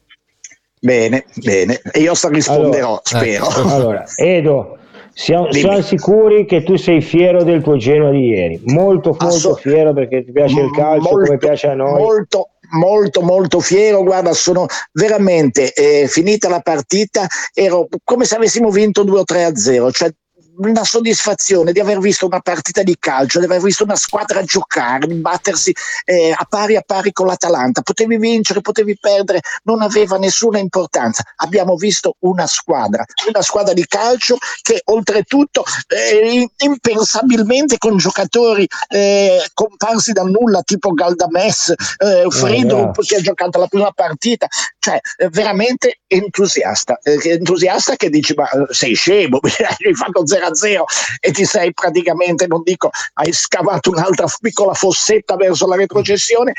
Bene, 0.80 1.24
bene. 1.42 1.80
E 1.92 2.00
io 2.00 2.12
risponderò, 2.30 3.00
spero. 3.02 3.46
Allora, 3.48 4.04
Edo, 4.16 4.78
siamo, 5.12 5.50
siamo 5.52 5.80
sicuri 5.82 6.44
che 6.46 6.62
tu 6.62 6.76
sei 6.76 7.00
fiero 7.00 7.42
del 7.42 7.62
tuo 7.62 7.76
Genoa 7.76 8.10
di 8.12 8.28
ieri, 8.28 8.60
molto 8.66 9.10
molto 9.10 9.24
Assolut- 9.26 9.60
fiero 9.60 9.92
perché 9.92 10.24
ti 10.24 10.30
piace 10.30 10.60
il 10.60 10.70
calcio 10.70 11.10
Molto, 11.10 11.24
come 11.26 11.38
piace 11.38 11.66
a 11.66 11.74
noi. 11.74 12.00
Molto, 12.00 12.50
molto, 12.70 13.22
molto 13.22 13.60
fiero. 13.60 14.02
Guarda, 14.02 14.32
sono 14.32 14.66
veramente 14.92 15.72
eh, 15.72 16.08
finita 16.08 16.48
la 16.48 16.60
partita, 16.60 17.26
ero 17.52 17.88
come 18.04 18.24
se 18.24 18.36
avessimo 18.36 18.70
vinto 18.70 19.02
2 19.02 19.20
o 19.20 19.24
3 19.24 19.44
a 19.44 19.56
0. 19.56 19.90
Cioè, 19.90 20.10
una 20.58 20.84
soddisfazione 20.84 21.72
di 21.72 21.80
aver 21.80 21.98
visto 21.98 22.26
una 22.26 22.40
partita 22.40 22.82
di 22.82 22.96
calcio, 22.98 23.38
di 23.38 23.44
aver 23.44 23.60
visto 23.60 23.84
una 23.84 23.96
squadra 23.96 24.42
giocare, 24.42 25.06
di 25.06 25.14
battersi 25.14 25.74
eh, 26.04 26.34
a 26.36 26.46
pari 26.48 26.76
a 26.76 26.82
pari 26.84 27.12
con 27.12 27.26
l'Atalanta. 27.26 27.82
Potevi 27.82 28.16
vincere, 28.16 28.60
potevi 28.60 28.96
perdere, 28.98 29.40
non 29.64 29.82
aveva 29.82 30.16
nessuna 30.18 30.58
importanza. 30.58 31.22
Abbiamo 31.36 31.76
visto 31.76 32.16
una 32.20 32.46
squadra, 32.46 33.04
una 33.32 33.42
squadra 33.42 33.72
di 33.72 33.86
calcio 33.86 34.36
che 34.62 34.80
oltretutto 34.84 35.64
eh, 35.88 36.48
impensabilmente 36.58 37.78
con 37.78 37.96
giocatori 37.96 38.66
eh, 38.88 39.42
comparsi 39.54 40.12
dal 40.12 40.30
nulla 40.30 40.62
tipo 40.62 40.92
Galdames, 40.92 41.74
eh, 41.98 42.26
Friedel 42.28 42.66
bravo. 42.66 43.02
che 43.02 43.16
ha 43.16 43.20
giocato 43.20 43.58
la 43.58 43.66
prima 43.66 43.92
partita, 43.92 44.46
cioè 44.78 44.98
eh, 45.16 45.28
veramente 45.28 45.97
entusiasta, 46.08 46.98
eh, 47.02 47.20
entusiasta 47.22 47.94
che 47.94 48.08
dici 48.08 48.34
ma 48.34 48.48
eh, 48.50 48.66
sei 48.70 48.94
scemo, 48.94 49.38
hai 49.44 49.94
fatto 49.94 50.24
0-0 50.24 50.82
e 51.20 51.30
ti 51.30 51.44
sei 51.44 51.72
praticamente, 51.72 52.46
non 52.46 52.62
dico, 52.64 52.90
hai 53.14 53.32
scavato 53.32 53.90
un'altra 53.90 54.26
piccola 54.40 54.74
fossetta 54.74 55.36
verso 55.36 55.66
la 55.66 55.76
retrocessione, 55.76 56.52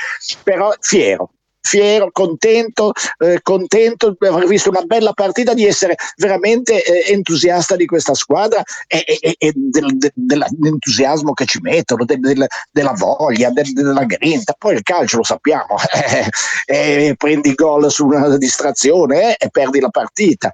però 0.44 0.74
fiero. 0.80 1.32
Fiero, 1.62 2.10
contento, 2.12 2.92
eh, 3.20 3.40
contento 3.42 4.16
di 4.18 4.28
aver 4.28 4.46
visto 4.48 4.70
una 4.70 4.82
bella 4.82 5.12
partita, 5.14 5.54
di 5.54 5.66
essere 5.66 5.96
veramente 6.18 6.84
eh, 6.84 7.12
entusiasta 7.12 7.76
di 7.76 7.86
questa 7.86 8.14
squadra 8.14 8.64
e, 8.88 9.04
e- 9.06 9.36
e- 9.38 9.52
del- 9.56 9.98
de- 9.98 10.12
dell'entusiasmo 10.16 11.34
che 11.34 11.46
ci 11.46 11.60
mettono, 11.62 12.06
de- 12.06 12.18
del- 12.18 12.48
della 12.72 12.94
voglia, 12.94 13.50
de- 13.52 13.72
della 13.74 14.06
grinta. 14.06 14.56
Poi 14.58 14.76
il 14.76 14.84
calcio 14.84 15.18
lo 15.18 15.24
sappiamo, 15.24 15.76
eh, 16.68 17.08
eh, 17.08 17.16
prendi 17.18 17.54
gol 17.54 17.92
su 17.92 18.06
una 18.06 18.38
distrazione 18.38 19.32
eh, 19.32 19.46
e 19.46 19.50
perdi 19.50 19.80
la 19.80 19.90
partita. 19.90 20.52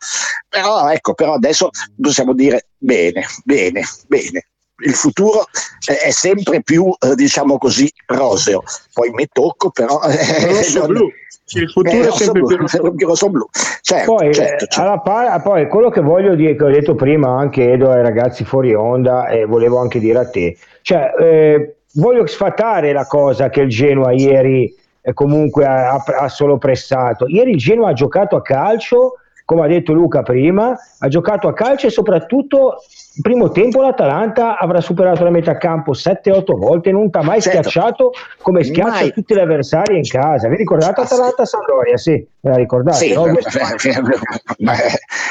Però 0.49 0.89
ecco, 0.89 1.13
però 1.13 1.33
adesso 1.35 1.69
possiamo 1.99 2.33
dire 2.33 2.67
bene, 2.77 3.25
bene, 3.43 3.83
bene. 4.07 4.47
Il 4.79 4.93
futuro 4.93 5.45
eh, 5.89 5.97
è 5.99 6.11
sempre 6.11 6.61
più, 6.61 6.93
eh, 6.99 7.15
diciamo 7.15 7.57
così, 7.57 7.91
roseo. 8.07 8.63
Poi 8.93 9.09
mi 9.11 9.27
tocco, 9.31 9.69
però. 9.69 10.01
eh, 10.03 10.47
Rosso 10.47 10.85
blu. 10.87 11.09
Il 11.53 11.69
futuro 11.69 11.95
eh, 11.97 12.01
è 12.01 12.05
rosso 12.05 12.23
sempre 12.23 12.41
blu, 12.41 12.47
più 12.47 12.57
rosso 12.57 12.75
sempre 12.75 12.93
più 12.95 13.07
rosso 13.07 13.29
blu. 13.29 13.45
Certo, 13.81 14.15
Poi, 14.15 14.33
certo, 14.33 14.65
eh, 14.65 14.67
certo. 14.67 15.01
par- 15.03 15.41
poi 15.43 15.67
quello 15.69 15.89
che 15.89 16.01
voglio 16.01 16.35
dire, 16.35 16.55
che 16.55 16.63
ho 16.63 16.69
detto 16.69 16.95
prima 16.95 17.37
anche 17.37 17.71
Edo 17.71 17.91
ai 17.91 18.01
ragazzi 18.01 18.43
fuori 18.43 18.73
onda 18.73 19.27
e 19.27 19.45
volevo 19.45 19.79
anche 19.79 19.99
dire 19.99 20.19
a 20.19 20.27
te, 20.29 20.57
cioè 20.81 21.13
eh, 21.19 21.75
voglio 21.93 22.25
sfatare 22.25 22.91
la 22.93 23.05
cosa 23.05 23.49
che 23.49 23.61
il 23.61 23.69
Genoa 23.69 24.11
ieri 24.11 24.73
eh, 25.01 25.13
comunque 25.13 25.65
ha, 25.65 25.91
ha- 25.93 26.03
ha 26.17 26.29
solo 26.29 26.57
pressato. 26.57 27.27
Ieri 27.27 27.51
il 27.51 27.57
Genoa 27.57 27.89
ha 27.89 27.93
giocato 27.93 28.35
a 28.35 28.41
calcio, 28.41 29.19
come 29.45 29.63
ha 29.63 29.67
detto 29.67 29.93
Luca 29.93 30.23
prima, 30.23 30.75
ha 30.99 31.07
giocato 31.07 31.47
a 31.47 31.53
calcio 31.53 31.85
e 31.85 31.91
soprattutto 31.91 32.77
il 33.15 33.21
primo 33.21 33.51
tempo 33.51 33.79
l'Atalanta 33.81 34.57
avrà 34.57 34.81
superato 34.81 35.23
la 35.23 35.29
metà 35.29 35.55
campo 35.57 35.91
7-8 35.93 36.57
volte, 36.57 36.91
non 36.91 37.11
ti 37.11 37.17
ha 37.19 37.21
mai 37.21 37.39
Certo. 37.41 37.69
schiacciato 37.69 38.11
come 38.41 38.63
schiaccia 38.63 38.89
Mai. 39.01 39.13
tutti 39.13 39.35
gli 39.35 39.39
avversari 39.39 39.97
in 39.97 40.07
casa. 40.07 40.47
Vi 40.49 40.55
ricordate 40.55 41.01
Ah, 41.01 41.05
sì. 41.05 41.13
Atalanta-Sandoria? 41.13 41.97
Sì, 41.97 42.27
me 42.41 42.49
la 42.49 42.55
ricordate? 42.57 42.97
Sì, 42.97 43.13
no? 43.13 43.23
Beh, 44.57 44.71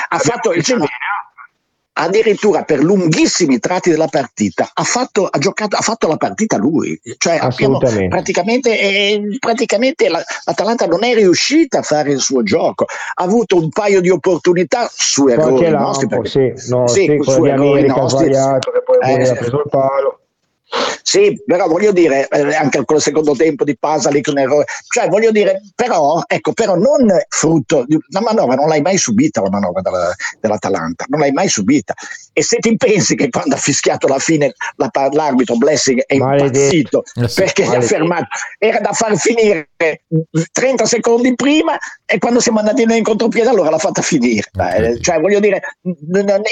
ha 0.08 0.18
fatto 0.18 0.52
il 0.52 0.62
Genoa 0.62 0.86
addirittura 1.97 2.64
per 2.64 2.82
lunghissimi 2.82 3.59
tratti 3.59 3.90
della 3.90 4.09
partita 4.09 4.68
ha 4.72 4.82
fatto, 4.82 5.26
ha 5.26 5.38
giocato, 5.38 5.76
ha 5.76 5.80
fatto 5.80 6.09
la 6.09 6.16
partita 6.16 6.57
lui 6.57 7.01
cioè 7.18 7.34
abbiamo 7.40 7.76
Assolutamente. 7.76 8.09
praticamente, 8.09 8.80
eh, 8.80 9.36
praticamente 9.38 10.09
la- 10.09 10.22
l'Atalanta 10.45 10.86
non 10.86 11.05
è 11.05 11.14
riuscita 11.14 11.78
a 11.78 11.82
fare 11.82 12.11
il 12.12 12.20
suo 12.20 12.42
gioco 12.42 12.84
ha 12.84 13.22
avuto 13.22 13.57
un 13.57 13.68
paio 13.68 14.01
di 14.01 14.11
opportunità 14.11 14.88
su 14.92 15.28
errori 15.28 15.68
nostri 15.70 16.09
perché- 16.09 16.28
sì, 16.57 16.68
no, 16.70 16.86
sì, 16.88 17.05
sì, 17.05 17.18
su 17.22 17.45
errori 17.45 17.86
nostri. 17.86 18.26
sbagliato, 18.32 18.70
che 18.72 18.82
poi 18.82 18.99
Eh, 19.01 19.28
ha 19.28 19.34
preso 19.34 19.57
il 19.59 19.68
palo. 19.70 20.18
Sì, 21.03 21.41
però 21.47 21.66
voglio 21.66 21.93
dire, 21.93 22.27
eh, 22.29 22.55
anche 22.55 22.85
col 22.85 23.01
secondo 23.01 23.35
tempo 23.35 23.64
di 23.64 23.77
Pasalic 23.79 24.29
un 24.29 24.39
errore, 24.39 24.64
cioè 24.89 25.09
voglio 25.09 25.31
dire, 25.31 25.61
però, 25.75 26.22
ecco, 26.27 26.53
però 26.53 26.75
non 26.77 27.07
frutto 27.29 27.85
di 27.87 27.99
la 28.09 28.20
manovra, 28.20 28.55
non 28.57 28.68
l'hai 28.68 28.81
mai 28.81 28.97
subita 28.97 29.41
la 29.43 29.51
manovra 29.51 29.81
della- 29.83 30.14
dell'Atalanta, 30.41 31.05
non 31.09 31.20
l'hai 31.20 31.33
mai 31.33 31.49
subita. 31.49 31.95
E 32.33 32.43
se 32.43 32.59
ti 32.59 32.77
pensi 32.77 33.14
che 33.14 33.29
quando 33.29 33.55
ha 33.55 33.59
fischiato 33.59 34.07
la 34.09 34.18
fine 34.18 34.55
la 34.77 34.91
l'arbitro 35.12 35.57
Blessing 35.57 36.03
è 36.07 36.16
Maledetto. 36.16 36.47
impazzito 36.59 37.05
Eh 37.22 37.29
sì. 37.29 37.41
perché 37.41 37.62
gli 37.62 37.66
ha 37.66 37.68
Maledetto. 37.70 37.95
fermato, 37.95 38.27
era 38.59 38.79
da 38.81 38.93
far 38.93 39.16
finire 39.16 39.68
30 40.53 40.87
secondi 40.87 41.35
prima 41.35 41.77
e 42.07 42.18
quando 42.18 42.41
siamo 42.41 42.59
andati 42.59 42.85
noi 42.85 42.99
in 42.99 43.05
contropiede 43.05 43.49
allora 43.49 43.70
l'ha 43.70 43.79
fatta 43.79 44.03
finire. 44.03 44.49
Eh, 44.59 45.01
cioè 45.01 45.20
voglio 45.20 45.39
dire, 45.41 45.61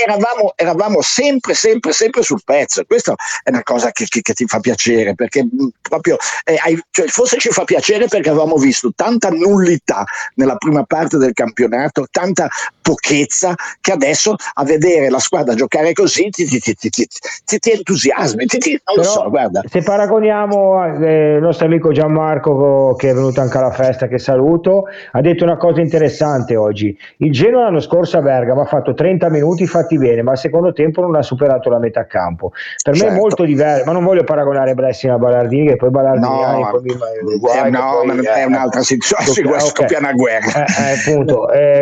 eravamo, 0.04 0.52
eravamo 0.54 1.00
sempre, 1.00 1.54
sempre, 1.54 1.92
sempre 1.92 2.22
sul 2.22 2.42
pezzo. 2.44 2.84
Questa 2.84 3.14
è 3.42 3.50
una 3.50 3.62
cosa 3.62 3.90
che, 3.90 4.06
che- 4.12 4.20
che 4.20 4.34
ti 4.34 4.44
fa 4.46 4.60
piacere 4.60 5.14
perché 5.14 5.42
mh, 5.44 5.68
proprio 5.80 6.16
eh, 6.44 6.56
hai- 6.62 6.78
cioè, 6.90 7.06
forse 7.06 7.38
ci 7.38 7.48
fa 7.50 7.64
piacere 7.64 8.06
perché 8.08 8.28
avevamo 8.28 8.56
visto 8.56 8.92
tanta 8.94 9.30
nullità 9.30 10.04
nella 10.34 10.56
prima 10.56 10.82
parte 10.84 11.16
del 11.16 11.32
campionato, 11.32 12.06
tanta 12.10 12.48
pochezza 12.82 13.54
che 13.80 13.92
adesso 13.92 14.34
a 14.54 14.64
vedere 14.64 15.08
la 15.08 15.18
squadra 15.18 15.54
giocare 15.54 15.92
così 15.92 16.28
ti, 16.30 16.44
ti, 16.44 16.58
ti, 16.58 16.74
ti, 16.74 16.90
ti- 16.90 17.06
ti- 17.44 17.58
ti 17.58 17.70
entusiasmi. 17.70 18.44
non 18.84 18.96
lo 18.96 19.00
Però, 19.02 19.12
so, 19.12 19.30
guarda. 19.30 19.62
se 19.70 19.82
paragoniamo 19.82 21.00
eh, 21.04 21.34
il 21.36 21.42
nostro 21.42 21.66
amico 21.66 21.92
Gianmarco 21.92 22.94
che 22.98 23.10
è 23.10 23.14
venuto 23.14 23.40
anche 23.40 23.56
alla 23.56 23.70
festa 23.70 24.08
che 24.08 24.18
saluto 24.18 24.84
ha 25.12 25.20
detto 25.20 25.44
una 25.44 25.56
cosa 25.56 25.80
interessante 25.80 26.56
oggi 26.56 26.96
il 27.18 27.30
Genoa 27.32 27.62
l'anno 27.64 27.80
scorso 27.80 28.18
a 28.18 28.20
Bergamo 28.20 28.62
ha 28.62 28.66
fatto 28.66 28.94
30 28.94 29.28
minuti 29.30 29.66
fatti 29.66 29.96
bene 29.96 30.22
ma 30.22 30.32
al 30.32 30.38
secondo 30.38 30.72
tempo 30.72 31.00
non 31.00 31.14
ha 31.14 31.22
superato 31.22 31.70
la 31.70 31.78
metà 31.78 32.06
campo 32.06 32.50
per 32.82 32.92
me 32.94 32.98
Certo. 32.98 33.14
è 33.14 33.16
molto 33.18 33.44
diverso 33.44 33.84
ma 33.84 33.92
non 33.92 34.01
voglio 34.02 34.24
paragonare 34.24 34.74
Blessing 34.74 35.12
a 35.12 35.18
Ballardini 35.18 35.68
che 35.68 35.76
poi 35.76 35.90
Ballardini 35.90 36.40
No, 36.40 36.66
ha, 36.66 36.70
poi 36.70 36.82
mi- 36.82 36.90
eh, 36.92 37.38
guai, 37.38 37.70
no, 37.70 38.00
poi, 38.04 38.24
è 38.24 38.40
eh, 38.40 38.44
un'altra 38.44 38.82
situazione, 38.82 39.24
scoppia- 39.24 39.50
qua 39.50 39.56
ok. 39.56 39.66
scoppia 39.76 39.98
una 39.98 40.12
guerra. 40.12 40.64
Eh, 40.64 40.90
eh, 40.90 41.10
appunto, 41.10 41.50
eh, 41.52 41.80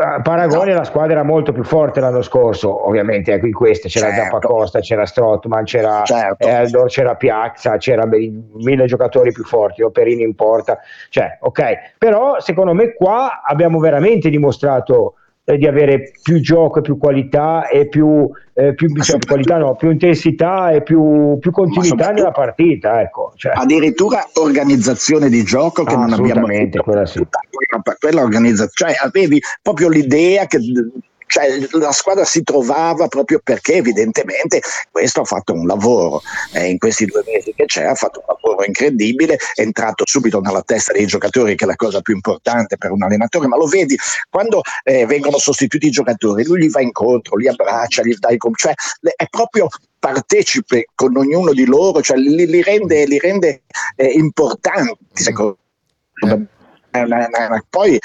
a 0.00 0.22
Paragone 0.22 0.72
la 0.72 0.84
squadra 0.84 1.12
era 1.12 1.22
molto 1.22 1.52
più 1.52 1.62
forte 1.62 2.00
l'anno 2.00 2.22
scorso, 2.22 2.86
ovviamente 2.88 3.32
ecco, 3.34 3.46
in 3.46 3.52
queste 3.52 3.88
c'era 3.88 4.06
Certo. 4.06 4.22
Zappacosta, 4.22 4.80
c'era 4.80 5.04
Strottman, 5.04 5.64
c'era 5.64 6.02
Certo. 6.04 6.48
Eldor, 6.48 6.88
c'era 6.88 7.14
Piazza, 7.16 7.76
c'era 7.76 8.06
mille 8.06 8.86
giocatori 8.86 9.30
più 9.32 9.44
forti, 9.44 9.82
Operini 9.82 10.22
in 10.22 10.34
porta, 10.34 10.78
cioè 11.10 11.36
ok, 11.38 11.94
però 11.98 12.40
secondo 12.40 12.72
me 12.72 12.94
qua 12.94 13.42
abbiamo 13.44 13.78
veramente 13.78 14.30
dimostrato 14.30 15.16
eh, 15.44 15.58
di 15.58 15.66
avere 15.66 16.12
più 16.22 16.40
gioco 16.40 16.78
e 16.78 16.82
più 16.82 16.96
qualità 16.96 17.68
e 17.68 17.86
più, 17.88 18.28
eh, 18.54 18.74
più, 18.74 18.88
cioè, 19.02 19.18
più 19.18 19.28
qualità 19.28 19.58
no, 19.58 19.76
più 19.76 19.90
intensità 19.90 20.70
e 20.70 20.82
più, 20.82 21.36
più 21.38 21.50
continuità 21.50 22.12
nella 22.12 22.30
partita, 22.30 23.00
ecco. 23.00 23.32
Cioè, 23.36 23.52
addirittura 23.54 24.26
organizzazione 24.34 25.28
di 25.28 25.42
gioco 25.44 25.84
che 25.84 25.94
non 25.94 26.12
abbiamo 26.12 26.46
Assolutamente, 26.46 26.78
avuto. 26.78 26.82
quella 26.82 27.06
sì. 27.06 27.26
Quella, 27.50 27.96
quella 27.98 28.22
organizzazione, 28.22 28.92
cioè 28.94 29.06
avevi 29.06 29.40
proprio 29.60 29.88
l'idea 29.88 30.46
che 30.46 30.58
cioè 31.34 31.48
la 31.72 31.90
squadra 31.90 32.24
si 32.24 32.44
trovava 32.44 33.08
proprio 33.08 33.40
perché 33.42 33.74
evidentemente 33.74 34.60
questo 34.92 35.22
ha 35.22 35.24
fatto 35.24 35.52
un 35.52 35.66
lavoro 35.66 36.22
eh, 36.52 36.68
in 36.68 36.78
questi 36.78 37.06
due 37.06 37.24
mesi 37.26 37.52
che 37.54 37.64
c'è, 37.64 37.82
ha 37.82 37.94
fatto 37.96 38.20
un 38.24 38.36
lavoro 38.40 38.64
incredibile, 38.64 39.36
è 39.54 39.62
entrato 39.62 40.06
subito 40.06 40.38
nella 40.40 40.62
testa 40.62 40.92
dei 40.92 41.06
giocatori 41.06 41.56
che 41.56 41.64
è 41.64 41.66
la 41.66 41.74
cosa 41.74 42.00
più 42.02 42.14
importante 42.14 42.76
per 42.76 42.92
un 42.92 43.02
allenatore, 43.02 43.48
ma 43.48 43.56
lo 43.56 43.66
vedi 43.66 43.98
quando 44.30 44.60
eh, 44.84 45.06
vengono 45.06 45.38
sostituiti 45.38 45.88
i 45.88 45.90
giocatori, 45.90 46.44
lui 46.44 46.60
gli 46.62 46.70
va 46.70 46.80
incontro, 46.80 47.34
li 47.34 47.48
abbraccia, 47.48 48.04
gli 48.04 48.14
dà 48.16 48.28
i 48.30 48.36
com- 48.36 48.54
cioè 48.54 48.72
è 49.16 49.26
proprio 49.28 49.66
partecipe 49.98 50.86
con 50.94 51.16
ognuno 51.16 51.52
di 51.52 51.64
loro, 51.64 52.00
cioè 52.00 52.16
li, 52.16 52.46
li 52.46 52.62
rende, 52.62 53.06
li 53.06 53.18
rende 53.18 53.62
eh, 53.96 54.06
importanti 54.06 54.96
secondo 55.12 55.58
me. 56.20 56.46
Una- 56.92 57.26
una- 57.26 57.28
una- 57.48 57.64
Poi 57.68 57.98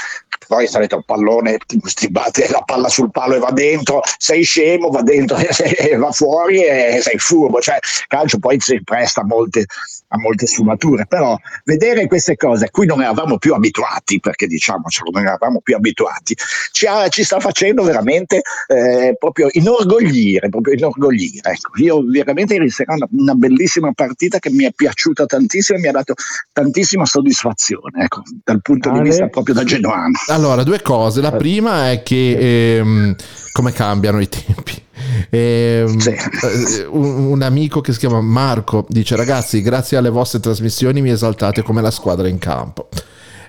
poi 0.49 0.65
sarete 0.65 0.95
un 0.95 1.03
pallone, 1.03 1.59
ti, 1.59 2.09
batte 2.09 2.49
la 2.49 2.63
palla 2.65 2.89
sul 2.89 3.11
palo 3.11 3.35
e 3.35 3.39
va 3.39 3.51
dentro, 3.51 4.01
sei 4.17 4.41
scemo, 4.41 4.89
va 4.89 5.03
dentro 5.03 5.37
e 5.37 5.95
va 5.95 6.11
fuori 6.11 6.65
e 6.65 7.01
sei 7.03 7.19
furbo. 7.19 7.61
Cioè, 7.61 7.77
calcio 8.07 8.39
poi 8.39 8.59
si 8.59 8.81
presta 8.83 9.23
molte, 9.23 9.67
a 10.09 10.17
molte 10.17 10.47
sfumature, 10.47 11.05
però 11.05 11.37
vedere 11.63 12.07
queste 12.07 12.35
cose 12.35 12.65
a 12.65 12.69
cui 12.69 12.85
non 12.85 13.01
eravamo 13.01 13.37
più 13.37 13.53
abituati, 13.53 14.19
perché 14.19 14.47
diciamocelo, 14.47 15.11
non 15.11 15.23
eravamo 15.23 15.61
più 15.61 15.75
abituati, 15.75 16.35
ci, 16.71 16.85
ha- 16.85 17.07
ci 17.09 17.23
sta 17.23 17.39
facendo 17.39 17.83
veramente 17.83 18.41
eh, 18.67 19.15
proprio 19.17 19.47
inorgoglire, 19.51 20.49
proprio 20.49 20.73
inorgoglire. 20.73 21.51
Ecco, 21.51 21.71
io 21.81 22.03
veramente 22.03 22.55
ieri 22.55 22.69
sera 22.69 22.93
una, 22.93 23.07
una 23.11 23.33
bellissima 23.33 23.91
partita 23.93 24.39
che 24.39 24.49
mi 24.49 24.65
è 24.65 24.71
piaciuta 24.73 25.25
tantissimo 25.25 25.77
e 25.77 25.81
mi 25.81 25.87
ha 25.87 25.91
dato 25.91 26.13
tantissima 26.51 27.05
soddisfazione, 27.05 28.03
ecco, 28.03 28.23
dal 28.43 28.61
punto 28.61 28.89
di 28.89 28.99
Ale? 28.99 29.09
vista 29.09 29.27
proprio 29.27 29.53
da 29.55 29.63
genuano. 29.63 30.17
Allora, 30.27 30.63
due 30.63 30.81
cose. 30.81 31.21
La 31.21 31.31
prima 31.31 31.91
è 31.91 32.01
che 32.01 32.77
ehm, 32.77 33.15
come 33.51 33.71
cambiano 33.71 34.19
i 34.19 34.27
tempi. 34.27 34.87
Ehm, 35.29 35.97
eh, 35.99 36.85
un, 36.89 37.25
un 37.31 37.41
amico 37.41 37.81
che 37.81 37.93
si 37.93 37.99
chiama 37.99 38.21
Marco 38.21 38.85
dice: 38.89 39.15
Ragazzi, 39.15 39.61
grazie 39.61 39.97
alle 39.97 40.09
vostre 40.09 40.39
trasmissioni 40.39 41.01
mi 41.01 41.11
esaltate 41.11 41.61
come 41.61 41.81
la 41.81 41.91
squadra 41.91 42.27
in 42.27 42.37
campo. 42.37 42.89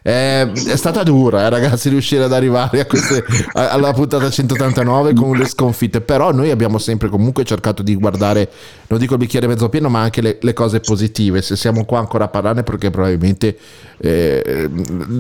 Eh, 0.03 0.51
è 0.51 0.77
stata 0.77 1.03
dura, 1.03 1.45
eh, 1.45 1.49
ragazzi, 1.51 1.89
riuscire 1.89 2.25
ad 2.25 2.33
arrivare 2.33 2.87
queste- 2.87 3.25
alla 3.53 3.93
puntata 3.93 4.31
189 4.31 5.13
con 5.15 5.37
le 5.37 5.47
sconfitte. 5.47 6.01
Però 6.01 6.33
noi 6.33 6.51
abbiamo 6.51 6.79
sempre 6.79 7.09
comunque 7.09 7.45
cercato 7.45 7.83
di 7.83 7.95
guardare, 7.97 8.49
non 8.89 8.99
dico 8.99 9.15
il 9.15 9.19
bicchiere 9.19 9.47
mezzo 9.47 9.69
pieno, 9.69 9.89
ma 9.89 10.01
anche 10.01 10.21
le, 10.21 10.39
le 10.41 10.53
cose 10.53 10.81
positive. 10.81 11.43
Se 11.43 11.57
siamo 11.57 11.85
qua 11.85 11.99
ancora 11.99 12.25
a 12.25 12.29
parlarne, 12.29 12.63
perché 12.63 12.91
probabilmente 12.91 13.57
eh, 13.99 14.71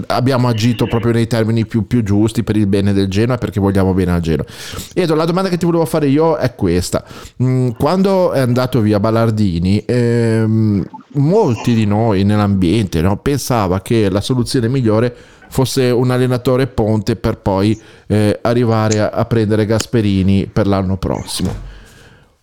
abbiamo 0.06 0.48
agito 0.48 0.86
proprio 0.86 1.12
nei 1.12 1.26
termini 1.26 1.66
più, 1.66 1.86
più 1.86 2.02
giusti 2.02 2.42
per 2.42 2.56
il 2.56 2.66
bene 2.66 2.92
del 2.92 3.08
Genoa, 3.08 3.36
perché 3.36 3.60
vogliamo 3.60 3.92
bene 3.92 4.12
al 4.12 4.20
Genoa. 4.20 4.46
Edo, 4.94 5.14
la 5.14 5.24
domanda 5.26 5.50
che 5.50 5.58
ti 5.58 5.66
volevo 5.66 5.84
fare 5.84 6.06
io 6.08 6.36
è 6.36 6.54
questa: 6.54 7.04
Mm, 7.42 7.70
quando 7.78 8.32
è 8.32 8.40
andato 8.40 8.80
via 8.80 8.98
Ballardini, 8.98 9.82
ehm, 9.86 10.84
molti 11.14 11.74
di 11.74 11.86
noi 11.86 12.24
nell'ambiente 12.24 13.00
no, 13.00 13.16
pensava 13.18 13.80
che 13.80 14.08
la 14.08 14.20
soluzione 14.20 14.68
migliore 14.68 15.14
fosse 15.48 15.90
un 15.90 16.10
allenatore 16.10 16.68
ponte 16.68 17.16
per 17.16 17.38
poi 17.38 17.80
eh, 18.06 18.38
arrivare 18.42 19.00
a, 19.00 19.08
a 19.10 19.24
prendere 19.24 19.66
Gasperini 19.66 20.46
per 20.46 20.66
l'anno 20.66 20.96
prossimo. 20.96 21.68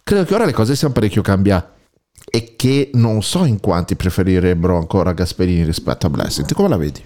Credo 0.04 0.26
che 0.26 0.34
ora 0.34 0.46
le 0.46 0.54
cose 0.54 0.76
siano 0.76 0.94
parecchio 0.94 1.22
cambiate 1.22 1.76
e 2.30 2.56
che 2.56 2.90
non 2.94 3.24
so 3.24 3.46
in 3.46 3.60
quanti 3.60 3.96
preferirebbero 3.96 4.78
ancora 4.78 5.14
Gasperini 5.14 5.64
rispetto 5.64 6.08
a 6.08 6.10
Blessing. 6.10 6.52
Come 6.54 6.70
la 6.70 6.78
vedi? 6.78 7.02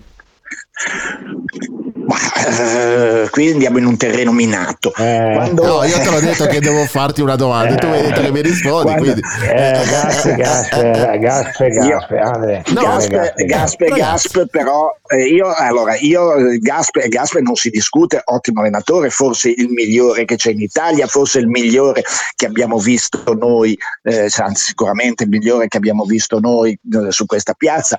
Eh, 2.03 3.27
qui 3.29 3.51
andiamo 3.51 3.77
in 3.77 3.85
un 3.85 3.97
terreno 3.97 4.31
minato. 4.31 4.91
Quando- 4.91 5.63
No, 5.65 5.83
io 5.83 5.99
te 5.99 6.09
l'ho 6.09 6.19
detto 6.19 6.45
che 6.47 6.59
devo 6.59 6.85
farti 6.85 7.21
una 7.21 7.35
domanda, 7.35 7.75
tu 7.75 7.87
mi 7.87 7.97
hai 7.97 8.01
detto 8.03 8.21
che 8.21 8.31
mi 8.31 8.41
rispondi. 8.41 8.83
Quando- 8.83 9.01
Quindi... 9.03 9.21
Eh, 9.47 9.81
eh. 12.49 12.63
No, 12.73 12.81
Gasp, 12.81 13.09
gas, 13.09 13.35
Gasp, 13.45 13.83
gas. 13.83 13.97
Gasp, 13.97 14.45
però 14.49 14.89
eh, 15.07 15.25
io, 15.25 15.53
allora, 15.53 15.95
io 15.97 16.35
eh, 16.35 16.57
Gasp, 16.59 16.97
Gasp 17.07 17.37
non 17.39 17.55
si 17.55 17.69
discute, 17.69 18.21
ottimo 18.25 18.61
allenatore, 18.61 19.09
forse 19.09 19.49
il 19.49 19.69
migliore 19.69 20.25
che 20.25 20.35
c'è 20.35 20.51
in 20.51 20.61
Italia, 20.61 21.07
forse 21.07 21.39
il 21.39 21.47
migliore 21.47 22.03
che 22.35 22.45
abbiamo 22.45 22.77
visto 22.79 23.21
noi, 23.39 23.77
eh, 24.03 24.29
anzi 24.37 24.65
sicuramente 24.65 25.23
il 25.23 25.29
migliore 25.29 25.67
che 25.67 25.77
abbiamo 25.77 26.03
visto 26.05 26.39
noi 26.39 26.71
eh, 26.71 27.11
su 27.11 27.25
questa 27.25 27.53
piazza, 27.53 27.97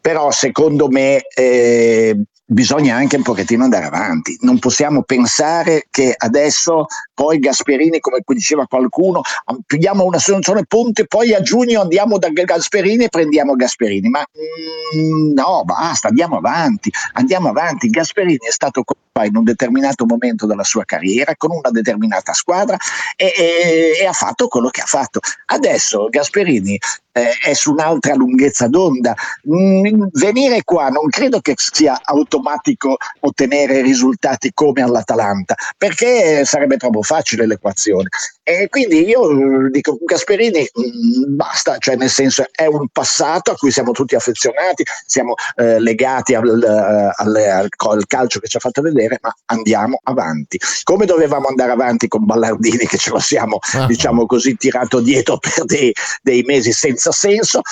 però 0.00 0.30
secondo 0.30 0.88
me 0.88 1.22
eh, 1.34 2.16
bisogna 2.46 2.96
anche 2.96 3.16
un 3.16 3.22
pochettino 3.22 3.64
andare 3.64 3.86
avanti, 3.86 4.36
non 4.40 4.58
possiamo 4.58 5.02
pensare 5.02 5.86
che 5.90 6.14
adesso 6.16 6.86
poi 7.14 7.38
Gasperini, 7.38 8.00
come 8.00 8.20
diceva 8.26 8.66
qualcuno, 8.66 9.22
pigliamo 9.66 10.04
una 10.04 10.18
soluzione 10.18 10.64
ponte, 10.66 11.06
poi 11.06 11.32
a 11.32 11.40
giugno 11.40 11.80
andiamo 11.80 12.18
da 12.18 12.28
Gasperini 12.28 13.04
e 13.04 13.08
prendiamo 13.08 13.54
Gasperini, 13.54 14.08
ma 14.08 14.20
mm, 14.20 15.32
no, 15.32 15.62
basta, 15.64 16.08
andiamo 16.08 16.36
avanti, 16.36 16.90
andiamo 17.12 17.48
avanti. 17.48 17.88
Gasperini 17.88 18.46
è 18.48 18.50
stato 18.50 18.82
qua 18.82 19.24
in 19.24 19.36
un 19.36 19.44
determinato 19.44 20.04
momento 20.06 20.44
della 20.44 20.64
sua 20.64 20.84
carriera 20.84 21.36
con 21.36 21.52
una 21.52 21.70
determinata 21.70 22.32
squadra 22.32 22.76
e, 23.14 23.32
e- 23.36 23.98
e 24.00 24.06
ha 24.06 24.12
fatto 24.12 24.48
quello 24.48 24.68
che 24.70 24.80
ha 24.80 24.86
fatto. 24.86 25.20
Adesso 25.46 26.08
Gasperini 26.10 26.76
eh, 27.12 27.30
è 27.38 27.54
su 27.54 27.70
un'altra 27.70 28.14
lunghezza 28.14 28.66
d'onda. 28.66 29.14
Mm, 29.48 30.06
venire 30.14 30.64
qua 30.64 30.88
non 30.88 31.08
credo 31.08 31.40
che 31.40 31.54
sia 31.56 32.00
automatico 32.02 32.96
ottenere 33.20 33.82
risultati 33.82 34.50
come 34.52 34.82
all'Atalanta, 34.82 35.54
perché 35.78 36.44
sarebbe 36.44 36.76
troppo 36.76 37.02
facile 37.04 37.46
l'equazione. 37.46 38.08
E 38.46 38.68
quindi 38.68 39.08
io 39.08 39.30
eh, 39.30 39.70
dico 39.70 39.98
Gasperini 40.04 40.60
mm, 40.60 41.34
basta, 41.34 41.78
cioè 41.78 41.96
nel 41.96 42.10
senso 42.10 42.44
è 42.52 42.66
un 42.66 42.88
passato 42.92 43.52
a 43.52 43.54
cui 43.54 43.70
siamo 43.70 43.92
tutti 43.92 44.14
affezionati, 44.14 44.84
siamo 45.06 45.32
eh, 45.56 45.80
legati 45.80 46.34
al, 46.34 46.62
eh, 46.62 47.12
alle- 47.16 47.50
al, 47.50 47.68
al 47.78 48.06
calcio 48.06 48.40
che 48.40 48.46
ci 48.46 48.58
ha 48.58 48.60
fatto 48.60 48.82
vedere, 48.82 49.18
ma 49.22 49.34
andiamo 49.46 49.98
avanti. 50.02 50.60
Come 50.82 51.06
dovevamo 51.06 51.48
andare 51.48 51.72
avanti 51.72 52.06
con 52.06 52.26
Ballardini 52.26 52.86
che 52.86 52.98
ce 52.98 53.08
lo 53.08 53.18
siamo, 53.18 53.60
diciamo 53.88 54.26
così, 54.26 54.56
tirato 54.56 55.00
dietro 55.00 55.38
per 55.38 55.64
dei, 55.64 55.90
dei 56.20 56.42
mesi 56.42 56.72
senza 56.72 57.12
senso, 57.12 57.62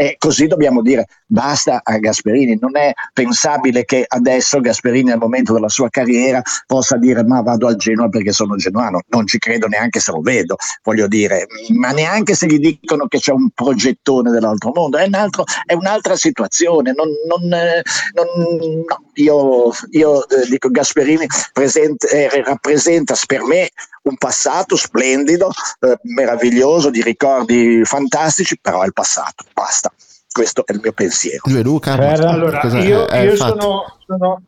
e 0.00 0.14
così 0.16 0.46
dobbiamo 0.46 0.80
dire 0.80 1.06
basta 1.26 1.80
a 1.82 1.98
Gasperini. 1.98 2.56
Non 2.60 2.76
è 2.76 2.92
pensabile 3.12 3.84
che 3.84 4.04
adesso 4.06 4.60
Gasperini 4.60 5.10
al 5.10 5.18
momento 5.18 5.52
della 5.54 5.68
sua 5.68 5.88
carriera 5.88 6.40
possa 6.66 6.96
dire 6.96 7.24
ma 7.24 7.40
vado 7.40 7.66
al 7.66 7.74
Genoa 7.74 8.08
perché 8.08 8.30
sono 8.30 8.54
genuano. 8.54 9.00
Non 9.08 9.26
ci 9.26 9.38
credo 9.38 9.66
neanche 9.66 9.98
se 9.98 10.12
lo 10.12 10.17
vedo, 10.20 10.56
voglio 10.82 11.06
dire, 11.08 11.46
ma 11.74 11.90
neanche 11.90 12.34
se 12.34 12.46
gli 12.46 12.58
dicono 12.58 13.06
che 13.06 13.18
c'è 13.18 13.32
un 13.32 13.50
progettone 13.50 14.30
dell'altro 14.30 14.72
mondo. 14.74 14.96
È, 14.98 15.06
un 15.06 15.14
altro- 15.14 15.44
è 15.64 15.72
un'altra 15.74 16.16
situazione. 16.16 16.92
Non, 16.92 17.08
non, 17.26 17.52
eh, 17.52 17.82
non- 18.14 18.56
no, 18.86 19.02
io 19.14 19.70
io, 19.90 20.28
eh, 20.28 20.46
dico 20.48 20.68
Gasperini 20.70 21.26
present- 21.52 22.04
eh, 22.12 22.42
rappresenta 22.42 23.14
per 23.26 23.42
me 23.44 23.68
un 24.02 24.16
passato 24.16 24.76
splendido, 24.76 25.50
eh, 25.80 25.98
meraviglioso, 26.02 26.90
di 26.90 27.02
ricordi 27.02 27.82
fantastici, 27.84 28.58
però 28.60 28.82
è 28.82 28.86
il 28.86 28.92
passato, 28.92 29.44
basta. 29.52 29.92
Questo 30.30 30.64
è 30.66 30.72
il 30.72 30.80
mio 30.82 30.92
pensiero. 30.92 31.42
Luca, 31.62 31.92
Allora, 31.94 32.60
cosa- 32.60 32.78
io, 32.78 33.08
eh, 33.08 33.24
io 33.24 33.30
infatti. 33.32 33.60
sono, 33.60 33.96
sono 34.06 34.42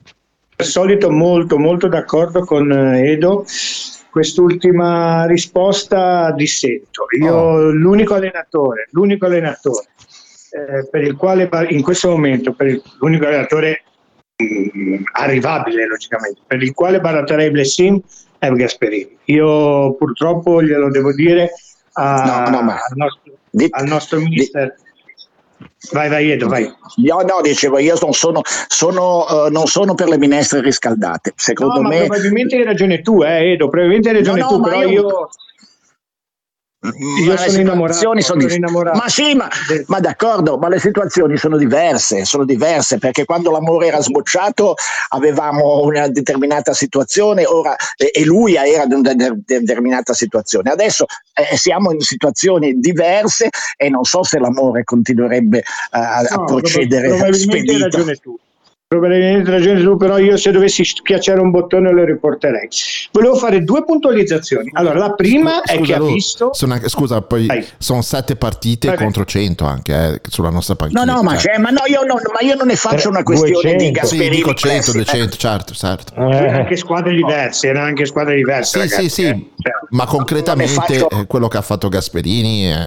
al 0.56 0.66
solito 0.66 1.10
molto, 1.10 1.58
molto 1.58 1.88
d'accordo 1.88 2.44
con 2.44 2.70
Edo. 2.72 3.44
Quest'ultima 4.10 5.24
risposta 5.26 6.32
dissento. 6.32 7.06
Io 7.20 7.34
Oh. 7.34 7.70
l'unico 7.70 8.14
allenatore, 8.14 8.88
l'unico 8.90 9.26
allenatore 9.26 9.86
eh, 10.52 10.88
per 10.90 11.02
il 11.04 11.14
quale 11.16 11.48
in 11.68 11.80
questo 11.82 12.10
momento, 12.10 12.52
per 12.52 12.66
il- 12.66 12.82
l'unico 12.98 13.26
allenatore 13.26 13.82
mm, 14.42 15.02
arrivabile 15.12 15.86
logicamente, 15.86 16.40
per 16.46 16.60
il 16.62 16.72
quale 16.74 17.00
baratterei 17.00 17.50
Blessin 17.50 18.00
è 18.38 18.50
Gasperini. 18.50 19.16
Io 19.26 19.94
purtroppo 19.94 20.60
glielo 20.62 20.90
devo 20.90 21.12
dire 21.12 21.50
a- 21.92 22.44
No, 22.48 22.56
no, 22.56 22.62
ma- 22.62 22.74
al, 22.74 22.96
nostro, 22.96 23.32
al 23.70 23.86
nostro 23.86 24.18
minister. 24.20 24.74
Vai, 25.92 26.08
vai, 26.10 26.30
Edo, 26.30 26.48
vai. 26.48 26.64
No, 26.96 27.20
no, 27.22 27.40
dicevo, 27.40 27.78
io 27.78 27.96
non 28.02 28.12
sono, 28.12 28.42
sono, 28.68 29.46
eh, 29.46 29.50
non 29.50 29.66
sono 29.66 29.94
per 29.94 30.08
le 30.08 30.18
minestre 30.18 30.60
riscaldate. 30.60 31.32
Secondo 31.36 31.80
No, 31.80 31.88
me, 31.88 32.04
probabilmente 32.04 32.56
hai 32.56 32.64
ragione 32.64 33.00
tu, 33.00 33.22
eh, 33.22 33.52
Edo, 33.52 33.68
probabilmente 33.70 34.10
hai 34.10 34.16
ragione 34.16 34.40
No, 34.40 34.46
tu, 34.48 34.60
però 34.60 34.82
io- 34.82 34.90
io, 34.90 35.30
io 36.82 37.32
ma 37.32 37.36
sono 37.36 37.60
innamorato, 37.60 37.98
sono, 37.98 38.20
sono 38.20 38.52
innamorato. 38.52 38.96
Ma 38.96 39.08
sì, 39.08 39.34
ma, 39.34 39.48
ma 39.86 40.00
d'accordo, 40.00 40.56
ma 40.56 40.68
le 40.68 40.78
situazioni 40.80 41.36
sono 41.36 41.58
diverse, 41.58 42.24
sono 42.24 42.46
diverse 42.46 42.96
perché 42.96 43.26
quando 43.26 43.50
l'amore 43.50 43.88
era 43.88 44.00
sbocciato 44.00 44.74
avevamo 45.10 45.82
una 45.82 46.08
determinata 46.08 46.72
situazione 46.72 47.44
ora, 47.44 47.76
e, 47.96 48.24
lui 48.24 48.54
era 48.54 48.84
in 48.84 48.92
una 48.94 49.12
de- 49.12 49.42
determinata 49.44 50.14
situazione. 50.14 50.70
Adesso 50.70 51.04
eh, 51.34 51.54
siamo 51.56 51.92
in 51.92 52.00
situazioni 52.00 52.80
diverse 52.80 53.50
e 53.76 53.90
non 53.90 54.04
so 54.04 54.22
se 54.22 54.38
l'amore 54.38 54.82
continuerebbe 54.84 55.58
eh, 55.58 55.64
a, 55.90 56.22
No, 56.30 56.44
procedere 56.44 57.08
proba- 57.08 57.24
probabilmente 57.24 57.70
hai 57.72 57.76
spedito. 57.78 57.96
ragione 57.96 58.16
tu. 58.16 58.38
Probabilmente 59.00 59.48
ragione 59.52 59.80
tu, 59.84 59.96
però 59.96 60.18
io 60.18 60.36
se 60.36 60.50
dovessi 60.50 60.84
schiacciare 60.84 61.38
un 61.38 61.50
bottone 61.52 61.92
lo 61.92 62.04
riporterei. 62.04 62.68
Volevo 63.12 63.36
fare 63.36 63.62
due 63.62 63.84
puntualizzazioni. 63.84 64.68
Allora, 64.72 64.98
la 64.98 65.12
prima 65.12 65.62
è 65.62 65.80
che 65.80 65.94
ha 65.94 65.98
Lu, 65.98 66.12
visto. 66.12 66.52
sono 66.54 66.76
scusa, 66.88 67.22
poi 67.22 67.46
sono 67.78 68.02
sette 68.02 68.34
partite 68.34 68.88
Vai, 68.88 68.96
vai. 68.96 69.04
contro 69.04 69.24
100 69.24 69.64
anche 69.64 69.92
eh, 69.94 70.20
sulla 70.28 70.50
nostra 70.50 70.74
panchina. 70.74 71.04
No, 71.04 71.12
no, 71.14 71.22
ma, 71.22 71.36
cioè. 71.36 71.56
ma 71.58 71.70
no, 71.70 71.82
io 71.86 72.02
non, 72.02 72.16
ma 72.32 72.40
io 72.40 72.56
non 72.56 72.66
ne 72.66 72.74
faccio 72.74 73.08
una 73.10 73.22
questione 73.22 73.76
di 73.76 73.84
Sì, 73.84 73.90
Gasperini. 73.92 74.34
dico 74.34 74.54
100, 74.54 74.68
Blessing, 74.74 74.96
eh. 74.96 75.04
200, 75.04 75.36
certo, 75.36 75.72
certo. 75.74 76.14
Erano 76.16 76.58
anche 76.58 76.74
squadre 76.76 77.14
diverse, 77.14 77.68
erano 77.68 77.86
anche 77.86 78.06
squadre 78.06 78.34
diverse. 78.34 78.80
Sì, 78.80 78.88
sì, 78.88 78.94
ragazzi, 78.96 79.08
sì, 79.08 79.22
eh. 79.22 79.50
Cioè, 79.56 79.72
ma 79.90 80.06
concretamente 80.06 80.72
faccio- 80.72 81.10
eh, 81.10 81.26
quello 81.28 81.46
che 81.46 81.58
ha 81.58 81.62
fatto 81.62 81.88
Gasperini 81.88 82.64
è... 82.64 82.86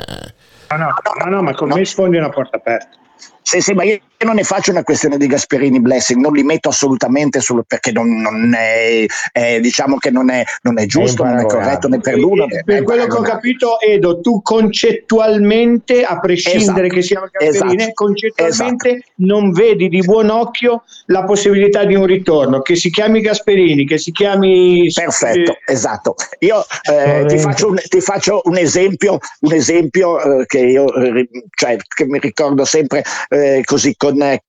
no, 0.72 0.78
no, 0.78 0.94
no, 1.24 1.30
no, 1.34 1.42
ma 1.44 1.54
con 1.54 1.70
me 1.70 1.86
sfondi 1.86 2.18
una 2.18 2.28
porta 2.28 2.58
aperta. 2.58 2.98
Sì, 3.44 3.60
sì, 3.62 3.74
ma 3.74 3.84
io 3.84 4.00
non 4.24 4.36
ne 4.36 4.44
faccio 4.44 4.72
una 4.72 4.84
questione 4.84 5.18
di 5.18 5.28
Gasperini 5.28 5.82
Blessing, 5.82 6.20
non 6.20 6.32
li 6.34 6.44
metto 6.44 6.70
assolutamente 6.70 7.42
solo 7.42 7.64
perché 7.68 7.92
non, 7.92 8.22
non 8.22 8.54
è, 8.56 9.06
è- 9.32 9.60
diciamo 9.60 9.98
che 9.98 10.12
non 10.12 10.30
è, 10.30 10.44
non 10.62 10.80
è 10.80 10.86
giusto, 10.86 11.24
non 11.24 11.40
è 11.40 11.46
corretto 11.46 11.88
né 11.90 12.00
per 12.00 12.18
l'uno. 12.18 12.46
né 12.46 12.64
Per 12.64 12.84
quello 12.84 13.06
che 13.06 13.18
ho 13.18 13.22
capito, 13.22 13.80
Edo, 13.82 14.22
tu 14.22 14.42
concettualmente, 14.42 16.04
a 16.04 16.20
prescindere 16.20 16.88
Esatto, 16.88 16.94
che 16.94 17.02
sia 17.02 17.30
Gasperini, 17.32 17.76
esatto, 17.76 17.94
concettualmente 17.94 19.04
non 19.16 19.52
vedi 19.52 19.90
di 19.90 20.00
buon 20.00 20.30
occhio 20.30 20.84
la 21.08 21.24
possibilità 21.24 21.84
di 21.84 21.96
un 21.96 22.06
ritorno, 22.06 22.62
che 22.62 22.76
si 22.76 22.90
chiami 22.90 23.22
Gasperini, 23.22 23.86
che 23.86 23.98
si 23.98 24.12
chiami... 24.12 24.90
Perfetto, 24.92 25.58
esatto. 25.66 26.16
Io 26.40 26.64
eh, 26.90 27.26
ti, 27.28 27.38
faccio 27.38 27.68
un, 27.68 27.80
ti 27.88 28.00
faccio 28.00 28.42
un 28.46 28.58
esempio, 28.58 29.20
un 29.42 29.54
esempio 29.54 30.40
eh, 30.40 30.46
che 30.46 30.60
io 30.60 30.94
eh, 30.96 31.28
cioè, 31.56 31.76
che 31.94 32.06
mi 32.06 32.20
ricordo 32.20 32.64
sempre 32.64 33.04
eh, 33.34 33.62
così 33.64 33.96
con. 33.98 34.22
eh, 34.22 34.42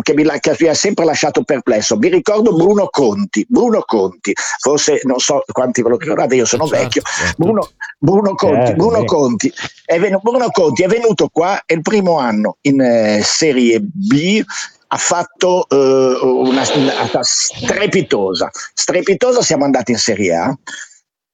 che 0.00 0.14
mi, 0.14 0.22
che 0.38 0.56
mi 0.60 0.68
ha 0.68 0.74
sempre 0.74 1.04
lasciato 1.04 1.42
perplesso. 1.42 1.96
Mi 1.96 2.08
ricordo 2.08 2.54
Bruno 2.54 2.86
Conti. 2.88 3.44
Bruno 3.48 3.82
Conti, 3.84 4.32
forse 4.60 5.00
non 5.02 5.18
so 5.18 5.42
quanti 5.50 5.82
ve 5.82 5.88
lo 5.88 5.96
ricordate, 5.96 6.36
io 6.36 6.44
sono 6.44 6.68
Certo, 6.68 6.82
vecchio. 6.84 7.02
certo. 7.02 7.34
Bruno, 7.42 7.70
Bruno 7.98 8.34
Conti, 8.36 8.66
Certo, 8.66 8.76
Bruno. 8.76 9.04
Conti, 9.04 9.52
è 9.84 9.98
venu- 9.98 10.20
Bruno 10.22 10.50
Conti 10.52 10.84
è 10.84 10.86
venuto 10.86 11.28
qua 11.32 11.60
il 11.66 11.80
primo 11.82 12.16
anno 12.20 12.58
in 12.60 12.80
eh, 12.80 13.22
Serie 13.24 13.80
B 13.80 14.40
ha 14.88 14.96
fatto 14.98 15.66
eh, 15.68 16.18
una 16.22 16.62
una 16.74 17.22
strepitosa. 17.22 18.48
Strepitosa, 18.72 19.42
siamo 19.42 19.64
andati 19.64 19.90
in 19.90 19.98
Serie 19.98 20.34
A. 20.36 20.56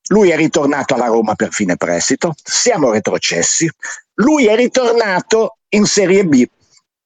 Lui 0.09 0.31
è 0.31 0.37
ritornato 0.37 0.95
alla 0.95 1.07
Roma 1.07 1.35
per 1.35 1.53
fine 1.53 1.77
prestito, 1.77 2.33
siamo 2.43 2.91
retrocessi. 2.93 3.71
Lui 4.15 4.47
è 4.47 4.57
ritornato 4.57 5.59
in 5.71 5.85
Serie 5.85 6.25
B 6.25 6.47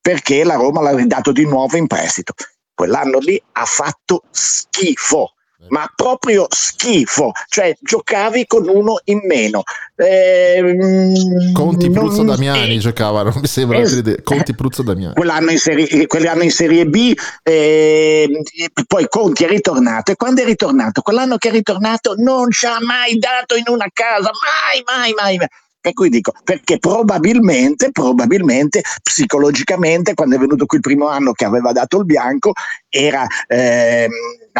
perché 0.07 0.44
la 0.44 0.54
Roma 0.54 0.82
l'ha 0.82 0.94
ridato 0.94 1.32
di 1.32 1.44
nuovo 1.44 1.76
in 1.76 1.88
prestito. 1.88 2.32
Quell'anno 2.72 3.18
lì 3.18 3.42
ha 3.54 3.64
fatto 3.64 4.22
schifo, 4.30 5.32
ma 5.70 5.90
proprio 5.96 6.46
schifo, 6.48 7.32
cioè 7.48 7.76
giocavi 7.80 8.46
con 8.46 8.68
uno 8.68 9.00
in 9.07 9.22
meno. 9.26 9.64
Ehm, 9.96 11.52
Conti, 11.52 11.90
Pruzzo, 11.90 12.18
non- 12.22 12.26
Damiani 12.36 12.78
giocavano, 12.78 13.32
mi 13.40 13.48
sembra. 13.48 13.78
Es- 13.78 13.98
di- 13.98 14.22
Conti, 14.22 14.54
Pruzzo, 14.54 14.84
Damiani. 14.84 15.14
quell'anno 15.14 15.50
in 15.50 15.59
serie, 15.59 16.07
quell'anno 16.07 16.44
in 16.44 16.52
serie 16.52 16.86
B, 16.86 17.12
ehm, 17.42 18.42
poi 18.86 19.09
Conti 19.09 19.42
è 19.42 19.48
ritornato. 19.48 20.12
E 20.12 20.14
quando 20.14 20.40
è 20.42 20.44
ritornato? 20.44 21.00
Quell'anno 21.02 21.36
che 21.36 21.48
è 21.48 21.50
ritornato 21.52 22.14
non 22.16 22.48
ci 22.52 22.66
ha 22.66 22.78
mai 22.80 23.18
dato 23.18 23.57
in 23.57 23.64
una 23.66 23.88
casa, 23.92 24.30
mai, 24.30 24.84
mai, 24.84 25.12
mai. 25.14 25.36
mai. 25.38 25.48
Per 25.87 25.95
cui 25.95 26.09
dico, 26.09 26.32
perché 26.43 26.80
probabilmente, 26.80 27.93
probabilmente, 27.93 28.82
psicologicamente, 29.01 30.14
quando 30.14 30.34
è 30.34 30.39
venuto 30.41 30.66
qui 30.66 30.78
il 30.78 30.82
primo 30.82 31.07
anno 31.07 31.30
che 31.30 31.45
aveva 31.45 31.70
dato 31.70 31.99
il 31.99 32.05
bianco, 32.05 32.55
era, 32.89 33.24
ehm, 33.47 34.11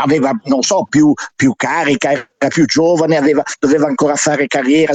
aveva, 0.03 0.31
non 0.45 0.63
so, 0.63 0.87
più, 0.89 1.13
più 1.35 1.55
carica, 1.57 2.11
era 2.11 2.49
più 2.49 2.67
giovane, 2.67 3.17
aveva- 3.17 3.43
doveva 3.59 3.87
ancora 3.87 4.15
fare 4.17 4.47
carriera. 4.47 4.93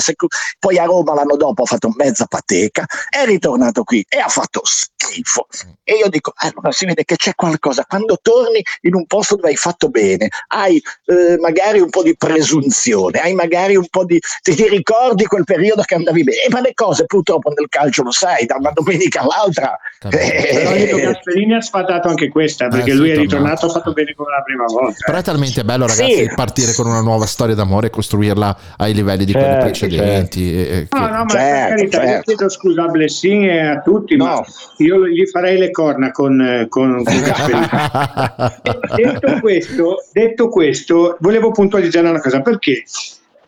poi 0.60 0.78
a 0.78 0.84
Roma 0.86 1.14
l'anno 1.14 1.36
dopo 1.36 1.64
ha 1.64 1.66
fatto 1.66 1.92
mezza 1.96 2.26
pateca, 2.26 2.86
è 3.10 3.26
ritornato 3.26 3.84
qui 3.84 4.06
e 4.08 4.20
ha 4.20 4.28
fatto 4.28 4.62
schifo. 4.64 5.48
E 5.84 5.96
io 5.96 6.08
dico, 6.10 6.32
allora 6.36 6.72
si 6.72 6.86
vede 6.86 7.04
che 7.04 7.16
c'è 7.16 7.34
qualcosa. 7.36 7.86
Quando 7.86 8.18
torni 8.22 8.62
in 8.82 8.96
un 8.96 9.06
posto 9.06 9.36
dove 9.36 9.50
hai 9.50 9.56
fatto 9.56 9.90
bene, 9.90 10.30
hai 10.48 10.82
eh, 11.06 11.38
magari 11.40 11.80
un 11.80 11.90
po' 11.90 12.04
di 12.04 12.16
presunzione, 12.16 13.20
hai 13.20 13.34
magari 13.34 13.76
un 13.76 13.88
po' 13.90 14.06
di. 14.06 14.20
ti, 14.42 14.56
ti 14.56 14.68
ricordi 14.68 15.26
quel 15.26 15.44
periodo 15.44 15.82
che 15.82 15.96
andavi 15.96 16.24
bene. 16.24 16.44
Eh, 16.44 16.50
ma 16.50 16.62
le 16.62 16.74
cose 16.74 17.06
purtroppo 17.06 17.50
nel 17.50 17.68
calcio 17.70 18.04
lo 18.04 18.12
sai, 18.12 18.46
da 18.46 18.56
una 18.58 18.72
domenica 18.72 19.22
all'altra. 19.22 19.78
Però 20.00 20.18
eh, 20.18 21.00
Gasperini 21.02 21.56
ha 21.56 21.62
sfatato 21.62 22.08
anche 22.08 22.30
questa, 22.30 22.68
perché 22.68 22.92
Eh, 22.92 22.94
lui 22.94 23.10
è 23.10 23.16
tornato. 23.16 23.36
ritornato, 23.36 23.66
ha 23.66 23.70
fatto 23.70 23.94
bene 23.94 24.14
come 24.14 24.30
la 24.32 24.42
prima 24.44 24.66
volta. 24.66 24.91
Però 25.06 25.18
è 25.18 25.22
talmente 25.24 25.64
bello, 25.64 25.88
ragazzi, 25.88 26.14
Sì. 26.14 26.32
partire 26.36 26.74
con 26.74 26.88
una 26.88 27.02
nuova 27.02 27.26
storia 27.26 27.56
d'amore 27.56 27.88
e 27.88 27.90
costruirla 27.90 28.58
ai 28.78 28.94
livelli 28.94 29.26
di 29.26 29.32
quelle 29.32 29.48
Certo, 29.48 29.66
precedenti. 29.66 30.54
e- 30.54 30.60
e 30.62 30.88
che- 30.90 31.00
No, 31.00 31.08
no, 31.08 31.24
ma 31.24 31.28
Certo, 31.30 31.30
per 31.30 31.76
carità, 31.76 32.02
io 32.02 32.08
certo. 32.10 32.22
chiedo 32.24 32.50
scusa 32.50 32.84
a 32.84 32.88
Blessing 32.88 33.44
e 33.44 33.60
a 33.60 33.80
tutti, 33.82 34.16
ma 34.16 34.34
No. 34.36 34.46
io 34.78 35.08
gli 35.08 35.26
farei 35.28 35.58
le 35.58 35.72
corna 35.72 36.12
con, 36.12 36.40
eh, 36.42 36.66
con, 36.70 37.04
con 37.04 37.22
detto, 38.96 39.40
questo, 39.40 39.98
detto 40.12 40.50
questo, 40.50 41.18
volevo 41.20 41.52
puntualizzare 41.52 42.10
una 42.10 42.22
cosa, 42.22 42.42
perché 42.42 42.84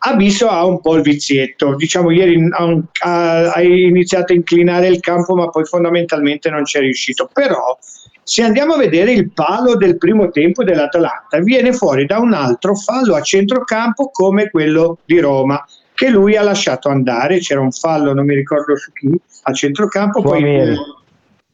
Abisso 0.05 0.49
ha 0.49 0.65
un 0.65 0.81
po' 0.81 0.95
il 0.95 1.01
vizietto, 1.01 1.75
diciamo 1.75 2.11
ieri 2.11 2.35
ha, 2.51 2.63
un- 2.65 2.83
ha- 3.05 3.53
ha 3.53 3.61
iniziato 3.61 4.33
a 4.33 4.35
inclinare 4.35 4.87
il 4.89 4.99
campo 4.99 5.33
ma 5.33 5.47
poi 5.47 5.63
fondamentalmente 5.63 6.49
non 6.49 6.65
ci 6.65 6.75
è 6.77 6.81
riuscito, 6.81 7.29
però 7.31 7.77
se 8.23 8.43
andiamo 8.43 8.73
a 8.73 8.77
vedere 8.77 9.11
il 9.11 9.31
palo 9.31 9.75
del 9.75 9.97
primo 9.97 10.29
tempo 10.29 10.63
dell'Atalanta 10.63 11.39
viene 11.39 11.73
fuori 11.73 12.05
da 12.05 12.19
un 12.19 12.33
altro 12.33 12.75
fallo 12.75 13.15
a 13.15 13.21
centrocampo 13.21 14.09
come 14.11 14.49
quello 14.49 14.99
di 15.05 15.19
Roma 15.19 15.63
che 15.93 16.09
lui 16.09 16.35
ha 16.35 16.43
lasciato 16.43 16.89
andare, 16.89 17.39
c'era 17.39 17.61
un 17.61 17.71
fallo 17.71 18.13
non 18.13 18.25
mi 18.25 18.35
ricordo 18.35 18.75
su 18.75 18.91
chi 18.93 19.09
a 19.43 19.53
centrocampo, 19.53 20.21
poi 20.21 20.43
eh, 20.43 20.75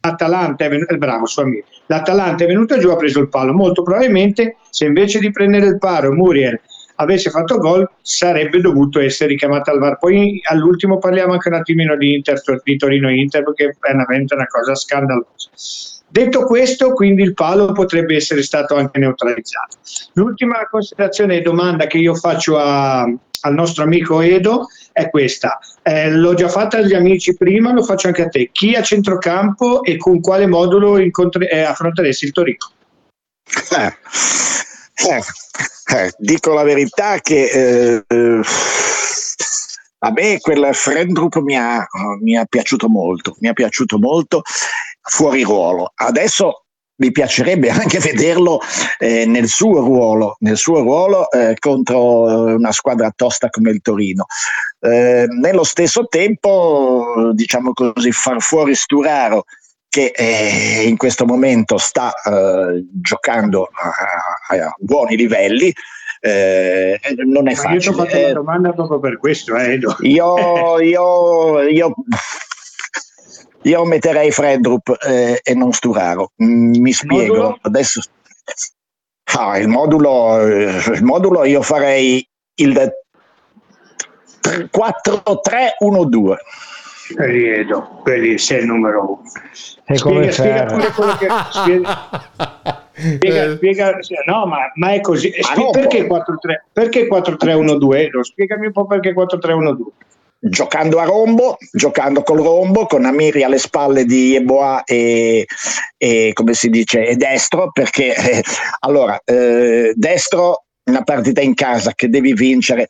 L'Atalanta 0.02 0.66
è 0.66 0.70
venuta, 0.70 0.96
bravo 0.96 1.26
Suamieri. 1.26 1.66
L'Atalanta 1.88 2.46
è 2.46 2.48
venuta 2.48 2.78
giù, 2.78 2.90
ha 2.90 2.96
preso 2.96 3.20
il 3.20 3.28
palo. 3.28 3.54
Molto 3.54 3.84
probabilmente, 3.84 4.56
se 4.70 4.86
invece 4.86 5.20
di 5.20 5.32
prendere 5.32 5.66
il 5.66 5.78
palo 5.78 6.14
Muriel 6.14 6.60
avesse 6.96 7.30
fatto 7.30 7.58
gol, 7.58 7.90
sarebbe 8.02 8.60
dovuto 8.62 9.00
essere 9.00 9.32
richiamato 9.32 9.72
al 9.72 9.80
VAR. 9.80 9.98
Poi 9.98 10.42
all'ultimo 10.50 11.00
parliamo 11.00 11.34
anche 11.34 11.50
un 11.50 11.56
attimino 11.56 11.98
di, 11.98 12.14
Inter, 12.14 12.42
di 12.64 12.78
Torino-Inter, 12.78 13.44
perché 13.44 13.66
è 13.66 13.76
veramente 13.80 14.36
una 14.36 14.48
cosa 14.48 14.76
scandalosa. 14.76 15.50
Detto 16.12 16.46
questo, 16.46 16.94
quindi 16.94 17.22
il 17.22 17.36
palo 17.36 17.72
potrebbe 17.72 18.16
essere 18.16 18.42
stato 18.42 18.76
anche 18.76 18.98
neutralizzato. 18.98 19.78
L'ultima 20.14 20.68
considerazione 20.68 21.38
e 21.38 21.42
domanda 21.42 21.86
che 21.86 22.00
io 22.00 22.16
faccio 22.16 22.58
a- 22.58 23.02
al 23.02 23.54
nostro 23.54 23.84
amico 23.84 24.20
Edo 24.22 24.68
è 24.92 25.10
questa. 25.10 25.60
Eh, 25.84 26.10
l'ho 26.12 26.34
già 26.34 26.50
fatta 26.50 26.78
agli 26.78 26.96
amici 26.96 27.36
prima, 27.38 27.72
lo 27.72 27.84
faccio 27.84 28.08
anche 28.08 28.24
a 28.24 28.28
te. 28.28 28.50
Chi 28.52 28.76
a 28.76 28.82
centrocampo 28.82 29.84
e 29.84 29.98
con 29.98 30.20
quale 30.20 30.48
modulo 30.48 30.98
incontre- 30.98 31.50
eh, 31.50 31.62
affronteresti 31.62 32.26
il 32.26 32.32
Torino? 32.32 32.58
Eh, 33.78 33.98
eh, 35.10 35.22
eh, 35.96 36.12
dico 36.18 36.54
la 36.54 36.64
verità 36.64 37.20
che 37.20 38.04
eh, 38.08 38.42
a 40.00 40.12
me 40.12 40.40
quel 40.40 40.70
Frendrup 40.74 41.38
mi 41.38 41.58
ha, 41.58 41.86
mi 42.22 42.36
ha 42.38 42.46
piaciuto 42.46 42.88
molto, 42.88 43.36
mi 43.40 43.48
ha 43.48 43.54
piaciuto 43.54 43.98
molto 44.00 44.42
fuori 45.02 45.44
ruolo. 45.44 45.92
Adesso 45.96 46.64
mi 47.00 47.12
piacerebbe 47.12 47.70
anche 47.72 48.00
vederlo 48.00 48.60
eh, 48.98 49.26
nel 49.26 49.48
suo 49.48 49.80
ruolo, 49.80 50.36
nel 50.40 50.58
suo 50.58 50.80
ruolo 50.80 51.30
eh, 51.32 51.56
contro 51.60 52.56
una 52.56 52.72
squadra 52.72 53.12
tosta 53.16 53.50
come 53.50 53.72
il 53.72 53.82
Torino. 53.82 54.26
Eh, 54.80 55.26
nello 55.28 55.64
stesso 55.64 56.08
tempo, 56.08 57.32
diciamo 57.34 57.74
così, 57.74 58.12
far 58.12 58.42
fuori 58.42 58.76
Sturaro 58.76 59.44
che 59.90 60.12
eh, 60.16 60.84
in 60.88 60.98
questo 60.98 61.26
momento 61.26 61.78
sta 61.80 62.14
eh, 62.14 62.86
giocando 62.94 63.70
a, 63.74 64.56
a- 64.56 64.74
buoni 64.78 65.16
livelli, 65.16 65.74
eh, 66.22 67.00
non 67.26 67.48
è 67.48 67.56
Ma 67.56 67.72
io 67.74 67.80
ti 67.80 67.88
ho 67.88 67.94
facile. 67.94 68.10
fatto 68.10 68.28
la 68.28 68.34
domanda 68.34 68.74
proprio 68.74 69.00
per 69.00 69.18
questo, 69.18 69.56
eh, 69.56 69.74
Edo. 69.74 69.96
Io, 70.02 70.80
io, 70.80 71.62
io, 71.62 71.96
io 73.64 73.86
metterei 73.86 74.32
Fredrup 74.32 74.98
eh, 75.06 75.40
e 75.44 75.54
non 75.54 75.72
Sturaro. 75.74 76.32
Mm, 76.44 76.76
Mi 76.80 76.92
spiego. 76.94 77.34
modulo? 77.36 77.58
Adesso, 77.62 78.02
Ah, 79.38 79.60
il, 79.60 79.68
modulo, 79.68 80.40
eh, 80.42 80.82
il 80.94 81.04
modulo 81.04 81.44
io 81.46 81.62
farei 81.62 82.28
il 82.56 82.74
4-3-1-2. 84.72 86.36
Quelli 87.16 87.48
Edo, 87.48 88.00
quelli 88.04 88.38
sei 88.38 88.60
il 88.62 88.66
numero 88.68 89.02
uno. 89.04 89.22
Come 90.00 90.32
Spiega, 90.32 90.32
spiega 90.32 90.66
pure 90.66 90.92
quello 90.92 91.16
che 91.18 91.28
spiega, 91.50 92.10
spiega, 93.58 93.58
spiega- 94.02 94.24
no, 94.28 94.46
ma, 94.46 94.58
ma 94.76 94.94
è 94.94 95.02
così. 95.02 95.32
Ma 95.56 95.70
perché 95.72 96.06
poi- 96.06 96.20
4-3? 96.20 96.66
Perché 96.72 97.08
4-3-1-2? 97.08 97.98
Edo? 98.06 98.24
Spiegami 98.24 98.68
un 98.68 98.72
po' 98.72 98.86
perché 98.86 99.14
4-3-1-2. 99.14 99.78
Giocando 100.40 101.00
a 101.00 101.04
rombo, 101.04 101.58
giocando 101.72 102.24
col 102.24 102.42
rombo, 102.42 102.86
con 102.86 103.06
Amiri 103.06 103.44
alle 103.44 103.58
spalle 103.58 104.06
di 104.06 104.36
Eboa 104.36 104.84
e, 104.84 105.46
e 105.98 106.32
come 106.34 106.54
si 106.54 106.70
dice, 106.70 107.06
e 107.06 107.16
destro, 107.16 107.72
perché 107.72 108.16
eh, 108.16 108.44
allora, 108.80 109.20
eh, 109.26 109.92
destro 109.96 110.66
una 110.86 111.04
partita 111.04 111.42
in 111.42 111.54
casa 111.54 111.94
che 111.94 112.10
devi 112.10 112.34
vincere, 112.34 112.88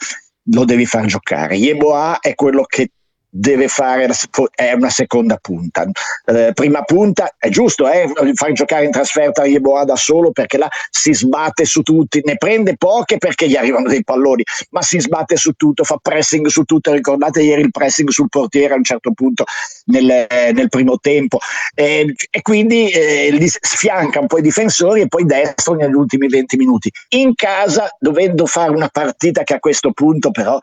lo 0.52 0.64
devi 0.64 0.86
far 0.86 1.06
giocare. 1.06 1.56
Yeboah 1.56 2.20
è 2.20 2.36
quello 2.36 2.64
che 2.64 2.91
deve 3.30 3.67
fare 3.67 4.09
è 4.55 4.73
una 4.73 4.89
seconda 4.89 5.38
punta. 5.38 5.86
Eh, 6.25 6.51
prima 6.53 6.82
punta 6.84 7.36
è 7.38 7.49
giusto 7.49 7.89
eh, 7.89 8.11
far 8.34 8.51
giocare 8.53 8.86
in 8.86 8.91
trasferta 8.91 9.45
Yeboah 9.45 9.86
da 9.86 9.95
solo 9.95 10.32
perché 10.32 10.57
là 10.57 10.67
si 10.89 11.13
sbatte 11.13 11.65
su 11.65 11.82
tutti, 11.82 12.21
ne 12.23 12.38
prende 12.38 12.75
poche 12.75 13.17
perché 13.17 13.47
gli 13.47 13.55
arrivano 13.55 13.88
dei 13.88 14.03
palloni, 14.03 14.43
ma 14.71 14.82
si 14.82 14.99
sbatte 14.99 15.36
su 15.36 15.51
tutto, 15.53 15.84
fa 15.84 15.97
pressing 16.01 16.47
su 16.47 16.63
tutto. 16.63 16.91
Ricordate 16.91 17.41
ieri 17.41 17.61
il 17.61 17.71
pressing 17.71 18.09
sul 18.09 18.30
portiere 18.30 18.73
a 18.73 18.77
un 18.77 18.84
certo 18.84 19.11
punto 19.13 19.43
nel, 19.86 20.09
eh, 20.09 20.51
nel 20.53 20.69
primo 20.69 20.97
tempo 20.97 21.39
e 21.73 22.15
quindi 22.41 22.89
eh, 22.89 23.30
li 23.32 23.47
sfianca 23.47 24.19
un 24.19 24.27
po' 24.27 24.39
i 24.39 24.41
difensori 24.41 25.01
e 25.01 25.07
poi 25.07 25.25
destro 25.25 25.75
negli 25.75 25.93
ultimi 25.93 26.27
20 26.27 26.57
minuti. 26.57 26.91
In 27.09 27.36
casa, 27.36 27.89
dovendo 27.99 28.45
fare 28.45 28.71
una 28.71 28.89
partita 28.89 29.43
che 29.43 29.53
a 29.53 29.59
questo 29.59 29.91
punto 29.91 30.32
però 30.32 30.57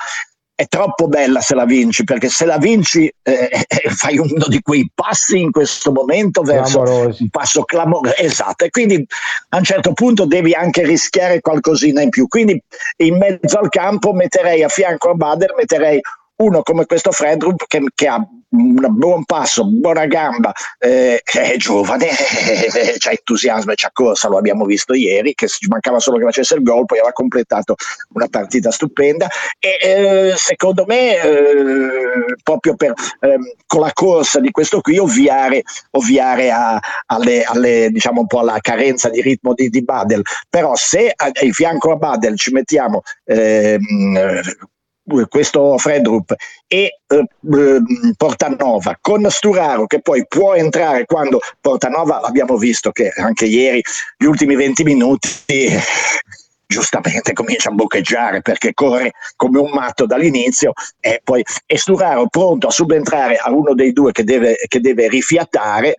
è 0.57 0.66
troppo 0.68 1.07
bella 1.07 1.42
se 1.42 1.54
la 1.54 1.66
vinci, 1.66 2.02
perché 2.02 2.30
se 2.30 2.46
la 2.46 2.57
vinci 2.57 3.12
eh, 3.22 3.66
fai 3.94 4.16
uno 4.16 4.46
di 4.48 4.62
quei 4.62 4.90
passi 4.92 5.38
in 5.38 5.50
questo 5.50 5.92
momento 5.92 6.40
verso 6.40 6.80
Clamorosi. 6.80 7.22
un 7.22 7.28
passo 7.28 7.64
clamoroso. 7.64 8.16
Esatto, 8.16 8.64
e 8.64 8.70
quindi 8.70 9.07
a 9.50 9.59
un 9.59 9.64
certo 9.64 9.92
punto 9.92 10.24
devi 10.24 10.54
anche 10.54 10.82
rischiare 10.82 11.42
qualcosina 11.42 12.00
in 12.00 12.09
più. 12.09 12.26
Quindi 12.26 12.61
in 13.02 13.18
mezzo 13.18 13.59
al 13.59 13.68
campo 13.68 14.14
metterei 14.14 14.62
a 14.62 14.68
fianco 14.68 15.11
a 15.11 15.14
Bader, 15.14 15.54
metterei 15.54 16.00
uno 16.36 16.62
come 16.62 16.86
questo 16.86 17.12
Fredrup 17.12 17.66
che, 17.66 17.82
che 17.94 18.09
ha 18.09 18.26
un 18.51 18.76
buon 18.90 19.24
passo, 19.24 19.66
buona 19.66 20.07
gamba, 20.07 20.53
eh, 20.78 21.20
è 21.20 21.57
giovane, 21.57 22.09
eh, 22.09 22.97
c'ha 22.99 23.11
entusiasmo 23.11 23.72
e 23.72 23.74
c'ha 23.74 23.90
corsa, 23.92 24.28
lo 24.28 24.38
abbiamo 24.38 24.64
visto 24.64 24.94
ieri, 24.94 25.34
che 25.34 25.49
ci 25.49 25.66
mancava 25.68 25.99
solo 25.99 26.18
che 26.18 26.24
facesse 26.24 26.55
il 26.55 26.62
gol, 26.62 26.84
poi 26.84 26.99
aveva 26.99 27.12
completato 27.12 27.74
una 28.12 28.28
partita 28.28 28.70
stupenda 28.70 29.28
e 29.59 29.78
eh, 29.80 30.34
secondo 30.36 30.84
me 30.86 31.20
eh, 31.20 32.34
proprio 32.42 32.76
per, 32.76 32.92
ehm, 33.20 33.53
con 33.66 33.80
la 33.80 33.90
corsa 33.92 34.40
di 34.40 34.51
questo 34.51 34.80
qui 34.80 34.99
ovviare, 34.99 35.62
ovviare 35.92 36.51
a, 36.51 36.80
alle, 37.07 37.42
alle, 37.42 37.88
diciamo 37.90 38.20
un 38.20 38.26
po' 38.26 38.40
alla 38.40 38.59
carenza 38.61 39.09
di 39.09 39.20
ritmo 39.20 39.55
di, 39.55 39.68
di 39.68 39.82
Badel, 39.82 40.22
però 40.49 40.74
se 40.76 41.12
a 41.14 41.30
fianco 41.53 41.92
a 41.92 41.97
Badel 41.97 42.36
ci 42.36 42.53
mettiamo 42.53 43.03
ehm, 43.24 44.40
questo 45.28 45.78
Fredrup 45.78 46.34
e 46.66 47.00
eh, 47.07 47.24
Portanova 48.16 48.98
con 49.00 49.28
Sturaro 49.30 49.86
che 49.86 50.00
poi 50.00 50.26
può 50.26 50.54
entrare 50.54 51.04
quando 51.04 51.38
Portanova 51.61 52.20
abbiamo 52.22 52.57
visto 52.57 52.90
che 52.90 53.11
anche 53.16 53.46
ieri 53.46 53.82
gli 54.16 54.24
ultimi 54.24 54.57
20 54.57 54.82
minuti 54.82 55.28
giustamente 56.66 57.32
comincia 57.32 57.70
a 57.70 57.74
boccheggiare 57.74 58.42
perché 58.42 58.74
corre 58.74 59.12
come 59.36 59.61
un 59.61 59.70
matto 59.70 60.04
dall'inizio 60.04 60.72
e 60.98 61.20
poi 61.22 61.44
è 61.64 61.76
Sturaro 61.76 62.26
pronto 62.26 62.66
a 62.66 62.72
subentrare 62.72 63.36
a 63.36 63.52
uno 63.52 63.74
dei 63.74 63.92
due 63.92 64.11
che 64.11 64.24
deve, 64.24 64.57
che 64.66 64.80
deve 64.80 65.09
rifiatare 65.09 65.96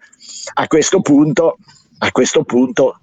a 0.55 0.67
questo 0.67 0.99
punto 0.99 1.57
a 1.99 2.11
questo 2.11 2.43
punto 2.43 2.99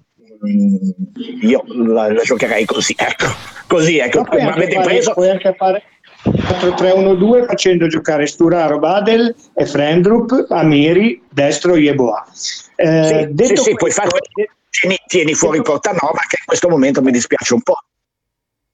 io 1.41 1.63
la, 1.67 2.11
la, 2.11 2.21
giocherei 2.21 2.65
così 2.65 2.93
ecco. 2.97 3.25
Così 3.67 3.97
ecco. 3.97 4.19
Avete 4.21 4.75
fare, 4.75 4.85
preso? 4.85 5.13
puoi 5.13 5.29
anche 5.29 5.53
fare 5.57 5.83
4-3-1-2 6.29 7.45
facendo 7.45 7.87
giocare 7.87 8.25
Sturaro 8.25 8.79
Badel 8.79 9.35
e 9.53 9.65
Frendrup 9.65 10.47
Amiri 10.49 11.21
destro 11.29 11.75
Yeboah. 11.75 12.25
Eh, 12.75 13.31
sì, 13.35 13.45
sì, 13.45 13.55
sì, 13.55 13.73
puoi 13.75 13.91
fare 13.91 14.09
tieni, 14.69 14.97
tieni 15.07 15.33
fuori 15.33 15.61
Portanova 15.61 16.19
che 16.27 16.37
in 16.39 16.45
questo 16.45 16.69
momento 16.69 17.01
mi 17.01 17.11
dispiace 17.11 17.53
un 17.53 17.61
po' 17.61 17.79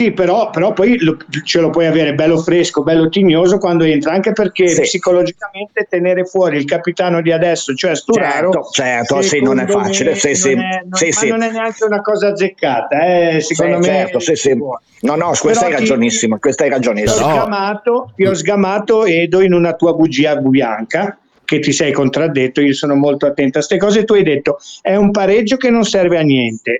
Sì, 0.01 0.13
però, 0.13 0.49
però 0.49 0.73
poi 0.73 0.97
lo, 0.97 1.15
ce 1.43 1.59
lo 1.59 1.69
puoi 1.69 1.85
avere 1.85 2.15
bello 2.15 2.37
fresco, 2.37 2.81
bello 2.81 3.07
tignoso 3.07 3.59
quando 3.59 3.83
entra, 3.83 4.13
anche 4.13 4.31
perché 4.31 4.67
sì. 4.67 4.81
psicologicamente 4.81 5.85
tenere 5.87 6.25
fuori 6.25 6.57
il 6.57 6.65
capitano 6.65 7.21
di 7.21 7.31
adesso, 7.31 7.75
cioè 7.75 7.95
Sturaro, 7.95 8.51
certo, 8.71 8.71
certo 8.71 9.21
sì, 9.21 9.41
non 9.41 9.59
è 9.59 9.67
facile, 9.67 10.15
sì, 10.15 10.33
sì, 10.33 10.55
non, 10.55 10.63
è, 10.63 10.81
non, 10.83 10.93
sì, 10.93 11.11
sì. 11.11 11.27
non 11.27 11.43
è 11.43 11.51
neanche 11.51 11.83
una 11.85 12.01
cosa 12.01 12.29
azzeccata, 12.29 13.05
eh, 13.05 13.41
secondo 13.41 13.79
sì, 13.83 13.89
me. 13.89 13.95
Certo, 13.95 14.19
sì, 14.19 14.35
sì. 14.35 14.57
No, 15.01 15.15
no, 15.15 15.31
questa 15.39 15.67
hai 15.67 15.71
ragionissima, 15.71 16.39
questa 16.39 16.63
hai 16.63 16.71
ragionissima. 16.71 17.13
Ti 17.13 17.21
ho, 17.21 17.41
sgamato, 17.41 18.11
ti 18.15 18.25
ho 18.25 18.33
sgamato 18.33 19.05
Edo 19.05 19.41
in 19.41 19.53
una 19.53 19.73
tua 19.73 19.93
bugia 19.93 20.35
bianca 20.35 21.20
che 21.51 21.59
ti 21.59 21.73
sei 21.73 21.91
contraddetto, 21.91 22.61
io 22.61 22.73
sono 22.73 22.95
molto 22.95 23.25
attento 23.25 23.57
a 23.57 23.61
queste 23.61 23.75
cose, 23.77 24.05
tu 24.05 24.13
hai 24.13 24.23
detto 24.23 24.57
è 24.81 24.95
un 24.95 25.11
pareggio 25.11 25.57
che 25.57 25.69
non 25.69 25.83
serve 25.83 26.17
a 26.17 26.21
niente, 26.21 26.79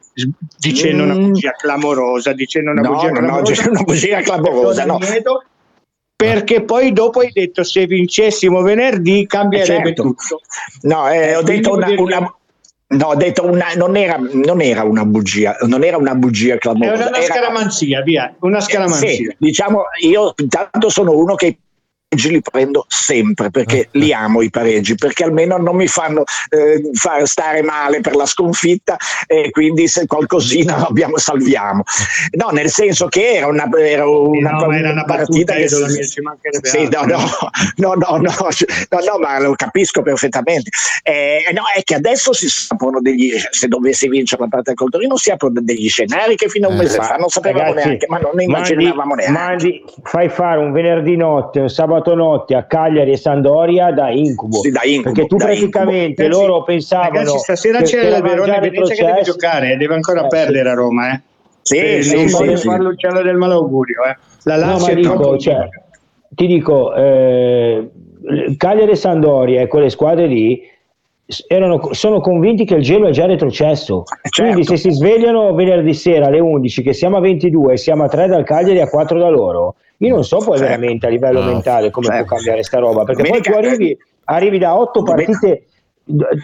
dicendo 0.58 1.04
mm. 1.04 1.10
una 1.10 1.28
bugia 1.28 1.52
clamorosa, 1.52 2.32
dicendo 2.32 2.72
una 2.72 2.80
no, 2.80 2.94
bugia 2.94 3.10
no, 3.10 3.14
clamorosa. 3.20 3.64
No, 3.64 3.70
una 3.72 3.82
bugia 3.82 4.22
clamorosa, 4.22 4.86
no. 4.86 4.98
Perché 6.16 6.64
poi 6.64 6.94
dopo 6.94 7.20
hai 7.20 7.32
detto 7.34 7.66
se 7.66 7.86
vincessimo 7.86 8.62
venerdì 8.62 9.26
cambierebbe 9.28 9.88
certo. 9.88 10.04
tutto. 10.04 10.40
No, 10.84 11.12
eh, 11.12 11.36
ho 11.36 11.42
detto 11.42 11.74
una, 11.74 11.88
una, 11.90 12.36
No, 12.88 13.08
ho 13.08 13.16
detto 13.16 13.46
una, 13.46 13.74
non, 13.76 13.98
era, 13.98 14.18
non, 14.20 14.62
era, 14.62 14.84
una 14.84 15.04
bugia, 15.04 15.58
non 15.66 15.84
era 15.84 15.98
una 15.98 16.16
bugia 16.16 16.58
clamorosa. 16.58 16.94
Era 16.94 17.10
una 17.10 17.22
scaramanzia, 17.22 18.02
via, 18.04 18.34
una 18.40 18.62
scaramanzia. 18.62 19.10
Eh, 19.10 19.16
sì, 19.16 19.36
diciamo, 19.38 19.82
io 20.04 20.34
intanto 20.38 20.88
sono 20.88 21.12
uno 21.12 21.36
che 21.36 21.58
li 22.14 22.42
prendo 22.42 22.86
sempre 22.90 23.50
perché 23.52 23.88
li 23.92 24.12
amo 24.12 24.42
i 24.42 24.50
pareggi 24.50 24.96
perché 24.96 25.24
almeno 25.24 25.58
non 25.58 25.76
mi 25.78 25.88
fanno 25.88 26.24
eh, 26.50 26.90
far 26.94 27.26
stare 27.26 27.62
male 27.62 28.02
per 28.02 28.16
la 28.16 28.26
sconfitta 28.26 28.98
e 29.26 29.50
quindi 29.52 29.88
se 29.88 30.08
qualcosina 30.08 30.76
abbiamo 30.88 31.18
salviamo. 31.18 31.84
No 32.32 32.50
nel 32.50 32.70
senso 32.70 33.08
che 33.08 33.36
era 33.36 33.48
una, 33.48 33.70
era 33.78 34.08
una, 34.08 34.52
no, 34.52 34.72
era 34.72 34.92
una 34.92 35.06
partita 35.06 35.54
che 35.54 35.70
sì, 35.70 36.90
no, 36.90 37.04
no, 37.06 37.18
no, 37.78 37.94
no, 37.94 38.18
no, 38.18 38.20
no, 38.20 39.00
no, 39.00 39.18
ma 39.20 39.40
lo 39.40 39.54
capisco 39.56 40.02
perfettamente. 40.02 40.70
Eh, 41.04 41.50
no, 41.54 41.64
è 41.74 41.82
che 41.84 41.96
adesso 41.96 42.34
si 42.34 42.48
aprono 42.70 43.00
degli 43.00 43.32
se 43.50 43.68
dovessi 43.68 44.10
vincere 44.10 44.42
la 44.42 44.48
partita 44.50 44.74
col 44.74 44.90
Torino 44.90 45.16
si 45.16 45.32
aprono 45.32 45.62
degli 45.62 45.88
scenari 45.88 46.36
che 46.36 46.50
fino 46.50 46.68
a 46.68 46.72
un 46.72 46.78
mese 46.78 47.00
fa 47.00 47.16
non 47.16 47.30
sapevamo 47.30 47.70
Ragazzi, 47.70 47.88
neanche 47.88 48.08
ma 48.08 48.18
non 48.18 48.32
ne 48.36 48.44
immaginavamo 48.44 49.16
mandi, 49.16 49.32
neanche. 49.32 49.40
mandi, 49.40 49.84
fai 50.04 50.30
fare 50.30 50.60
un 50.60 50.72
venerdì 50.72 51.16
notte 51.16 51.60
un 51.60 51.70
sabato 51.70 52.01
notte 52.16 52.56
a 52.56 52.64
Cagliari 52.64 53.12
e 53.12 53.18
Sandoria 53.18 53.92
da 53.92 54.10
incubo, 54.10 54.58
sì, 54.58 54.72
da 54.72 54.82
incubo 54.84 55.12
perché 55.14 55.28
tu 55.28 55.38
da 55.38 55.46
praticamente 55.46 56.24
incubo. 56.26 56.46
loro 56.46 56.64
pensavano 56.64 57.14
ragazzi 57.18 57.38
stasera 57.40 57.78
che 57.80 57.84
c'è 57.84 58.16
il 58.16 58.22
Verona 58.22 58.60
Venezia 58.60 58.96
che 58.96 59.06
deve 59.06 59.22
giocare 59.22 59.78
deve 59.78 59.94
ancora 59.94 60.26
Eh, 60.26 60.28
perdere 60.28 60.64
sì. 60.66 60.68
a 60.70 60.74
Roma 60.74 61.12
eh. 61.14 61.22
sì, 61.62 61.78
Eh, 61.78 62.02
sì, 62.04 62.16
non 62.16 62.28
sì, 62.28 62.58
sì. 62.58 62.68
fare 62.68 62.82
l'uccello 62.84 63.22
del 63.22 63.36
malaugurio 63.36 64.04
eh. 64.06 64.18
la 64.44 64.56
No, 64.58 64.66
Lazio 64.66 64.86
ma 64.88 64.92
è 64.92 64.96
dico, 64.96 65.14
troppo 65.16 65.38
cioè, 65.38 65.68
ti 66.30 66.48
dico, 66.48 66.94
eh, 66.96 67.90
Cagliari 68.58 68.92
e 68.92 68.96
Sandoria 68.96 69.62
e 69.62 69.68
quelle 69.68 69.90
squadre 69.90 70.26
lì 70.28 70.62
erano- 71.48 71.94
sono 71.94 72.20
convinti 72.22 72.66
che 72.66 72.76
il 72.76 72.82
gelo 72.84 73.08
è 73.08 73.12
già 73.12 73.26
retrocesso. 73.26 74.04
Quindi 74.30 74.64
se 74.66 74.78
si 74.78 74.92
svegliano 74.92 75.54
venerdì 75.54 75.94
sera 75.94 76.28
alle 76.28 76.40
11 76.40 76.82
che 76.82 76.94
siamo 76.94 77.18
a 77.18 77.20
22 77.22 77.74
e 77.74 77.78
siamo 77.78 78.04
a 78.04 78.08
3 78.10 78.28
dal 78.28 78.44
Cagliari 78.44 78.80
e 78.80 78.82
a 78.82 78.90
4 78.90 79.18
da 79.20 79.30
loro, 79.30 79.76
io 80.08 80.16
non 80.16 80.24
so 80.24 80.38
poi 80.38 80.58
Certo. 80.58 80.64
veramente 80.64 81.06
a 81.06 81.10
livello 81.10 81.42
No, 81.42 81.52
mentale 81.52 81.90
come 81.92 82.08
certo. 82.08 82.26
può 82.26 82.36
cambiare 82.36 82.64
sta 82.64 82.80
roba, 82.80 83.04
perché 83.04 83.24
poi 83.24 83.42
tu 83.42 83.52
arrivi, 83.52 83.98
arrivi 84.26 84.58
da 84.58 84.78
8 84.78 85.02
Domenica- 85.02 85.32
partite 85.40 85.66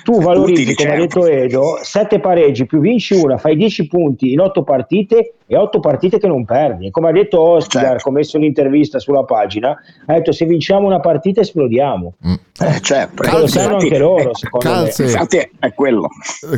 tu 0.03 0.21
valorizzi, 0.21 0.75
come 0.75 0.89
ha 0.89 0.97
certo. 0.99 1.19
detto 1.21 1.27
Edo, 1.27 1.79
7 1.81 2.19
pareggi 2.19 2.65
più 2.65 2.79
vinci 2.79 3.15
una, 3.15 3.37
fai 3.37 3.55
10 3.55 3.87
punti 3.87 4.31
in 4.31 4.39
8 4.39 4.63
partite 4.63 5.33
e 5.47 5.55
8 5.57 5.79
partite 5.79 6.19
che 6.19 6.27
non 6.27 6.43
perdi. 6.45 6.87
E 6.87 6.91
come 6.91 7.09
ha 7.09 7.11
detto 7.13 7.41
Ostigar, 7.41 7.87
Certo. 7.87 8.03
come 8.03 8.17
ha 8.17 8.19
messo 8.19 8.37
l'intervista 8.37 8.99
sulla 8.99 9.23
pagina, 9.23 9.69
ha 10.05 10.13
detto 10.13 10.31
se 10.33 10.45
vinciamo 10.45 10.85
una 10.85 10.99
partita 10.99 11.41
esplodiamo. 11.41 12.13
Eh, 12.59 12.79
certo, 12.81 13.13
Perché 13.15 13.31
lo 13.31 13.37
Calze. 13.41 13.59
sanno 13.59 13.77
anche 13.77 13.97
loro, 13.97 14.35
secondo 14.35 14.67
Calze. 14.67 15.03
me. 15.03 15.09
infatti 15.11 15.49
è, 15.59 15.73
quello 15.73 16.07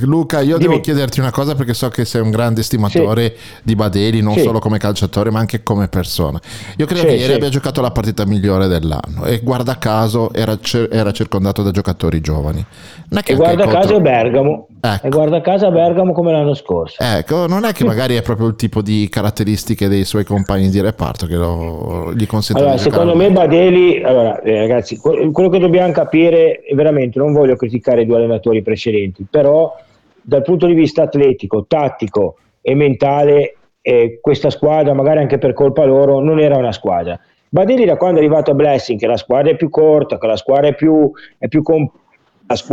Luca, 0.04 0.40
io 0.40 0.58
Dimmi. 0.58 0.70
devo 0.70 0.80
chiederti 0.82 1.20
una 1.20 1.32
cosa 1.32 1.56
perché 1.56 1.74
so 1.74 1.90
che 1.90 2.06
sei 2.06 2.22
un 2.22 2.32
grande 2.32 2.64
stimatore 2.64 3.36
di 3.64 3.76
Badeli, 3.76 4.22
non 4.22 4.34
Sì. 4.36 4.42
solo 4.42 4.60
come 4.60 4.78
calciatore 4.78 5.30
ma 5.30 5.40
anche 5.40 5.62
come 5.62 5.88
persona. 5.88 6.40
Io 6.78 6.86
credo 6.86 7.02
Sì, 7.02 7.08
che 7.08 7.14
ieri 7.16 7.32
sì. 7.32 7.32
abbia 7.34 7.50
giocato 7.50 7.82
la 7.82 7.92
partita 7.92 8.26
migliore 8.26 8.68
dell'anno 8.68 9.26
e 9.26 9.40
guarda 9.44 9.78
caso 9.78 10.32
era, 10.34 10.58
cer- 10.60 10.92
era 10.94 11.12
circondato 11.12 11.62
da 11.64 11.72
giocatori 11.72 12.22
giovani. 12.22 12.66
Non 13.10 13.20
è 13.20 13.22
che 13.24 13.34
E 13.34 13.36
guarda 13.36 13.64
contro- 13.64 13.80
caso 13.82 13.96
è 13.98 14.02
Bergamo. 14.02 14.68
Ecco. 14.82 15.06
E 15.08 15.10
guarda 15.10 15.42
caso 15.42 15.66
a 15.68 15.72
Bergamo 15.72 16.14
come 16.14 16.32
l'anno 16.32 16.54
scorso. 16.54 17.04
Ecco, 17.04 17.48
non 17.48 17.66
è 17.66 17.74
che 17.74 17.84
magari 17.84 18.16
è 18.16 18.22
proprio 18.22 18.48
il 18.48 18.56
tipo 18.56 18.79
di 18.82 19.08
caratteristiche 19.10 19.88
dei 19.88 20.06
suoi 20.06 20.24
compagni 20.24 20.70
di 20.70 20.82
reparto 20.82 21.26
che 21.26 21.36
lo, 21.36 22.14
gli 22.14 22.26
consentono 22.26 22.70
Allora, 22.70 22.84
di 22.84 22.90
secondo 22.90 23.16
me. 23.16 23.32
Badeli, 23.32 24.04
allora, 24.04 24.42
eh, 24.42 24.60
ragazzi, 24.60 24.98
que- 24.98 25.32
quello 25.32 25.50
che 25.50 25.60
dobbiamo 25.60 25.92
capire, 25.92 26.62
veramente 26.74 27.20
non 27.20 27.34
voglio 27.34 27.56
criticare 27.56 28.02
i 28.02 28.06
due 28.06 28.18
allenatori 28.18 28.62
precedenti, 28.62 29.26
però 29.30 29.76
dal 30.22 30.44
punto 30.44 30.66
di 30.68 30.74
vista 30.74 31.04
atletico, 31.04 31.66
tattico 31.68 32.36
e 32.62 32.76
mentale, 32.76 33.56
eh, 33.82 34.20
questa 34.22 34.50
squadra, 34.50 34.94
magari 34.94 35.20
anche 35.20 35.38
per 35.38 35.54
colpa 35.54 35.86
loro, 35.86 36.20
non 36.20 36.40
era 36.40 36.58
una 36.58 36.72
squadra. 36.72 37.20
Badelli 37.50 37.86
da 37.86 37.96
quando 37.96 38.20
è 38.20 38.24
arrivato 38.24 38.52
a 38.52 38.54
Blessing, 38.54 39.00
che 39.00 39.08
la 39.08 39.18
squadra 39.18 39.52
è 39.52 39.56
più 39.56 39.70
corta, 39.70 40.20
che 40.20 40.28
la 40.28 40.36
squadra 40.36 40.68
è 40.68 40.76
più, 40.76 41.10
è 41.38 41.48
più 41.48 41.64
com- 41.64 41.90
la 41.90 41.90
squ- 41.90 42.08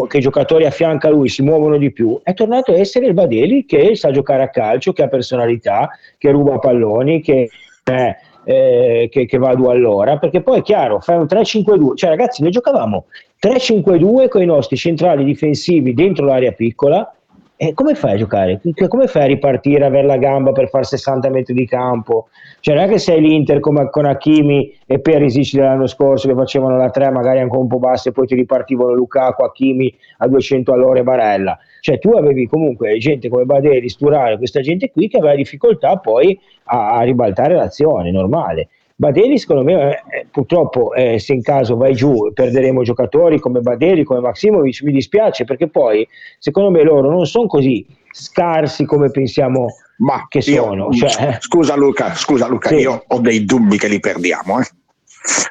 che 0.09 0.17
i 0.19 0.21
giocatori 0.21 0.65
a 0.65 0.71
fianco 0.71 1.07
a 1.07 1.11
lui 1.11 1.29
si 1.29 1.43
muovono 1.43 1.77
di 1.77 1.93
più, 1.93 2.19
è 2.23 2.33
tornato 2.33 2.73
a 2.73 2.77
essere 2.77 3.07
il 3.07 3.13
Badelli 3.13 3.67
che 3.67 3.95
sa 3.95 4.11
giocare 4.11 4.43
a 4.43 4.49
calcio, 4.49 4.93
che 4.93 5.03
ha 5.03 5.09
personalità, 5.09 5.91
che 6.17 6.31
ruba 6.31 6.59
palloni, 6.59 7.21
che, 7.21 7.51
eh, 7.85 8.17
eh, 8.45 9.09
che, 9.11 9.27
che 9.27 9.39
va 9.39 9.51
a 9.51 9.55
due 9.55 9.73
all'ora, 9.73 10.19
perché 10.19 10.41
poi 10.41 10.61
è 10.61 10.63
chiaro, 10.63 11.01
fai 11.01 11.19
un 11.19 11.25
3-5-2, 11.25 11.95
cioè 11.95 12.11
ragazzi 12.11 12.43
noi 12.43 12.53
giocavamo 12.53 13.07
3-5-2 13.45 14.29
con 14.29 14.41
i 14.41 14.47
nostri 14.47 14.77
centrali 14.77 15.25
difensivi 15.25 15.93
dentro 15.93 16.25
l'area 16.25 16.53
piccola, 16.53 17.15
e 17.59 17.73
come 17.73 17.95
fai 17.95 18.13
a 18.13 18.17
giocare? 18.17 18.61
Come 18.87 19.07
fai 19.07 19.23
a 19.23 19.27
ripartire, 19.27 19.87
avere 19.87 20.07
la 20.07 20.19
gamba 20.19 20.53
per 20.53 20.69
fare 20.69 20.85
60 20.85 21.31
metri 21.31 21.55
di 21.55 21.67
campo? 21.67 22.29
Cioè 22.61 22.75
non 22.75 22.85
è 22.85 22.89
che 22.89 22.99
sei 22.99 23.21
l'Inter 23.23 23.61
come 23.61 23.89
con 23.89 24.05
Hakimi 24.05 24.75
e 24.85 25.01
Perisic 25.01 25.55
dell'anno 25.55 25.87
scorso 25.87 26.29
che 26.29 26.35
facevano 26.35 26.77
la 26.77 26.91
3 26.91 27.11
magari 27.11 27.41
anche 27.41 27.57
un 27.57 27.67
po' 27.67 27.79
bassa 27.79 28.11
e 28.11 28.13
poi 28.13 28.27
ti 28.27 28.35
ripartivano 28.35 28.93
Lukaku, 28.93 29.43
Hakimi 29.43 29.95
a 30.19 30.29
200 30.29 30.73
all'ora 30.73 30.99
e 30.99 31.03
Barella. 31.03 31.59
Cioè 31.81 31.99
tu 31.99 32.11
avevi 32.11 32.47
comunque 32.47 32.99
gente 32.99 33.31
come 33.31 33.45
Baderi, 33.45 33.89
Sturare, 33.89 34.37
questa 34.37 34.61
gente 34.61 34.91
qui 34.91 35.09
che 35.09 35.17
aveva 35.17 35.35
difficoltà 35.35 35.97
poi 35.97 36.39
a, 36.65 36.97
a 36.97 37.03
ribaltare 37.03 37.55
l'azione, 37.55 38.11
normale. 38.11 38.69
Badeli 38.99 39.39
secondo 39.39 39.63
me 39.63 39.91
eh, 40.11 40.27
purtroppo 40.31 40.95
eh, 40.95 41.19
se 41.19 41.35
in 41.35 41.43
caso 41.43 41.77
vai 41.77 41.95
giù 41.95 42.33
perderemo 42.33 42.83
giocatori 42.83 43.39
come 43.39 43.61
Badeli, 43.61 44.05
come 44.05 44.21
Maximovic, 44.21 44.81
mi 44.83 44.93
dispiace 44.93 45.45
perché 45.45 45.69
poi 45.69 46.07
secondo 46.39 46.71
me 46.71 46.83
loro 46.83 47.11
non 47.11 47.27
sono 47.27 47.47
così 47.47 47.85
scarsi 48.11 48.87
come 48.87 49.11
pensiamo 49.11 49.67
Ma 49.99 50.25
che 50.29 50.39
io- 50.39 50.63
sono. 50.65 50.91
Cioè, 50.93 51.37
scusa 51.41 51.75
Luca, 51.77 52.15
scusa 52.15 52.47
Luca, 52.49 52.69
Sì. 52.71 52.77
io 52.77 53.05
ho 53.07 53.19
dei 53.21 53.45
dubbi 53.45 53.77
che 53.77 53.89
li 53.89 54.01
perdiamo. 54.01 54.61
eh. 54.61 54.65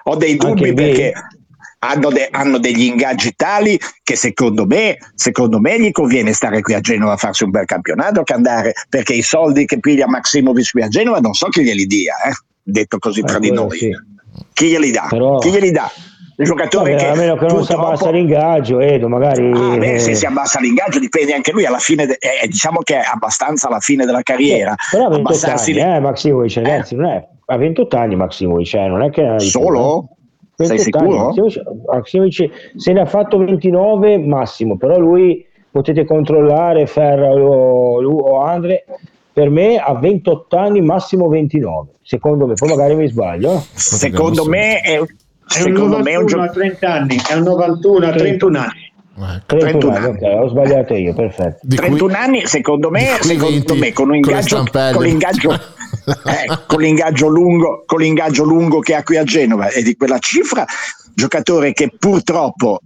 Ho 0.05 0.15
dei 0.15 0.35
dubbi 0.37 0.69
Anche 0.69 0.73
me. 0.73 0.73
perché 0.73 1.13
hanno, 1.79 2.09
de- 2.09 2.27
hanno 2.31 2.57
degli 2.57 2.83
ingaggi 2.85 3.33
tali 3.35 3.77
che 4.01 4.15
secondo 4.15 4.65
me, 4.65 4.97
secondo 5.13 5.59
me 5.59 5.79
gli 5.79 5.91
conviene 5.91 6.33
stare 6.33 6.61
qui 6.61 6.73
a 6.73 6.79
Genova 6.79 7.13
a 7.13 7.17
farsi 7.17 7.43
un 7.43 7.51
bel 7.51 7.65
campionato 7.65 8.23
che 8.23 8.33
andare 8.33 8.73
perché 8.89 9.13
i 9.13 9.21
soldi 9.21 9.65
che 9.65 9.79
piglia 9.79 10.07
Maximovic 10.07 10.71
qui 10.71 10.81
a 10.81 10.87
Genova 10.87 11.19
non 11.19 11.33
so 11.33 11.47
chi 11.49 11.61
glieli 11.61 11.85
dia, 11.85 12.13
eh, 12.27 12.31
detto 12.65 12.97
così 12.97 13.21
tra 13.21 13.37
di 13.39 13.51
noi. 13.51 13.77
sì. 13.77 13.91
Chi 14.53 14.67
glieli 14.67 14.91
dà? 14.91 15.07
Però- 15.09 15.37
Chi 15.37 15.51
glieli 15.51 15.71
dà? 15.71 15.89
Il 16.37 16.45
giocatore 16.45 16.91
vabbè, 16.91 17.01
che 17.03 17.09
a 17.09 17.15
meno 17.15 17.37
che 17.37 17.45
non 17.45 17.63
si 17.63 17.71
abbassa 17.71 18.09
l'ingaggio, 18.09 18.81
Edo, 18.81 19.07
magari... 19.07 19.49
Ah, 19.53 19.77
beh, 19.77 19.99
se 19.99 20.11
eh, 20.11 20.15
si 20.15 20.25
abbassa 20.25 20.59
l'ingaggio 20.59 20.99
dipende 20.99 21.33
anche 21.33 21.53
lui 21.53 21.65
alla 21.65 21.77
fine, 21.77 22.05
de- 22.05 22.17
eh, 22.19 22.45
diciamo 22.47 22.79
che 22.79 22.97
è 22.97 23.03
abbastanza 23.09 23.67
alla 23.69 23.79
fine 23.79 24.05
della 24.05 24.21
carriera. 24.21 24.75
Però 24.91 25.05
ha 25.05 25.09
28 25.09 25.29
Abbassarsi 25.29 25.79
anni, 25.79 25.95
eh, 25.95 25.99
Maximovic, 26.01 26.55
ragazzi, 26.55 26.95
non 26.95 27.05
è, 27.05 27.25
ha 27.45 27.57
28 27.57 27.95
anni 27.95 28.15
Maximovic, 28.17 28.73
eh, 28.73 28.87
non 28.87 29.01
è 29.03 29.09
che... 29.11 29.35
più, 29.37 29.47
Solo? 29.47 30.09
eh. 30.57 30.65
Sei 30.65 30.77
28 30.77 30.99
sicuro? 30.99 31.23
Maximovic, 31.25 31.61
Maximovic 31.85 32.49
se 32.75 32.91
ne 32.91 32.99
ha 32.99 33.05
fatto 33.05 33.37
29 33.37 34.17
massimo, 34.17 34.75
però 34.75 34.97
lui 34.97 35.45
potete 35.71 36.03
controllare 36.03 36.85
Ferra 36.85 37.29
o, 37.29 38.03
o 38.03 38.41
Andre, 38.41 38.83
per 39.35 39.49
me 39.49 39.75
ha 39.77 39.93
28 39.93 40.55
anni, 40.55 40.79
massimo 40.79 41.27
29, 41.27 41.95
secondo 42.03 42.47
me, 42.47 42.53
poi 42.53 42.69
magari 42.69 42.95
mi 42.95 43.05
sbaglio. 43.09 43.55
eh. 43.57 43.61
Secondo 43.73 44.45
me 44.45 44.79
è, 44.79 44.97
secondo 45.45 46.01
me 46.01 46.11
è 46.11 46.15
un 46.15 46.23
91 46.23 46.25
gioco. 46.25 46.41
a 46.43 46.47
30 46.47 46.93
anni, 46.93 47.17
è 47.29 47.33
un 47.33 47.43
91 47.43 48.07
a 48.07 48.11
31 48.11 48.57
anni. 48.59 48.93
31 49.45 49.45
31 49.45 49.93
anni, 49.93 50.07
ok, 50.07 50.21
ho 50.41 50.47
sbagliato 50.47 50.93
io, 50.93 51.13
perfetto. 51.13 51.57
Di 51.63 51.75
cui- 51.75 51.85
31 51.87 52.13
anni, 52.15 52.45
secondo 52.45 52.89
me, 52.89 53.17
cui 53.19 53.27
secondo 53.27 53.49
20 53.51 53.77
me 53.77 53.91
con 53.91 54.09
un 54.09 54.21
con 54.21 54.31
ingaggio, 54.31 54.55
stampelle. 54.55 54.93
con 54.93 55.03
l'ingaggio, 55.03 55.51
eh, 55.51 56.59
con 56.65 56.79
l'ingaggio 56.81 57.27
lungo, 57.27 57.83
con 57.85 57.99
l'ingaggio 57.99 58.43
lungo 58.45 58.79
che 58.79 58.95
ha 58.95 59.03
qui 59.03 59.17
a 59.17 59.23
Genova 59.25 59.67
e 59.67 59.83
di 59.83 59.97
quella 59.97 60.17
cifra, 60.19 60.63
giocatore 61.13 61.73
che 61.73 61.91
purtroppo 61.99 62.79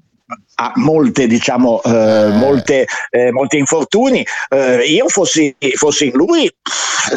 ha 0.62 0.74
molte, 0.76 1.26
diciamo, 1.26 1.82
eh, 1.84 2.28
molte, 2.34 2.86
eh, 3.12 3.32
molti 3.32 3.57
infortuni. 3.57 4.26
Eh, 4.49 4.84
io 4.88 5.07
fossi, 5.07 5.55
fossi 5.76 6.07
in 6.07 6.12
lui, 6.14 6.51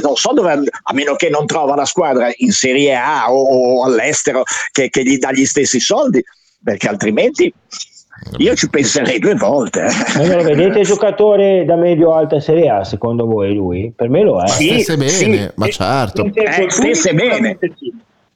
non 0.01 0.14
so 0.14 0.32
dove, 0.32 0.53
a 0.53 0.93
meno 0.93 1.16
che 1.16 1.28
non 1.28 1.45
trova 1.47 1.74
la 1.74 1.84
squadra 1.84 2.30
in 2.36 2.53
Serie 2.53 2.95
A 2.95 3.32
o, 3.32 3.80
o 3.80 3.84
all'estero 3.84 4.45
che, 4.70 4.90
che 4.90 5.03
gli 5.03 5.18
dà 5.18 5.32
gli 5.32 5.45
stessi 5.45 5.80
soldi, 5.80 6.22
perché 6.62 6.88
altrimenti 6.88 7.53
io 8.36 8.55
ci 8.55 8.70
penserei 8.70 9.18
due 9.18 9.34
volte. 9.34 9.86
eh. 9.86 10.26
Ma 10.28 10.36
lo 10.36 10.43
vedete 10.45 10.82
giocatore 10.82 11.64
da 11.64 11.74
medio-alta 11.74 12.38
Serie 12.38 12.68
A, 12.68 12.84
secondo 12.84 13.26
voi 13.26 13.53
lui? 13.53 13.93
Per 13.95 14.09
me 14.09 14.22
lo 14.22 14.38
è. 14.38 14.43
Ma 14.43 14.47
Sì, 14.47 14.68
stesse 14.68 14.97
bene, 14.97 15.11
sì. 15.11 15.51
ma 15.57 15.68
certo. 15.68 16.30
Eh, 16.32 16.70
stesse 16.70 17.12
bene. 17.14 17.59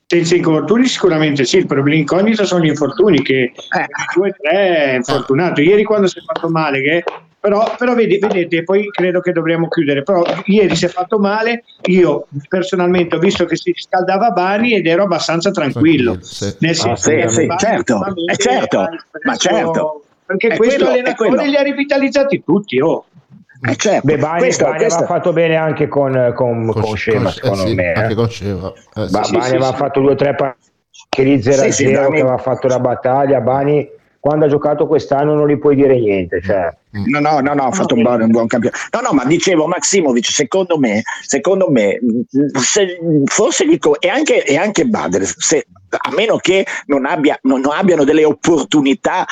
Senza 0.08 0.36
infortuni 0.36 0.86
sicuramente 0.86 1.44
sì, 1.44 1.56
il 1.56 1.66
problema 1.66 1.98
incognito 1.98 2.46
sono 2.46 2.62
gli 2.62 2.68
infortuni 2.68 3.22
che 3.22 3.50
Eh. 3.52 3.86
due 4.14 4.28
o 4.28 4.34
tre 4.40 4.50
è 4.92 4.94
infortunato. 4.94 5.60
Ieri 5.60 5.82
quando 5.82 6.06
si 6.06 6.20
è 6.20 6.22
fatto 6.22 6.48
male, 6.48 6.80
che- 6.80 7.02
però, 7.40 7.74
però 7.76 7.92
vedi- 7.94 8.18
vedete, 8.18 8.62
poi 8.62 8.88
credo 8.90 9.18
che 9.20 9.32
dovremmo 9.32 9.66
chiudere, 9.66 10.04
però 10.04 10.22
ieri 10.44 10.76
si 10.76 10.84
è 10.84 10.88
fatto 10.88 11.18
male, 11.18 11.64
io 11.86 12.28
personalmente 12.48 13.16
ho 13.16 13.18
visto 13.18 13.46
che 13.46 13.56
si 13.56 13.72
scaldava 13.76 14.30
Bani 14.30 14.74
ed 14.74 14.86
ero 14.86 15.02
abbastanza 15.02 15.50
tranquillo. 15.50 16.12
Tranquillo, 16.18 16.24
sì. 16.24 16.56
Nel 16.60 16.70
Ah, 16.92 16.96
sì, 16.96 17.24
sì, 17.26 17.46
Bani 17.46 17.58
certo, 17.58 18.00
eh, 18.30 18.36
certo, 18.36 18.88
ma 19.24 19.36
certo. 19.36 20.02
Perché 20.24 20.48
È 20.48 20.56
questo 20.56 20.74
quello, 20.76 20.88
è 20.90 20.92
allenatore 21.00 21.28
quello. 21.30 21.44
li 21.50 21.56
ha 21.56 21.62
rivitalizzati 21.62 22.42
tutti, 22.44 22.80
oh. 22.80 23.06
Eh, 23.62 23.76
certo. 23.76 24.06
Beh, 24.06 24.16
Bani, 24.18 24.38
Questo- 24.38 24.64
Bani 24.64 24.76
questo- 24.76 24.98
aveva 24.98 25.14
fatto 25.14 25.32
bene 25.32 25.56
anche 25.56 25.88
con, 25.88 26.32
con, 26.34 26.66
con, 26.66 26.94
Scema, 26.96 27.28
eh 27.28 27.32
secondo 27.32 27.66
sì, 27.66 27.74
me. 27.74 27.92
eh. 27.92 28.00
Anche 28.00 28.14
con 28.14 28.28
Scema. 28.28 28.68
Eh. 28.94 29.06
Ba- 29.10 29.22
sì, 29.24 29.32
Bani 29.32 29.44
sì, 29.44 29.50
aveva 29.50 29.70
sì. 29.70 29.76
fatto 29.76 30.00
due 30.00 30.12
o 30.12 30.14
tre 30.14 30.34
partite 30.34 30.64
che 31.08 31.22
lì 31.22 31.42
0 31.42 31.62
Sì, 31.62 31.72
sì, 31.72 31.84
0 31.86 32.00
Bani- 32.02 32.14
che 32.14 32.20
aveva 32.20 32.38
fatto 32.38 32.66
la 32.68 32.78
battaglia. 32.80 33.40
Bani, 33.40 33.88
quando 34.20 34.44
ha 34.46 34.48
giocato 34.48 34.86
quest'anno, 34.86 35.34
non 35.34 35.48
gli 35.48 35.56
puoi 35.58 35.76
dire 35.76 35.98
niente. 35.98 36.40
Cioè. 36.42 36.68
No, 36.90 37.20
no, 37.20 37.40
no, 37.40 37.54
no, 37.54 37.62
ha 37.64 37.70
fatto 37.72 37.94
un 37.94 38.02
buon, 38.02 38.22
un 38.22 38.30
buon 38.30 38.46
campionato. 38.46 38.82
No, 38.92 39.00
no, 39.00 39.12
ma 39.12 39.24
dicevo 39.24 39.66
Maximovic, 39.66 40.30
secondo 40.30 40.78
me, 40.78 41.02
secondo 41.22 41.70
me, 41.70 41.98
mh, 42.00 42.58
se- 42.58 42.98
forse 43.26 43.64
dico, 43.66 44.00
e 44.00 44.08
anche, 44.08 44.42
e 44.44 44.56
anche 44.56 44.84
Bader, 44.86 45.22
se- 45.24 45.66
a 45.90 46.10
meno 46.14 46.36
che 46.38 46.66
non, 46.86 47.04
abbia, 47.06 47.38
non, 47.42 47.60
non 47.60 47.72
abbiano 47.72 48.02
delle 48.04 48.24
opportunità, 48.24 49.24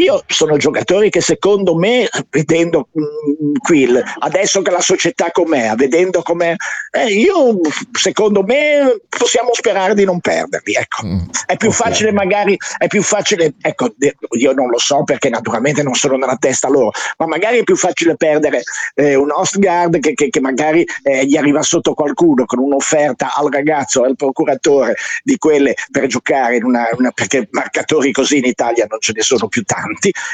io 0.00 0.22
sono 0.26 0.56
giocatori 0.56 1.10
che 1.10 1.20
secondo 1.20 1.74
me, 1.74 2.08
vedendo 2.30 2.88
mh, 2.92 3.58
Quill, 3.60 4.00
adesso 4.20 4.62
che 4.62 4.70
la 4.70 4.80
società 4.80 5.30
com'è, 5.32 5.72
vedendo 5.74 6.22
com'è, 6.22 6.54
eh, 6.92 7.06
io 7.12 7.58
secondo 7.92 8.42
me 8.44 9.00
possiamo 9.08 9.50
sperare 9.52 9.94
di 9.94 10.04
non 10.04 10.20
perderli. 10.20 10.74
Ecco. 10.74 11.04
Mm. 11.04 11.18
È 11.46 11.56
più 11.56 11.68
Ok. 11.68 11.74
facile 11.74 12.12
magari, 12.12 12.56
è 12.76 12.86
più 12.86 13.02
facile, 13.02 13.54
ecco, 13.60 13.92
io 14.38 14.52
non 14.52 14.68
lo 14.68 14.78
so 14.78 15.02
perché 15.02 15.30
naturalmente 15.30 15.82
non 15.82 15.94
sono 15.94 16.16
nella 16.16 16.36
testa 16.36 16.68
loro, 16.68 16.92
ma 17.18 17.26
magari 17.26 17.58
è 17.58 17.64
più 17.64 17.76
facile 17.76 18.14
perdere 18.16 18.62
eh, 18.94 19.16
un 19.16 19.30
Ostgard 19.32 19.98
che, 19.98 20.14
che- 20.14 20.28
che 20.30 20.40
magari 20.40 20.86
eh, 21.02 21.26
gli 21.26 21.36
arriva 21.36 21.62
sotto 21.62 21.94
qualcuno 21.94 22.44
con 22.44 22.60
un'offerta 22.60 23.34
al 23.34 23.50
ragazzo, 23.50 24.04
al 24.04 24.14
procuratore 24.14 24.94
di 25.24 25.36
quelle 25.38 25.74
per 25.90 26.06
giocare 26.06 26.56
in 26.56 26.64
una, 26.64 26.86
una- 26.96 27.10
perché 27.10 27.48
marcatori 27.50 28.12
così 28.12 28.38
in 28.38 28.44
Italia 28.44 28.86
non 28.88 29.00
ce 29.00 29.12
ne 29.14 29.22
sono 29.22 29.48
più 29.48 29.64
tanti 29.64 29.86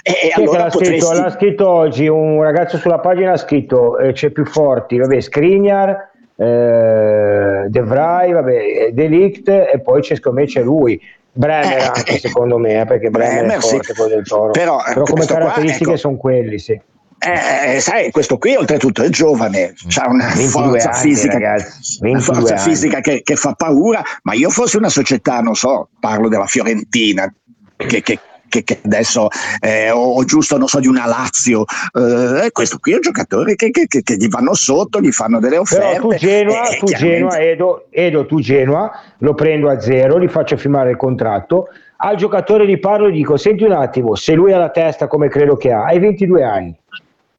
e, 0.03 0.11
e 0.11 0.29
che 0.29 0.41
allora 0.41 0.65
l'ha, 0.65 0.71
scritto, 0.71 0.91
potresti... 0.91 1.21
l'ha 1.21 1.31
scritto 1.31 1.69
oggi 1.69 2.09
un 2.09 2.43
ragazzo 2.43 2.79
sulla 2.79 2.99
pagina 2.99 3.33
ha 3.33 3.37
scritto 3.37 3.99
eh, 3.99 4.13
c'è 4.13 4.31
più 4.31 4.45
forti, 4.45 4.99
vabbè, 4.99 5.21
Skriniar, 5.21 6.11
eh, 6.37 7.65
De 7.69 7.81
Vrij, 7.81 8.33
vabbè, 8.33 8.91
Delict 8.93 9.49
e 9.49 9.81
poi 9.83 10.01
c'è, 10.01 10.15
secondo 10.15 10.41
me 10.41 10.47
c'è 10.47 10.63
lui. 10.63 11.01
Bremer 11.37 11.79
Eh, 11.79 11.83
anche 11.83 12.15
eh, 12.15 12.19
secondo 12.19 12.59
me, 12.59 12.81
eh, 12.81 12.85
perché 12.85 13.11
Bremer, 13.11 13.39
Bremer, 13.39 13.59
è 13.59 13.61
sì. 13.61 13.71
forte 13.71 13.95
quello 13.95 14.15
del 14.15 14.25
Toro. 14.25 14.51
Però, 14.53 14.79
eh, 14.85 14.95
come 14.95 15.27
qua, 15.27 15.27
caratteristiche 15.27 15.91
ecco. 15.91 15.99
sono 15.99 16.17
quelli, 16.17 16.59
sì. 16.59 16.81
Eh, 17.19 17.81
sai, 17.81 18.11
questo 18.11 18.37
qui 18.37 18.55
oltretutto 18.55 19.03
è 19.03 19.09
giovane, 19.09 19.73
ha 19.99 20.09
una 20.09 20.27
22 20.27 20.49
forza 20.51 20.91
anni, 20.91 21.01
fisica, 21.01 21.33
ragazzi, 21.33 21.99
una 22.01 22.11
22 22.13 22.35
forza 22.35 22.57
fisica 22.59 23.01
che, 23.01 23.23
che 23.23 23.37
fa 23.37 23.55
paura, 23.55 24.03
ma 24.23 24.35
io 24.35 24.51
fossi 24.51 24.77
una 24.77 24.91
società, 24.91 25.41
non 25.41 25.55
so, 25.55 25.89
parlo 25.99 26.29
della 26.29 26.47
Fiorentina, 26.47 27.33
che, 27.77 28.03
che- 28.03 28.19
che- 28.55 28.63
che 28.63 28.81
adesso 28.85 29.29
eh, 29.61 29.91
o, 29.91 30.15
o 30.15 30.25
giusto, 30.25 30.57
non 30.59 30.69
so, 30.69 30.79
di 30.79 30.87
una 30.87 31.07
Lazio, 31.07 31.65
eh, 31.93 32.51
questo 32.53 32.79
qui 32.79 32.93
è 32.93 32.95
un 32.97 33.01
giocatore 33.01 33.57
che, 33.57 33.71
che- 33.71 33.87
che- 33.89 34.17
gli 34.17 34.29
vanno 34.29 34.55
sotto, 34.55 35.01
gli 35.01 35.11
fanno 35.11 35.41
delle 35.41 35.57
offerte. 35.57 35.97
Però 35.99 36.09
tu 36.09 36.15
Genoa, 36.17 36.69
e- 36.69 36.75
e 36.75 36.79
tu 36.79 36.87
Genoa 36.87 37.39
Edo, 37.39 37.87
Edo, 37.91 38.27
tu 38.27 38.41
Genoa, 38.41 38.91
lo 39.19 39.35
prendo 39.35 39.69
a 39.69 39.81
zero, 39.81 40.21
gli 40.21 40.29
faccio 40.29 40.57
firmare 40.57 40.91
il 40.91 40.97
contratto. 40.97 41.69
Al 41.97 42.17
giocatore 42.17 42.67
gli 42.67 42.79
parlo 42.79 43.07
e 43.07 43.11
gli 43.13 43.17
dico: 43.17 43.37
Senti 43.37 43.65
un 43.65 43.73
attimo, 43.73 44.15
se 44.15 44.35
lui 44.35 44.53
ha 44.53 44.59
la 44.59 44.69
testa 44.71 45.07
come 45.07 45.29
credo 45.29 45.57
che 45.57 45.73
ha, 45.73 45.85
hai 45.85 45.99
22 45.99 46.43
anni, 46.45 46.75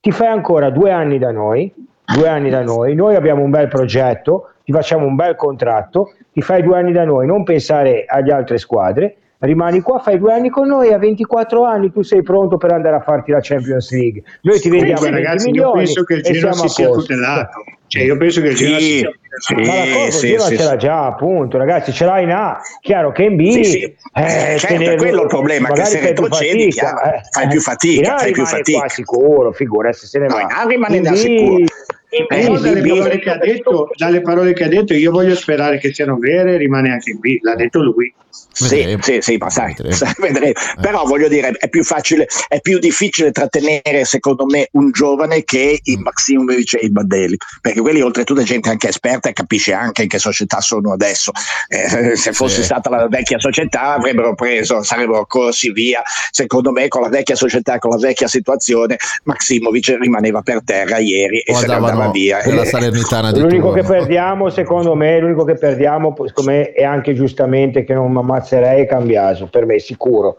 ti 0.02 0.12
fai 0.12 0.28
ancora 0.28 0.70
due 0.70 0.92
anni 0.92 1.20
da 1.20 1.32
noi, 1.32 1.72
due 2.14 2.28
anni 2.28 2.50
da 2.50 2.64
noi, 2.64 2.96
noi 2.96 3.16
abbiamo 3.16 3.44
un 3.44 3.50
bel 3.52 3.68
progetto, 3.68 4.50
ti 4.64 4.72
facciamo 4.72 5.06
un 5.06 5.16
bel 5.16 5.36
contratto, 5.36 6.14
ti 6.32 6.42
fai 6.42 6.64
due 6.64 6.78
anni 6.78 6.92
da 6.94 7.04
noi, 7.06 7.28
non 7.28 7.44
pensare 7.44 8.06
alle 8.08 8.32
altre 8.34 8.58
squadre. 8.58 9.18
Rimani 9.46 9.82
qua, 9.82 10.00
fai 10.00 10.18
due 10.18 10.34
anni 10.34 10.50
con 10.50 10.68
noi, 10.68 10.92
a 10.92 10.98
24 10.98 11.64
anni 11.64 11.92
tu 11.92 12.02
sei 12.02 12.22
pronto 12.24 12.58
per 12.58 12.72
andare 12.72 12.96
a 12.98 13.00
farti 13.02 13.32
la 13.32 13.40
Champions 13.42 13.92
League. 13.92 14.24
Noi 14.42 14.60
ti 14.60 14.70
vendiamo 14.70 14.96
Comunque, 15.00 15.22
20 15.22 15.26
ragazzi, 15.28 15.46
io 15.46 15.52
milioni 15.52 15.84
penso 15.86 16.04
che 16.04 16.14
il 16.16 16.20
e 16.20 16.24
Genoa 16.24 16.40
siamo 16.40 16.56
si 16.56 16.66
a 16.66 16.70
sia 16.70 16.86
posto. 16.88 17.02
tutelato. 17.02 17.64
Cioè, 17.88 18.04
io 18.04 18.18
penso 18.18 18.42
che 18.42 18.48
il 18.48 18.56
Genoa 18.56 18.80
Sì, 18.80 18.86
sia- 18.98 19.12
sì, 19.38 19.54
ma 19.54 19.62
la 19.62 19.96
cosa 19.96 20.12
sì, 20.18 20.28
Genoa 20.28 20.46
sì, 20.48 20.58
ce 20.58 20.64
l'ha 20.64 20.70
sì. 20.72 20.78
già, 20.78 21.06
appunto, 21.06 21.58
ragazzi, 21.58 21.92
ce 21.92 22.06
l'hai 22.06 22.24
in 22.24 22.32
A. 22.32 22.60
Chiaro 22.82 23.12
che 23.12 23.24
in 23.24 23.36
B, 23.36 23.50
Sì, 23.52 23.64
sì. 23.64 23.82
eh, 23.84 23.98
certo, 24.14 24.66
è 24.66 24.78
tenerlo- 24.78 24.96
quello 25.04 25.22
il 25.22 25.28
problema, 25.28 25.70
che 25.70 25.86
se 25.86 26.00
retrocedi, 26.00 26.72
fatica, 26.72 27.14
eh. 27.14 27.22
fai 27.30 27.48
più 27.48 27.60
fatica, 27.62 28.16
A 28.16 28.18
fai 28.18 28.32
più 28.32 28.46
fatica. 28.46 28.80
qua 28.80 28.88
sicuro, 28.90 29.52
figura 29.52 29.94
se 29.94 30.08
se 30.08 30.18
ne 30.20 30.28
No, 30.28 30.36
va. 30.36 30.42
in 30.42 30.48
A 30.52 30.66
rimane 30.68 30.96
In 30.98 31.04
da 31.04 31.12
B- 31.12 31.16
sicuro. 31.16 31.64
Eh, 32.10 32.26
dalle 32.30 32.82
parole, 32.82 33.20
che 33.20 33.30
ha 33.30 33.38
detto, 33.38 33.90
dalle 33.96 34.22
parole 34.22 34.54
che 34.54 34.64
ha 34.64 34.68
detto, 34.68 34.94
io 34.94 35.12
voglio 35.12 35.36
sperare 35.36 35.78
che 35.80 35.94
siano 35.94 36.18
vere, 36.18 36.58
rimane 36.58 36.92
anche 36.92 37.14
B, 37.14 37.38
l'ha 37.42 37.56
detto 37.56 37.82
lui. 37.82 38.14
Sì, 38.52 38.68
Vedremo. 38.76 39.02
sì, 39.02 39.18
sì, 39.22 39.38
ma 39.38 39.50
sai, 39.50 39.74
Vedremo. 39.74 39.96
sai, 39.96 40.14
vedremo. 40.20 40.54
Però 40.82 41.04
voglio 41.06 41.28
dire, 41.30 41.52
è 41.52 41.68
più 41.70 41.84
facile, 41.84 42.28
è 42.48 42.60
più 42.62 42.80
difficile 42.80 43.32
trattenere, 43.32 44.04
secondo 44.06 44.46
me, 44.46 44.68
un 44.74 44.92
giovane 44.92 45.44
che 45.44 45.64
Mm. 45.76 45.92
il 45.94 46.00
Maximovic 46.00 46.74
e 46.76 46.80
il 46.86 46.92
Baddelli, 46.92 47.38
perché 47.62 47.82
quelli 47.82 48.02
oltretutto 48.02 48.42
è 48.42 48.44
gente 48.44 48.70
anche 48.70 48.88
esperta 48.90 49.30
e 49.30 49.34
capisce 49.34 49.74
anche 49.74 50.04
in 50.04 50.08
che 50.10 50.20
società 50.20 50.62
sono 50.62 50.94
adesso. 50.94 51.32
Eh, 51.68 52.16
se 52.16 52.32
fosse 52.34 52.58
Sì. 52.58 52.64
stata 52.64 52.90
la 52.90 53.08
vecchia 53.08 53.40
società 53.40 53.94
avrebbero 53.96 54.36
preso, 54.36 54.84
sarebbero 54.84 55.26
corsi 55.26 55.72
via. 55.72 56.02
Secondo 56.32 56.72
me, 56.72 56.88
con 56.88 57.02
la 57.02 57.10
vecchia 57.10 57.36
società, 57.36 57.78
con 57.80 57.92
la 57.92 57.98
vecchia 57.98 58.28
situazione, 58.28 58.98
Maximovic 59.24 59.98
rimaneva 60.00 60.42
per 60.42 60.62
terra 60.64 60.98
ieri 61.00 61.40
e 61.40 61.52
O 61.54 61.58
se 61.58 61.68
ne 61.68 61.74
andavano 61.74 62.05
via. 62.12 62.40
Eh, 62.40 62.66
Salernitana 62.66 63.32
di 63.32 63.40
L'unico 63.40 63.72
che 63.72 63.82
turno. 63.82 63.98
perdiamo, 63.98 64.50
secondo 64.50 64.96
me, 64.96 65.20
l'unico 65.20 65.44
che 65.44 65.56
perdiamo, 65.56 66.14
secondo 66.26 66.52
me, 66.52 66.72
è 66.72 66.84
anche 66.84 67.14
giustamente 67.14 67.84
che 67.84 67.94
non 67.94 68.12
mi 68.12 68.20
ammazzerei 68.20 68.82
è 68.82 68.86
Cambiaso, 68.86 69.48
per 69.48 69.66
me 69.66 69.80
sicuro. 69.80 70.38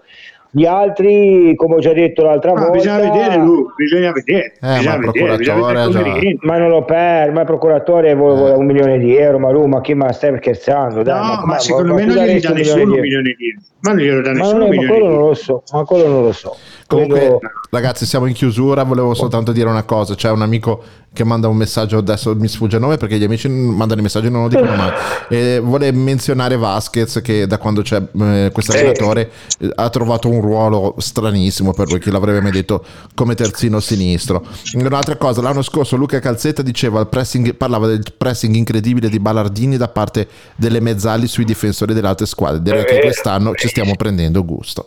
Gli 0.49 0.65
altri, 0.65 1.55
come 1.55 1.75
ho 1.75 1.79
già 1.81 1.93
detto 1.93 2.23
l'altra 2.23 2.53
Ma 2.55 2.61
volta, 2.61 2.77
bisogna 2.77 2.99
vedere 3.11 3.37
lui, 3.37 3.65
bisogna 3.77 4.13
vedere, 4.13 4.53
Eh, 4.63 4.77
bisogna 4.79 4.97
ma 4.97 5.11
vedere, 5.13 5.37
bisogna 5.37 5.87
vedere 5.87 6.19
rientra. 6.19 6.49
ma 6.51 6.57
non 6.59 6.69
lo 6.71 6.85
per, 6.85 7.31
ma 7.33 7.41
il 7.41 7.47
procuratore 7.47 8.15
vuole, 8.15 8.35
vuole 8.37 8.53
un 8.55 8.65
milione 8.65 8.99
di 8.99 9.15
euro, 9.17 9.39
ma 9.39 9.51
lui, 9.51 9.67
ma 9.67 9.83
chi 9.83 9.93
ma 9.93 10.11
stai 10.13 10.35
scherzando? 10.39 11.03
Dai, 11.03 11.15
No, 11.21 11.27
ma, 11.27 11.43
ma- 11.45 11.59
secondo 11.59 11.89
ma 11.93 11.99
me 11.99 12.05
non 12.07 12.15
daresti 12.15 12.47
dà 12.47 12.53
un 12.53 12.57
nessuno 12.57 12.83
un 12.85 12.89
milione 12.89 13.01
di 13.01 13.01
milione 13.03 13.35
di 13.37 13.49
euro. 13.51 13.65
Ma 13.81 13.91
non 13.93 14.01
glielo 14.01 14.21
dà 14.23 14.31
Ma, 14.33 14.39
nessuno 14.39 14.59
non 14.59 14.67
un 14.69 14.73
è- 14.73 14.77
ma 14.77 14.81
milione 14.81 14.99
quello 14.99 15.15
non 15.15 15.27
lo 15.29 15.35
so, 15.35 15.63
ma 15.73 15.83
quello 15.85 16.07
non 16.09 16.23
lo 16.23 16.33
so. 16.33 16.57
Comunque, 16.87 17.19
Quello- 17.19 17.41
ragazzi, 17.71 18.07
siamo 18.07 18.25
in 18.27 18.33
chiusura. 18.33 18.83
Volevo 18.85 19.13
soltanto 19.13 19.53
dire 19.53 19.69
una 19.69 19.83
cosa: 19.83 20.15
c'è 20.15 20.31
un 20.31 20.41
amico 20.41 20.83
che 21.17 21.25
manda 21.25 21.49
un 21.49 21.57
messaggio. 21.57 21.97
Adesso 21.97 22.37
mi 22.37 22.47
sfugge 22.47 22.77
il 22.77 22.83
nome 22.83 22.99
perché 22.99 23.19
gli 23.19 23.25
amici 23.25 23.49
mandano 23.49 24.01
i 24.01 24.03
messaggi 24.03 24.27
e 24.27 24.31
non 24.31 24.43
lo 24.43 24.49
dicono 24.49 24.77
mai. 24.77 24.93
E 25.31 25.59
vuole 25.59 25.91
menzionare 25.91 26.57
Vasquez, 26.57 27.21
che 27.23 27.47
da 27.47 27.57
quando 27.57 27.81
c'è 27.81 28.01
eh, 28.21 28.51
questo 28.53 28.73
allenatore 28.73 29.31
eh, 29.59 29.71
ha 29.75 29.89
trovato 29.89 30.29
un 30.29 30.43
ruolo 30.43 30.95
stranissimo 30.99 31.73
per 31.73 31.89
lui. 31.89 31.99
Chi 31.99 32.11
l'avrebbe 32.11 32.43
mai 32.43 32.53
detto 32.53 32.85
come 33.15 33.35
terzino 33.35 33.81
sinistro? 33.81 34.45
Un'altra 34.75 35.17
cosa, 35.17 35.41
l'anno 35.41 35.63
scorso 35.63 35.97
Luca 35.97 36.19
Calzetta 36.21 36.61
diceva 36.61 37.07
pressing, 37.07 37.55
parlava 37.55 37.87
del 37.87 38.03
pressing 38.17 38.55
incredibile 38.55 39.09
di 39.09 39.19
Ballardini 39.19 39.79
da 39.79 39.89
parte 39.89 40.29
delle 40.55 40.81
mezzali 40.81 41.27
sui 41.27 41.45
difensori 41.45 41.95
delle 41.95 42.09
altre 42.09 42.27
squadre. 42.27 42.61
Direi 42.61 42.85
che 42.85 42.99
Eh, 42.99 43.01
quest'anno 43.01 43.55
ci 43.55 43.69
stiamo 43.69 43.95
prendendo 43.97 44.45
gusto. 44.45 44.87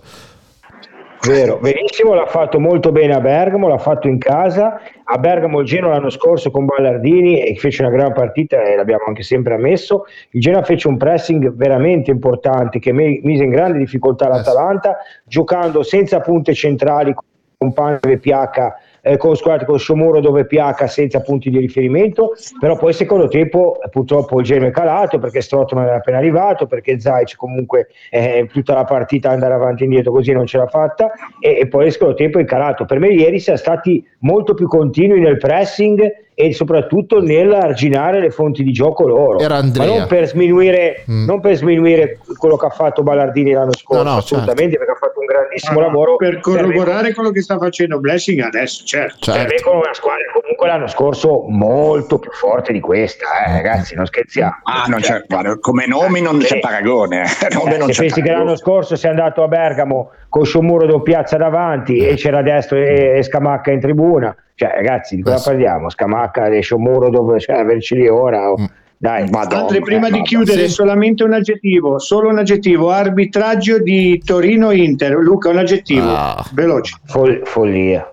Vero, 1.28 1.58
benissimo, 1.58 2.14
l'ha 2.14 2.28
fatto 2.28 2.62
molto 2.62 2.94
bene 2.94 3.14
a 3.14 3.20
Bergamo, 3.20 3.68
l'ha 3.68 3.78
fatto 3.78 4.08
in 4.08 4.18
casa. 4.18 4.80
A 5.04 5.18
Bergamo 5.18 5.60
il 5.60 5.66
Genoa 5.66 5.92
l'anno 5.92 6.10
scorso 6.10 6.50
con 6.50 6.64
Ballardini 6.64 7.42
e 7.44 7.56
fece 7.56 7.82
una 7.82 7.92
gran 7.92 8.14
partita 8.14 8.64
e 8.64 8.78
l'abbiamo 8.78 9.04
anche 9.06 9.22
sempre 9.22 9.56
ammesso. 9.56 10.06
Il 10.32 10.40
Genoa 10.40 10.64
fece 10.64 10.88
un 10.88 10.96
pressing 10.96 11.54
veramente 11.54 12.10
importante 12.10 12.80
che 12.80 12.94
mise 12.94 13.44
in 13.44 13.50
grande 13.50 13.80
difficoltà 13.80 14.30
l'Atalanta, 14.30 14.98
giocando 15.26 15.84
senza 15.84 16.22
punte 16.22 16.54
centrali 16.54 17.14
con 17.58 17.74
Pane 17.74 18.00
e 18.02 18.18
Piacca, 18.18 18.78
eh, 19.10 19.18
con, 19.18 19.36
scusate, 19.36 19.66
con 19.66 19.80
Sciomuro 19.80 20.20
dove 20.20 20.46
Piacca 20.46 20.86
senza 20.88 21.22
punti 21.22 21.50
di 21.50 21.58
riferimento, 21.58 22.34
però 22.60 22.78
poi 22.78 22.94
secondo 22.94 23.28
tempo 23.28 23.80
purtroppo 23.90 24.40
il 24.40 24.46
Genoa 24.46 24.68
è 24.68 24.72
calato 24.72 25.18
perché 25.18 25.42
Strotto 25.42 25.74
non 25.74 25.86
era 25.86 25.96
appena 25.96 26.18
arrivato, 26.18 26.68
perché 26.68 27.00
Zaic 27.00 27.36
comunque 27.36 27.88
eh, 28.12 28.48
tutta 28.52 28.76
la 28.76 28.84
partita 28.84 29.32
andare 29.32 29.54
avanti 29.54 29.82
e 29.82 29.86
indietro 29.86 30.12
così 30.12 30.32
non 30.32 30.46
ce 30.46 30.58
l'ha 30.58 30.68
fatta 30.68 31.12
e, 31.40 31.58
e 31.60 31.68
poi 31.68 31.88
il 31.88 31.92
secondo 31.92 32.14
tempo 32.14 32.38
è 32.38 32.46
calato. 32.46 32.86
Per 32.86 33.00
me 33.00 33.08
ieri 33.08 33.40
siamo 33.40 33.58
stati 33.58 34.06
molto 34.20 34.54
più 34.54 34.68
continui 34.68 35.20
nel 35.20 35.38
pressing 35.38 36.28
e 36.42 36.54
soprattutto 36.54 37.20
nell'arginare 37.22 38.22
le 38.22 38.30
fonti 38.30 38.64
di 38.64 38.72
gioco 38.72 39.06
loro, 39.06 39.40
Era 39.40 39.56
ma 39.56 39.60
Andrea. 39.60 39.86
non 39.98 40.08
per 40.08 40.26
sminuire, 40.26 41.04
Mm. 41.12 41.26
non 41.26 41.42
per 41.42 41.56
sminuire 41.56 42.20
quello 42.38 42.56
che 42.56 42.66
ha 42.68 42.70
fatto 42.70 43.04
Ballardini 43.04 43.52
l'anno 43.52 43.76
scorso, 43.76 44.04
No, 44.04 44.10
no, 44.12 44.18
assolutamente 44.18 44.78
perché 44.78 44.94
ha 44.94 44.96
fatto 44.96 45.20
un 45.20 45.26
grandissimo 45.26 45.80
Ah, 45.80 45.84
lavoro 45.84 46.16
per 46.16 46.40
corroborare 46.40 47.14
quello 47.14 47.32
che 47.32 47.42
sta 47.42 47.58
facendo 47.58 48.00
Blessing 48.00 48.40
adesso, 48.40 48.86
certo. 48.86 49.18
Certo. 49.34 49.70
con 49.70 49.78
una 49.80 49.94
squadra 49.94 50.24
comunque 50.34 50.68
l'anno 50.68 50.88
scorso 50.88 51.44
molto 51.50 52.20
più 52.20 52.32
forte 52.32 52.72
di 52.72 52.80
questa, 52.80 53.26
eh, 53.46 53.52
ragazzi, 53.52 53.96
non 53.96 54.06
scherziamo. 54.06 54.60
Ah, 54.64 54.86
non 54.88 55.02
c'è, 55.02 55.26
guarda, 55.28 55.58
come 55.60 55.88
nomi 55.88 56.22
non 56.22 56.38
c'è 56.40 56.46
Sì. 56.56 56.60
paragone. 56.60 57.24
eh, 57.24 57.54
Nome 57.54 57.76
Eh, 57.76 57.78
non 57.78 57.88
se 57.88 57.94
c'è 57.94 58.00
pensi 58.04 58.22
che 58.22 58.32
l'anno 58.32 58.56
scorso 58.56 58.96
sei 58.96 59.10
andato 59.10 59.44
a 59.44 59.48
Bergamo 59.50 60.12
con 60.30 60.46
Sciomuro 60.46 60.86
da 60.86 61.00
piazza 61.02 61.36
davanti 61.36 61.98
e 61.98 62.16
c'era 62.16 62.42
destro 62.42 62.78
e, 62.78 63.18
e 63.18 63.24
Scamacca 63.24 63.72
in 63.72 63.80
tribuna, 63.82 64.34
cioè 64.60 64.72
ragazzi 64.76 65.16
di 65.16 65.22
cosa 65.22 65.36
Beh, 65.36 65.42
sì. 65.42 65.50
parliamo? 65.52 65.90
Scamacca 65.90 66.48
e 66.48 66.60
Sciomuro 66.62 67.10
dove 67.10 67.40
cioè, 67.40 67.56
averci 67.60 67.96
lì 67.96 68.10
ora? 68.10 68.50
Mm. 68.50 68.66
Dai, 69.02 69.30
Madonna, 69.30 69.62
Andre, 69.62 69.80
prima 69.80 70.08
eh, 70.08 70.12
di 70.12 70.18
madonna. 70.20 70.24
chiudere, 70.24 70.68
Sì. 70.68 70.74
solamente 70.74 71.24
un 71.24 71.32
aggettivo, 71.32 72.00
solo 72.00 72.28
un 72.28 72.38
aggettivo, 72.40 72.90
arbitraggio 72.92 73.80
di 73.82 74.22
Torino-Inter. 74.22 75.14
Luca, 75.16 75.48
un 75.48 75.58
aggettivo, 75.60 76.10
Ah. 76.10 76.46
veloce. 76.52 76.98
Fol- 77.06 77.40
follia, 77.46 78.12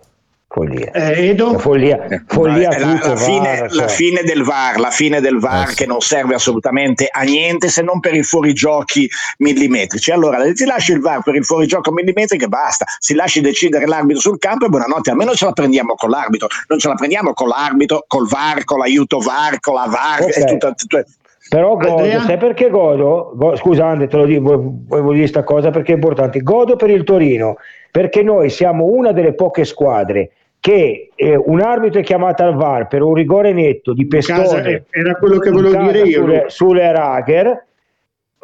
follia. 0.56 0.90
Eh, 0.90 1.28
Edo? 1.28 1.58
Follia, 1.58 2.06
follia 2.26 2.70
Eh, 2.70 2.78
la, 2.78 2.86
tutto, 2.94 3.08
la 3.08 3.14
va, 3.14 3.20
fine, 3.20 3.58
non 3.60 3.68
so. 3.68 3.80
la 3.80 3.88
fine 3.88 4.22
del 4.22 4.42
VAR, 4.42 4.78
la 4.78 4.90
fine 4.90 5.20
del 5.20 5.38
VAR 5.38 5.64
Eh, 5.66 5.70
sì. 5.70 5.76
che 5.76 5.86
non 5.86 6.00
serve 6.00 6.34
assolutamente 6.34 7.08
a 7.10 7.22
niente 7.22 7.68
se 7.68 7.82
non 7.82 8.00
per 8.00 8.14
i 8.14 8.22
fuorigiochi 8.22 9.06
millimetrici. 9.38 10.10
Allora, 10.10 10.38
si 10.54 10.64
lascia 10.64 10.94
il 10.94 11.00
VAR 11.00 11.22
per 11.22 11.34
il 11.34 11.44
fuorigioco 11.44 11.92
millimetrico 11.92 12.44
e 12.44 12.48
basta, 12.48 12.86
si 12.98 13.14
lasci 13.14 13.42
decidere 13.42 13.86
l'arbitro 13.86 14.20
sul 14.22 14.38
campo 14.38 14.64
e 14.64 14.68
buonanotte, 14.70 15.10
almeno 15.10 15.34
ce 15.34 15.44
la 15.44 15.52
prendiamo 15.52 15.94
con 15.94 16.08
l'arbitro, 16.08 16.48
non 16.68 16.78
ce 16.78 16.88
la 16.88 16.94
prendiamo 16.94 17.34
con 17.34 17.48
l'arbitro, 17.48 18.04
col 18.06 18.26
VAR, 18.26 18.64
con 18.64 18.78
l'aiuto 18.78 19.18
VAR, 19.18 19.60
con 19.60 19.74
la 19.74 19.86
VAR, 19.86 20.22
Ok. 20.22 20.36
e 20.38 20.44
tutta- 20.44 20.72
tutta- 20.72 21.04
Però 21.48 21.76
godo, 21.76 21.96
Andrea? 21.98 22.22
sai 22.22 22.38
perché 22.38 22.70
godo? 22.70 23.32
Go- 23.36 23.54
scusa 23.56 23.86
Andre, 23.86 24.08
te 24.08 24.16
lo 24.16 24.24
dico, 24.24 24.42
volevo 24.88 25.10
dire 25.10 25.20
questa 25.20 25.44
cosa 25.44 25.70
perché 25.70 25.92
è 25.92 25.94
importante. 25.94 26.40
Godo 26.40 26.74
per 26.76 26.90
il 26.90 27.04
Torino, 27.04 27.56
perché 27.90 28.22
noi 28.24 28.50
siamo 28.50 28.86
una 28.86 29.12
delle 29.12 29.32
poche 29.34 29.64
squadre 29.64 30.30
che 30.66 31.10
eh, 31.14 31.36
un 31.36 31.60
arbitro 31.60 32.00
è 32.00 32.02
chiamato 32.02 32.42
al 32.42 32.56
VAR 32.56 32.88
per 32.88 33.00
un 33.00 33.14
rigore 33.14 33.52
netto 33.52 33.92
di 33.94 34.04
Pestone 34.08 34.86
era 34.90 35.14
quello 35.14 35.38
che 35.38 35.50
volevo 35.50 35.80
dire 35.80 36.00
io. 36.00 36.22
sulle, 36.22 36.44
sulle 36.48 36.90
Rager. 36.90 37.66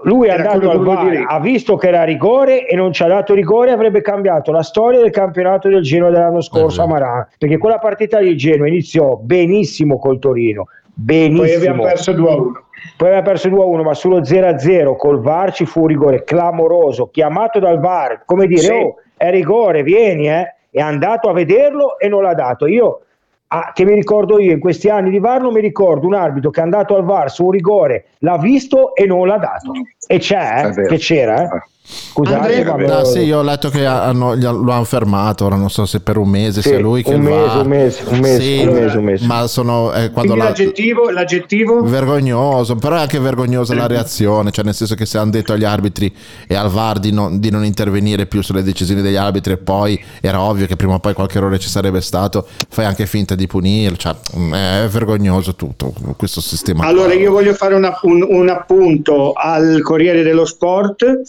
Lui 0.04 0.28
è 0.28 0.30
andato 0.30 0.70
al 0.70 0.84
VAR, 0.84 1.24
ha 1.26 1.40
visto 1.40 1.74
che 1.74 1.88
era 1.88 2.04
rigore 2.04 2.68
e 2.68 2.76
non 2.76 2.92
ci 2.92 3.02
ha 3.02 3.08
dato 3.08 3.34
rigore, 3.34 3.72
avrebbe 3.72 4.02
cambiato 4.02 4.52
la 4.52 4.62
storia 4.62 5.00
del 5.00 5.10
campionato 5.10 5.68
del 5.68 5.82
Genoa 5.82 6.10
dell'anno 6.10 6.40
scorso 6.40 6.80
Eh, 6.80 6.84
a 6.84 6.86
Marà, 6.86 7.28
perché 7.36 7.58
quella 7.58 7.78
partita 7.78 8.20
di 8.20 8.36
Genoa 8.36 8.68
iniziò 8.68 9.16
benissimo 9.16 9.98
col 9.98 10.20
Torino, 10.20 10.66
benissimo. 10.94 11.42
Poi 11.42 11.54
abbiamo 11.56 11.82
perso 11.82 12.12
2 12.12 12.30
a 12.30 12.34
1. 12.36 12.64
Poi 12.96 13.08
aveva 13.08 13.22
perso 13.22 13.48
2-1, 13.48 13.82
ma 13.82 13.94
sullo 13.94 14.20
0-0 14.20 14.94
col 14.96 15.20
VAR 15.20 15.52
ci 15.52 15.66
fu 15.66 15.80
un 15.80 15.86
rigore 15.88 16.22
clamoroso, 16.22 17.08
chiamato 17.10 17.58
dal 17.58 17.80
VAR, 17.80 18.22
come 18.24 18.46
dire, 18.46 18.60
Sì. 18.60 18.70
oh, 18.72 18.96
è 19.16 19.28
rigore, 19.30 19.82
vieni, 19.82 20.28
eh. 20.28 20.54
È 20.72 20.80
andato 20.80 21.28
a 21.28 21.34
vederlo 21.34 21.98
e 21.98 22.08
non 22.08 22.22
l'ha 22.22 22.32
dato. 22.32 22.66
Io, 22.66 23.02
ah, 23.48 23.72
che 23.74 23.84
mi 23.84 23.92
ricordo 23.92 24.38
io, 24.38 24.52
in 24.52 24.58
questi 24.58 24.88
anni 24.88 25.10
di 25.10 25.18
VAR 25.18 25.42
non 25.42 25.52
mi 25.52 25.60
ricordo 25.60 26.06
un 26.06 26.14
arbitro 26.14 26.48
che 26.48 26.60
è 26.60 26.62
andato 26.62 26.96
al 26.96 27.04
VAR 27.04 27.30
su 27.30 27.44
un 27.44 27.50
rigore, 27.50 28.06
l'ha 28.20 28.38
visto 28.38 28.94
e 28.94 29.04
non 29.04 29.26
l'ha 29.26 29.36
dato. 29.36 29.72
E 30.06 30.18
c'è, 30.18 30.72
eh, 30.74 30.86
che 30.86 30.96
c'era, 30.96 31.42
eh. 31.42 31.62
Scusate, 31.84 32.36
Andrea, 32.62 32.76
ma- 32.76 32.98
Ah, 32.98 33.04
sì, 33.04 33.20
io 33.20 33.38
ho 33.38 33.42
letto 33.42 33.68
che 33.68 33.84
hanno- 33.84 34.34
lo 34.34 34.70
hanno 34.70 34.84
fermato, 34.84 35.46
ora 35.46 35.56
non 35.56 35.68
so 35.68 35.84
se 35.84 36.00
per 36.00 36.16
un 36.16 36.28
mese, 36.28 36.62
Sì, 36.62 36.68
sia 36.68 36.78
lui 36.78 37.02
che 37.02 37.12
un 37.14 37.22
mese, 37.22 37.34
VAR. 37.46 37.60
un 37.62 37.68
mese, 37.68 38.02
un 38.06 38.18
mese, 38.20 38.40
Sì, 38.40 38.64
un 38.64 38.72
mese, 38.74 38.96
un 38.98 39.04
mese. 39.04 39.26
Ma 39.26 39.46
sono 39.48 39.92
eh, 39.92 40.10
quando 40.10 40.34
la, 40.36 40.44
l'aggettivo, 40.44 41.10
l'aggettivo? 41.10 41.82
vergognoso, 41.82 42.76
però 42.76 42.96
è 42.96 43.00
anche 43.00 43.18
vergognosa 43.18 43.74
la 43.74 43.86
reazione, 43.88 44.50
cioè 44.52 44.64
nel 44.64 44.74
senso 44.74 44.94
che 44.94 45.06
se 45.06 45.18
hanno 45.18 45.30
detto 45.32 45.52
agli 45.54 45.64
arbitri 45.64 46.14
e 46.46 46.54
al 46.54 46.70
VAR 46.70 46.98
di 47.00 47.10
non, 47.12 47.40
di 47.40 47.50
non 47.50 47.64
intervenire 47.64 48.26
più 48.26 48.42
sulle 48.42 48.62
decisioni 48.62 49.02
degli 49.02 49.16
arbitri 49.16 49.54
e 49.54 49.56
poi 49.58 50.00
era 50.20 50.40
ovvio 50.40 50.66
che 50.66 50.76
prima 50.76 50.94
o 50.94 50.98
poi 51.00 51.14
qualche 51.14 51.38
errore 51.38 51.58
ci 51.58 51.68
sarebbe 51.68 52.00
stato, 52.00 52.46
fai 52.68 52.84
anche 52.84 53.06
finta 53.06 53.34
di 53.34 53.46
punire, 53.48 53.96
cioè 53.96 54.14
mm, 54.36 54.54
è 54.54 54.86
vergognoso 54.88 55.56
tutto 55.56 55.92
questo 56.16 56.40
sistema. 56.40 56.84
Allora 56.84 57.10
qua. 57.12 57.20
io 57.20 57.32
voglio 57.32 57.54
fare 57.54 57.74
una- 57.74 57.98
un, 58.02 58.24
un 58.28 58.48
appunto 58.50 59.32
al 59.32 59.80
Corriere 59.82 60.22
dello 60.22 60.44
Sport 60.44 61.20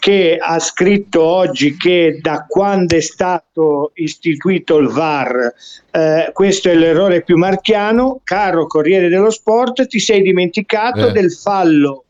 che 0.00 0.38
ha 0.40 0.58
scritto 0.58 1.22
oggi 1.22 1.76
che 1.76 2.18
da 2.20 2.46
quando 2.48 2.96
è 2.96 3.00
stato 3.00 3.92
istituito 3.94 4.78
il 4.78 4.88
VAR 4.88 5.54
eh, 5.92 6.30
questo 6.32 6.70
è 6.70 6.74
l'errore 6.74 7.22
più 7.22 7.36
marchiano. 7.36 8.20
Caro 8.24 8.66
Corriere 8.66 9.08
dello 9.08 9.30
Sport, 9.30 9.86
ti 9.86 10.00
sei 10.00 10.22
dimenticato 10.22 11.08
Eh. 11.08 11.12
del 11.12 11.30
fallo 11.30 12.04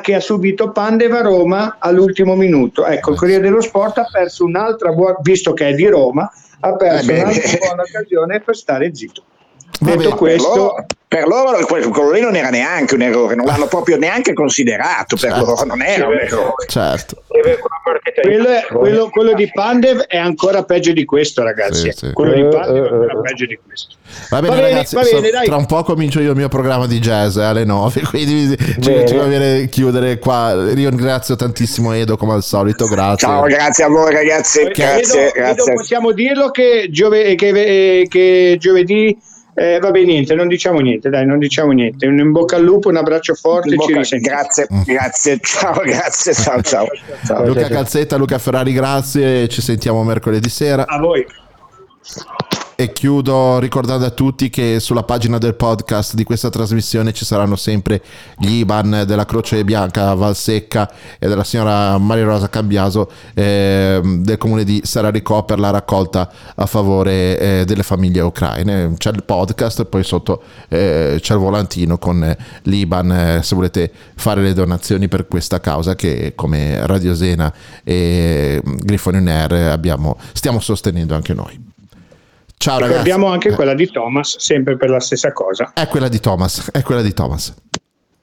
che 0.00 0.14
ha 0.14 0.20
subito 0.20 0.70
Pandev 0.70 1.12
a 1.12 1.20
Roma 1.22 1.76
all'ultimo 1.78 2.34
minuto. 2.34 2.86
Ecco, 2.86 3.12
il 3.12 3.16
Corriere 3.16 3.42
dello 3.42 3.60
Sport 3.60 3.98
ha 3.98 4.08
perso 4.10 4.44
un'altra 4.44 4.92
buona, 4.92 5.18
visto 5.22 5.52
che 5.52 5.68
è 5.68 5.74
di 5.74 5.86
Roma, 5.86 6.30
ha 6.60 6.76
perso 6.76 7.10
Eh 7.10 7.20
un'altra 7.20 7.58
buona 7.58 7.82
occasione 7.82 8.40
per 8.40 8.56
stare 8.56 8.94
zitto. 8.94 9.22
Detto 9.80 10.16
questo, 10.16 10.50
per 10.50 10.56
loro, 10.56 10.86
per 11.06 11.26
loro 11.28 11.66
quel- 11.66 11.88
quello 11.88 12.10
lì 12.10 12.20
non 12.20 12.34
era 12.34 12.50
neanche 12.50 12.94
un 12.94 13.02
errore, 13.02 13.36
non 13.36 13.46
l'hanno 13.46 13.66
proprio 13.68 13.96
neanche 13.96 14.32
considerato 14.32 15.14
per 15.16 15.30
Certo. 15.30 15.44
loro, 15.44 15.64
non 15.64 15.82
era 15.82 16.08
un 16.08 16.14
errore. 16.18 16.66
Certo. 16.66 17.22
quello, 18.20 18.48
è- 18.48 18.66
quello- 18.66 19.08
quello 19.10 19.34
di 19.34 19.48
Pandev 19.52 20.00
è 20.06 20.16
ancora 20.16 20.64
peggio 20.64 20.92
di 20.92 21.04
questo, 21.04 21.44
ragazzi. 21.44 21.92
Sì, 21.92 22.06
sì. 22.06 22.12
Quello 22.12 22.32
di 22.34 22.40
Eh, 22.40 22.48
Pandev 22.48 22.74
è 22.84 22.88
eh, 22.88 22.92
ancora 22.92 23.18
eh. 23.18 23.20
peggio 23.22 23.46
di 23.46 23.58
questo. 23.64 23.94
Va 24.30 24.40
bene, 24.40 24.48
Va 24.56 24.60
bene, 24.60 24.68
ragazzi, 24.72 24.94
va 24.96 25.02
so- 25.04 25.14
bene, 25.20 25.30
dai. 25.30 25.46
tra 25.46 25.56
un 25.56 25.66
po' 25.66 25.82
comincio 25.84 26.20
io 26.20 26.30
il 26.30 26.36
mio 26.36 26.48
programma 26.48 26.86
di 26.88 26.98
jazz 26.98 27.36
eh, 27.36 27.44
alle 27.44 27.64
9, 27.64 28.00
quindi 28.10 28.56
ci, 28.58 28.78
Bene. 28.90 29.06
ci 29.06 29.14
va 29.14 29.24
bene 29.26 29.68
chiudere 29.68 30.18
qua. 30.18 30.72
Ringrazio 30.72 31.36
tantissimo 31.36 31.92
Edo 31.92 32.16
come 32.16 32.32
al 32.32 32.42
solito, 32.42 32.86
grazie. 32.86 33.28
Ciao, 33.28 33.42
grazie 33.44 33.84
a 33.84 33.88
voi 33.88 34.12
ragazzi, 34.12 34.64
grazie, 34.64 35.20
vedo 35.20 35.32
grazie. 35.34 35.72
possiamo 35.74 36.10
dirlo 36.10 36.50
che, 36.50 36.88
giove- 36.90 37.36
che- 37.36 38.06
che 38.08 38.56
giovedì 38.58 39.16
eh, 39.58 39.78
vabbè 39.80 40.04
niente, 40.04 40.34
non 40.34 40.48
diciamo 40.48 40.78
niente, 40.80 41.08
dai, 41.10 41.26
non 41.26 41.38
diciamo 41.38 41.72
niente. 41.72 42.06
Un 42.06 42.18
in 42.18 42.32
bocca 42.32 42.56
al 42.56 42.62
lupo, 42.62 42.88
un 42.88 42.96
abbraccio 42.96 43.34
forte, 43.34 43.70
ci 43.70 43.76
bocca- 43.76 43.98
risentiamo. 43.98 44.36
grazie, 44.38 44.66
grazie, 44.84 45.38
ciao, 45.40 45.80
grazie, 45.82 46.32
ciao, 46.34 46.62
ciao. 46.62 46.86
ciao. 47.26 47.44
Luca 47.46 47.68
Calzetta, 47.68 48.16
Luca 48.16 48.38
Ferrari, 48.38 48.72
grazie. 48.72 49.48
Ci 49.48 49.60
sentiamo 49.60 50.02
mercoledì 50.04 50.48
sera. 50.48 50.86
A 50.86 50.98
voi. 50.98 51.26
E 52.80 52.92
chiudo 52.92 53.58
ricordando 53.58 54.06
a 54.06 54.10
tutti 54.10 54.50
che 54.50 54.78
sulla 54.78 55.02
pagina 55.02 55.38
del 55.38 55.56
podcast 55.56 56.14
di 56.14 56.22
questa 56.22 56.48
trasmissione 56.48 57.12
ci 57.12 57.24
saranno 57.24 57.56
sempre 57.56 58.00
gli 58.36 58.58
IBAN 58.58 59.02
della 59.04 59.24
Croce 59.24 59.64
Bianca 59.64 60.14
Valsecca 60.14 60.88
e 61.18 61.26
della 61.26 61.42
signora 61.42 61.98
Maria 61.98 62.26
Rosa 62.26 62.48
Cambiaso 62.48 63.10
ehm, 63.34 64.22
del 64.22 64.38
comune 64.38 64.62
di 64.62 64.80
Sararico 64.84 65.42
per 65.42 65.58
la 65.58 65.70
raccolta 65.70 66.30
a 66.54 66.66
favore 66.66 67.40
eh, 67.40 67.64
delle 67.64 67.82
famiglie 67.82 68.20
ucraine. 68.20 68.94
C'è 68.96 69.10
il 69.10 69.24
podcast, 69.24 69.84
poi 69.86 70.04
sotto 70.04 70.40
eh, 70.68 71.18
c'è 71.20 71.34
il 71.34 71.40
volantino 71.40 71.98
con 71.98 72.22
eh, 72.22 72.38
l'IBAN 72.62 73.10
eh, 73.10 73.42
se 73.42 73.56
volete 73.56 73.90
fare 74.14 74.40
le 74.40 74.52
donazioni 74.52 75.08
per 75.08 75.26
questa 75.26 75.58
causa 75.58 75.96
che 75.96 76.34
come 76.36 76.86
Radio 76.86 77.16
Sena 77.16 77.52
e 77.82 78.62
mm, 78.64 78.76
Grifone 78.84 79.18
on 79.18 79.26
Air 79.26 79.52
abbiamo, 79.72 80.16
stiamo 80.32 80.60
sostenendo 80.60 81.16
anche 81.16 81.34
noi. 81.34 81.68
Ciao 82.58 82.74
ragazzi. 82.74 82.98
Ricordiamo 82.98 83.32
anche 83.32 83.52
quella 83.52 83.74
di 83.74 83.88
Thomas, 83.88 84.36
sempre 84.38 84.76
per 84.76 84.90
la 84.90 84.98
stessa 84.98 85.32
cosa. 85.32 85.70
È 85.72 85.86
quella 85.86 86.08
di 86.08 86.18
Thomas, 86.18 86.70
è 86.72 86.82
quella 86.82 87.02
di 87.02 87.14
Thomas. 87.14 87.54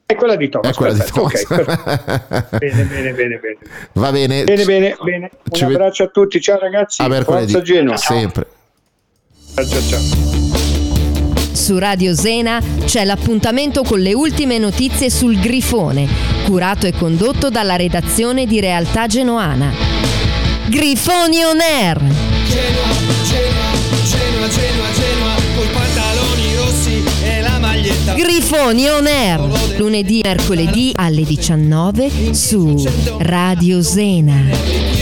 È 0.04 0.14
quella 0.14 0.36
di 0.36 0.48
Thomas. 0.50 0.70
È 0.70 0.74
quella 0.74 0.92
di 0.92 0.98
perfetto, 0.98 1.20
Thomas. 1.20 1.42
ok, 1.42 1.64
perfetto. 1.64 2.58
bene, 2.58 2.84
bene, 2.84 3.12
bene, 3.12 3.38
bene. 3.38 3.58
Va 3.94 4.12
bene. 4.12 4.44
Bene, 4.44 4.64
bene, 4.64 4.96
bene. 5.02 5.30
Un 5.50 5.62
abbraccio 5.64 6.04
a 6.04 6.06
tutti, 6.08 6.40
ciao 6.40 6.58
ragazzi. 6.58 7.02
A 7.02 7.08
mercoledì. 7.08 7.50
Forza 7.50 7.64
Genoa. 7.64 7.96
Sempre. 7.96 8.46
Ciao, 9.54 9.64
ciao, 9.64 9.80
ciao. 9.80 10.00
Su 11.54 11.78
Radio 11.78 12.14
Zena 12.14 12.60
c'è 12.84 13.04
l'appuntamento 13.04 13.82
con 13.82 13.98
le 13.98 14.12
ultime 14.12 14.58
notizie 14.58 15.10
sul 15.10 15.40
Grifone, 15.40 16.06
curato 16.44 16.86
e 16.86 16.92
condotto 16.92 17.48
dalla 17.48 17.74
redazione 17.74 18.46
di 18.46 18.60
Realtà 18.60 19.06
Genoana. 19.06 19.72
Grifoni 20.68 21.42
on 21.42 21.58
Air! 21.60 22.25
Genoa, 22.48 22.88
Genoa, 23.24 23.70
Genoa, 24.04 24.48
Genoa, 24.48 24.92
Genoa, 24.92 25.34
coi 25.56 25.66
pantaloni 25.68 26.54
rossi 26.56 27.02
e 27.22 27.40
la 27.40 27.58
maglietta. 27.58 28.14
Grifoni 28.14 28.88
on 28.88 29.06
Air! 29.06 29.78
Lunedì 29.78 30.20
mercoledì 30.22 30.92
alle 30.94 31.24
19 31.24 32.32
su 32.34 32.84
Radio 33.18 33.82
Zena. 33.82 34.95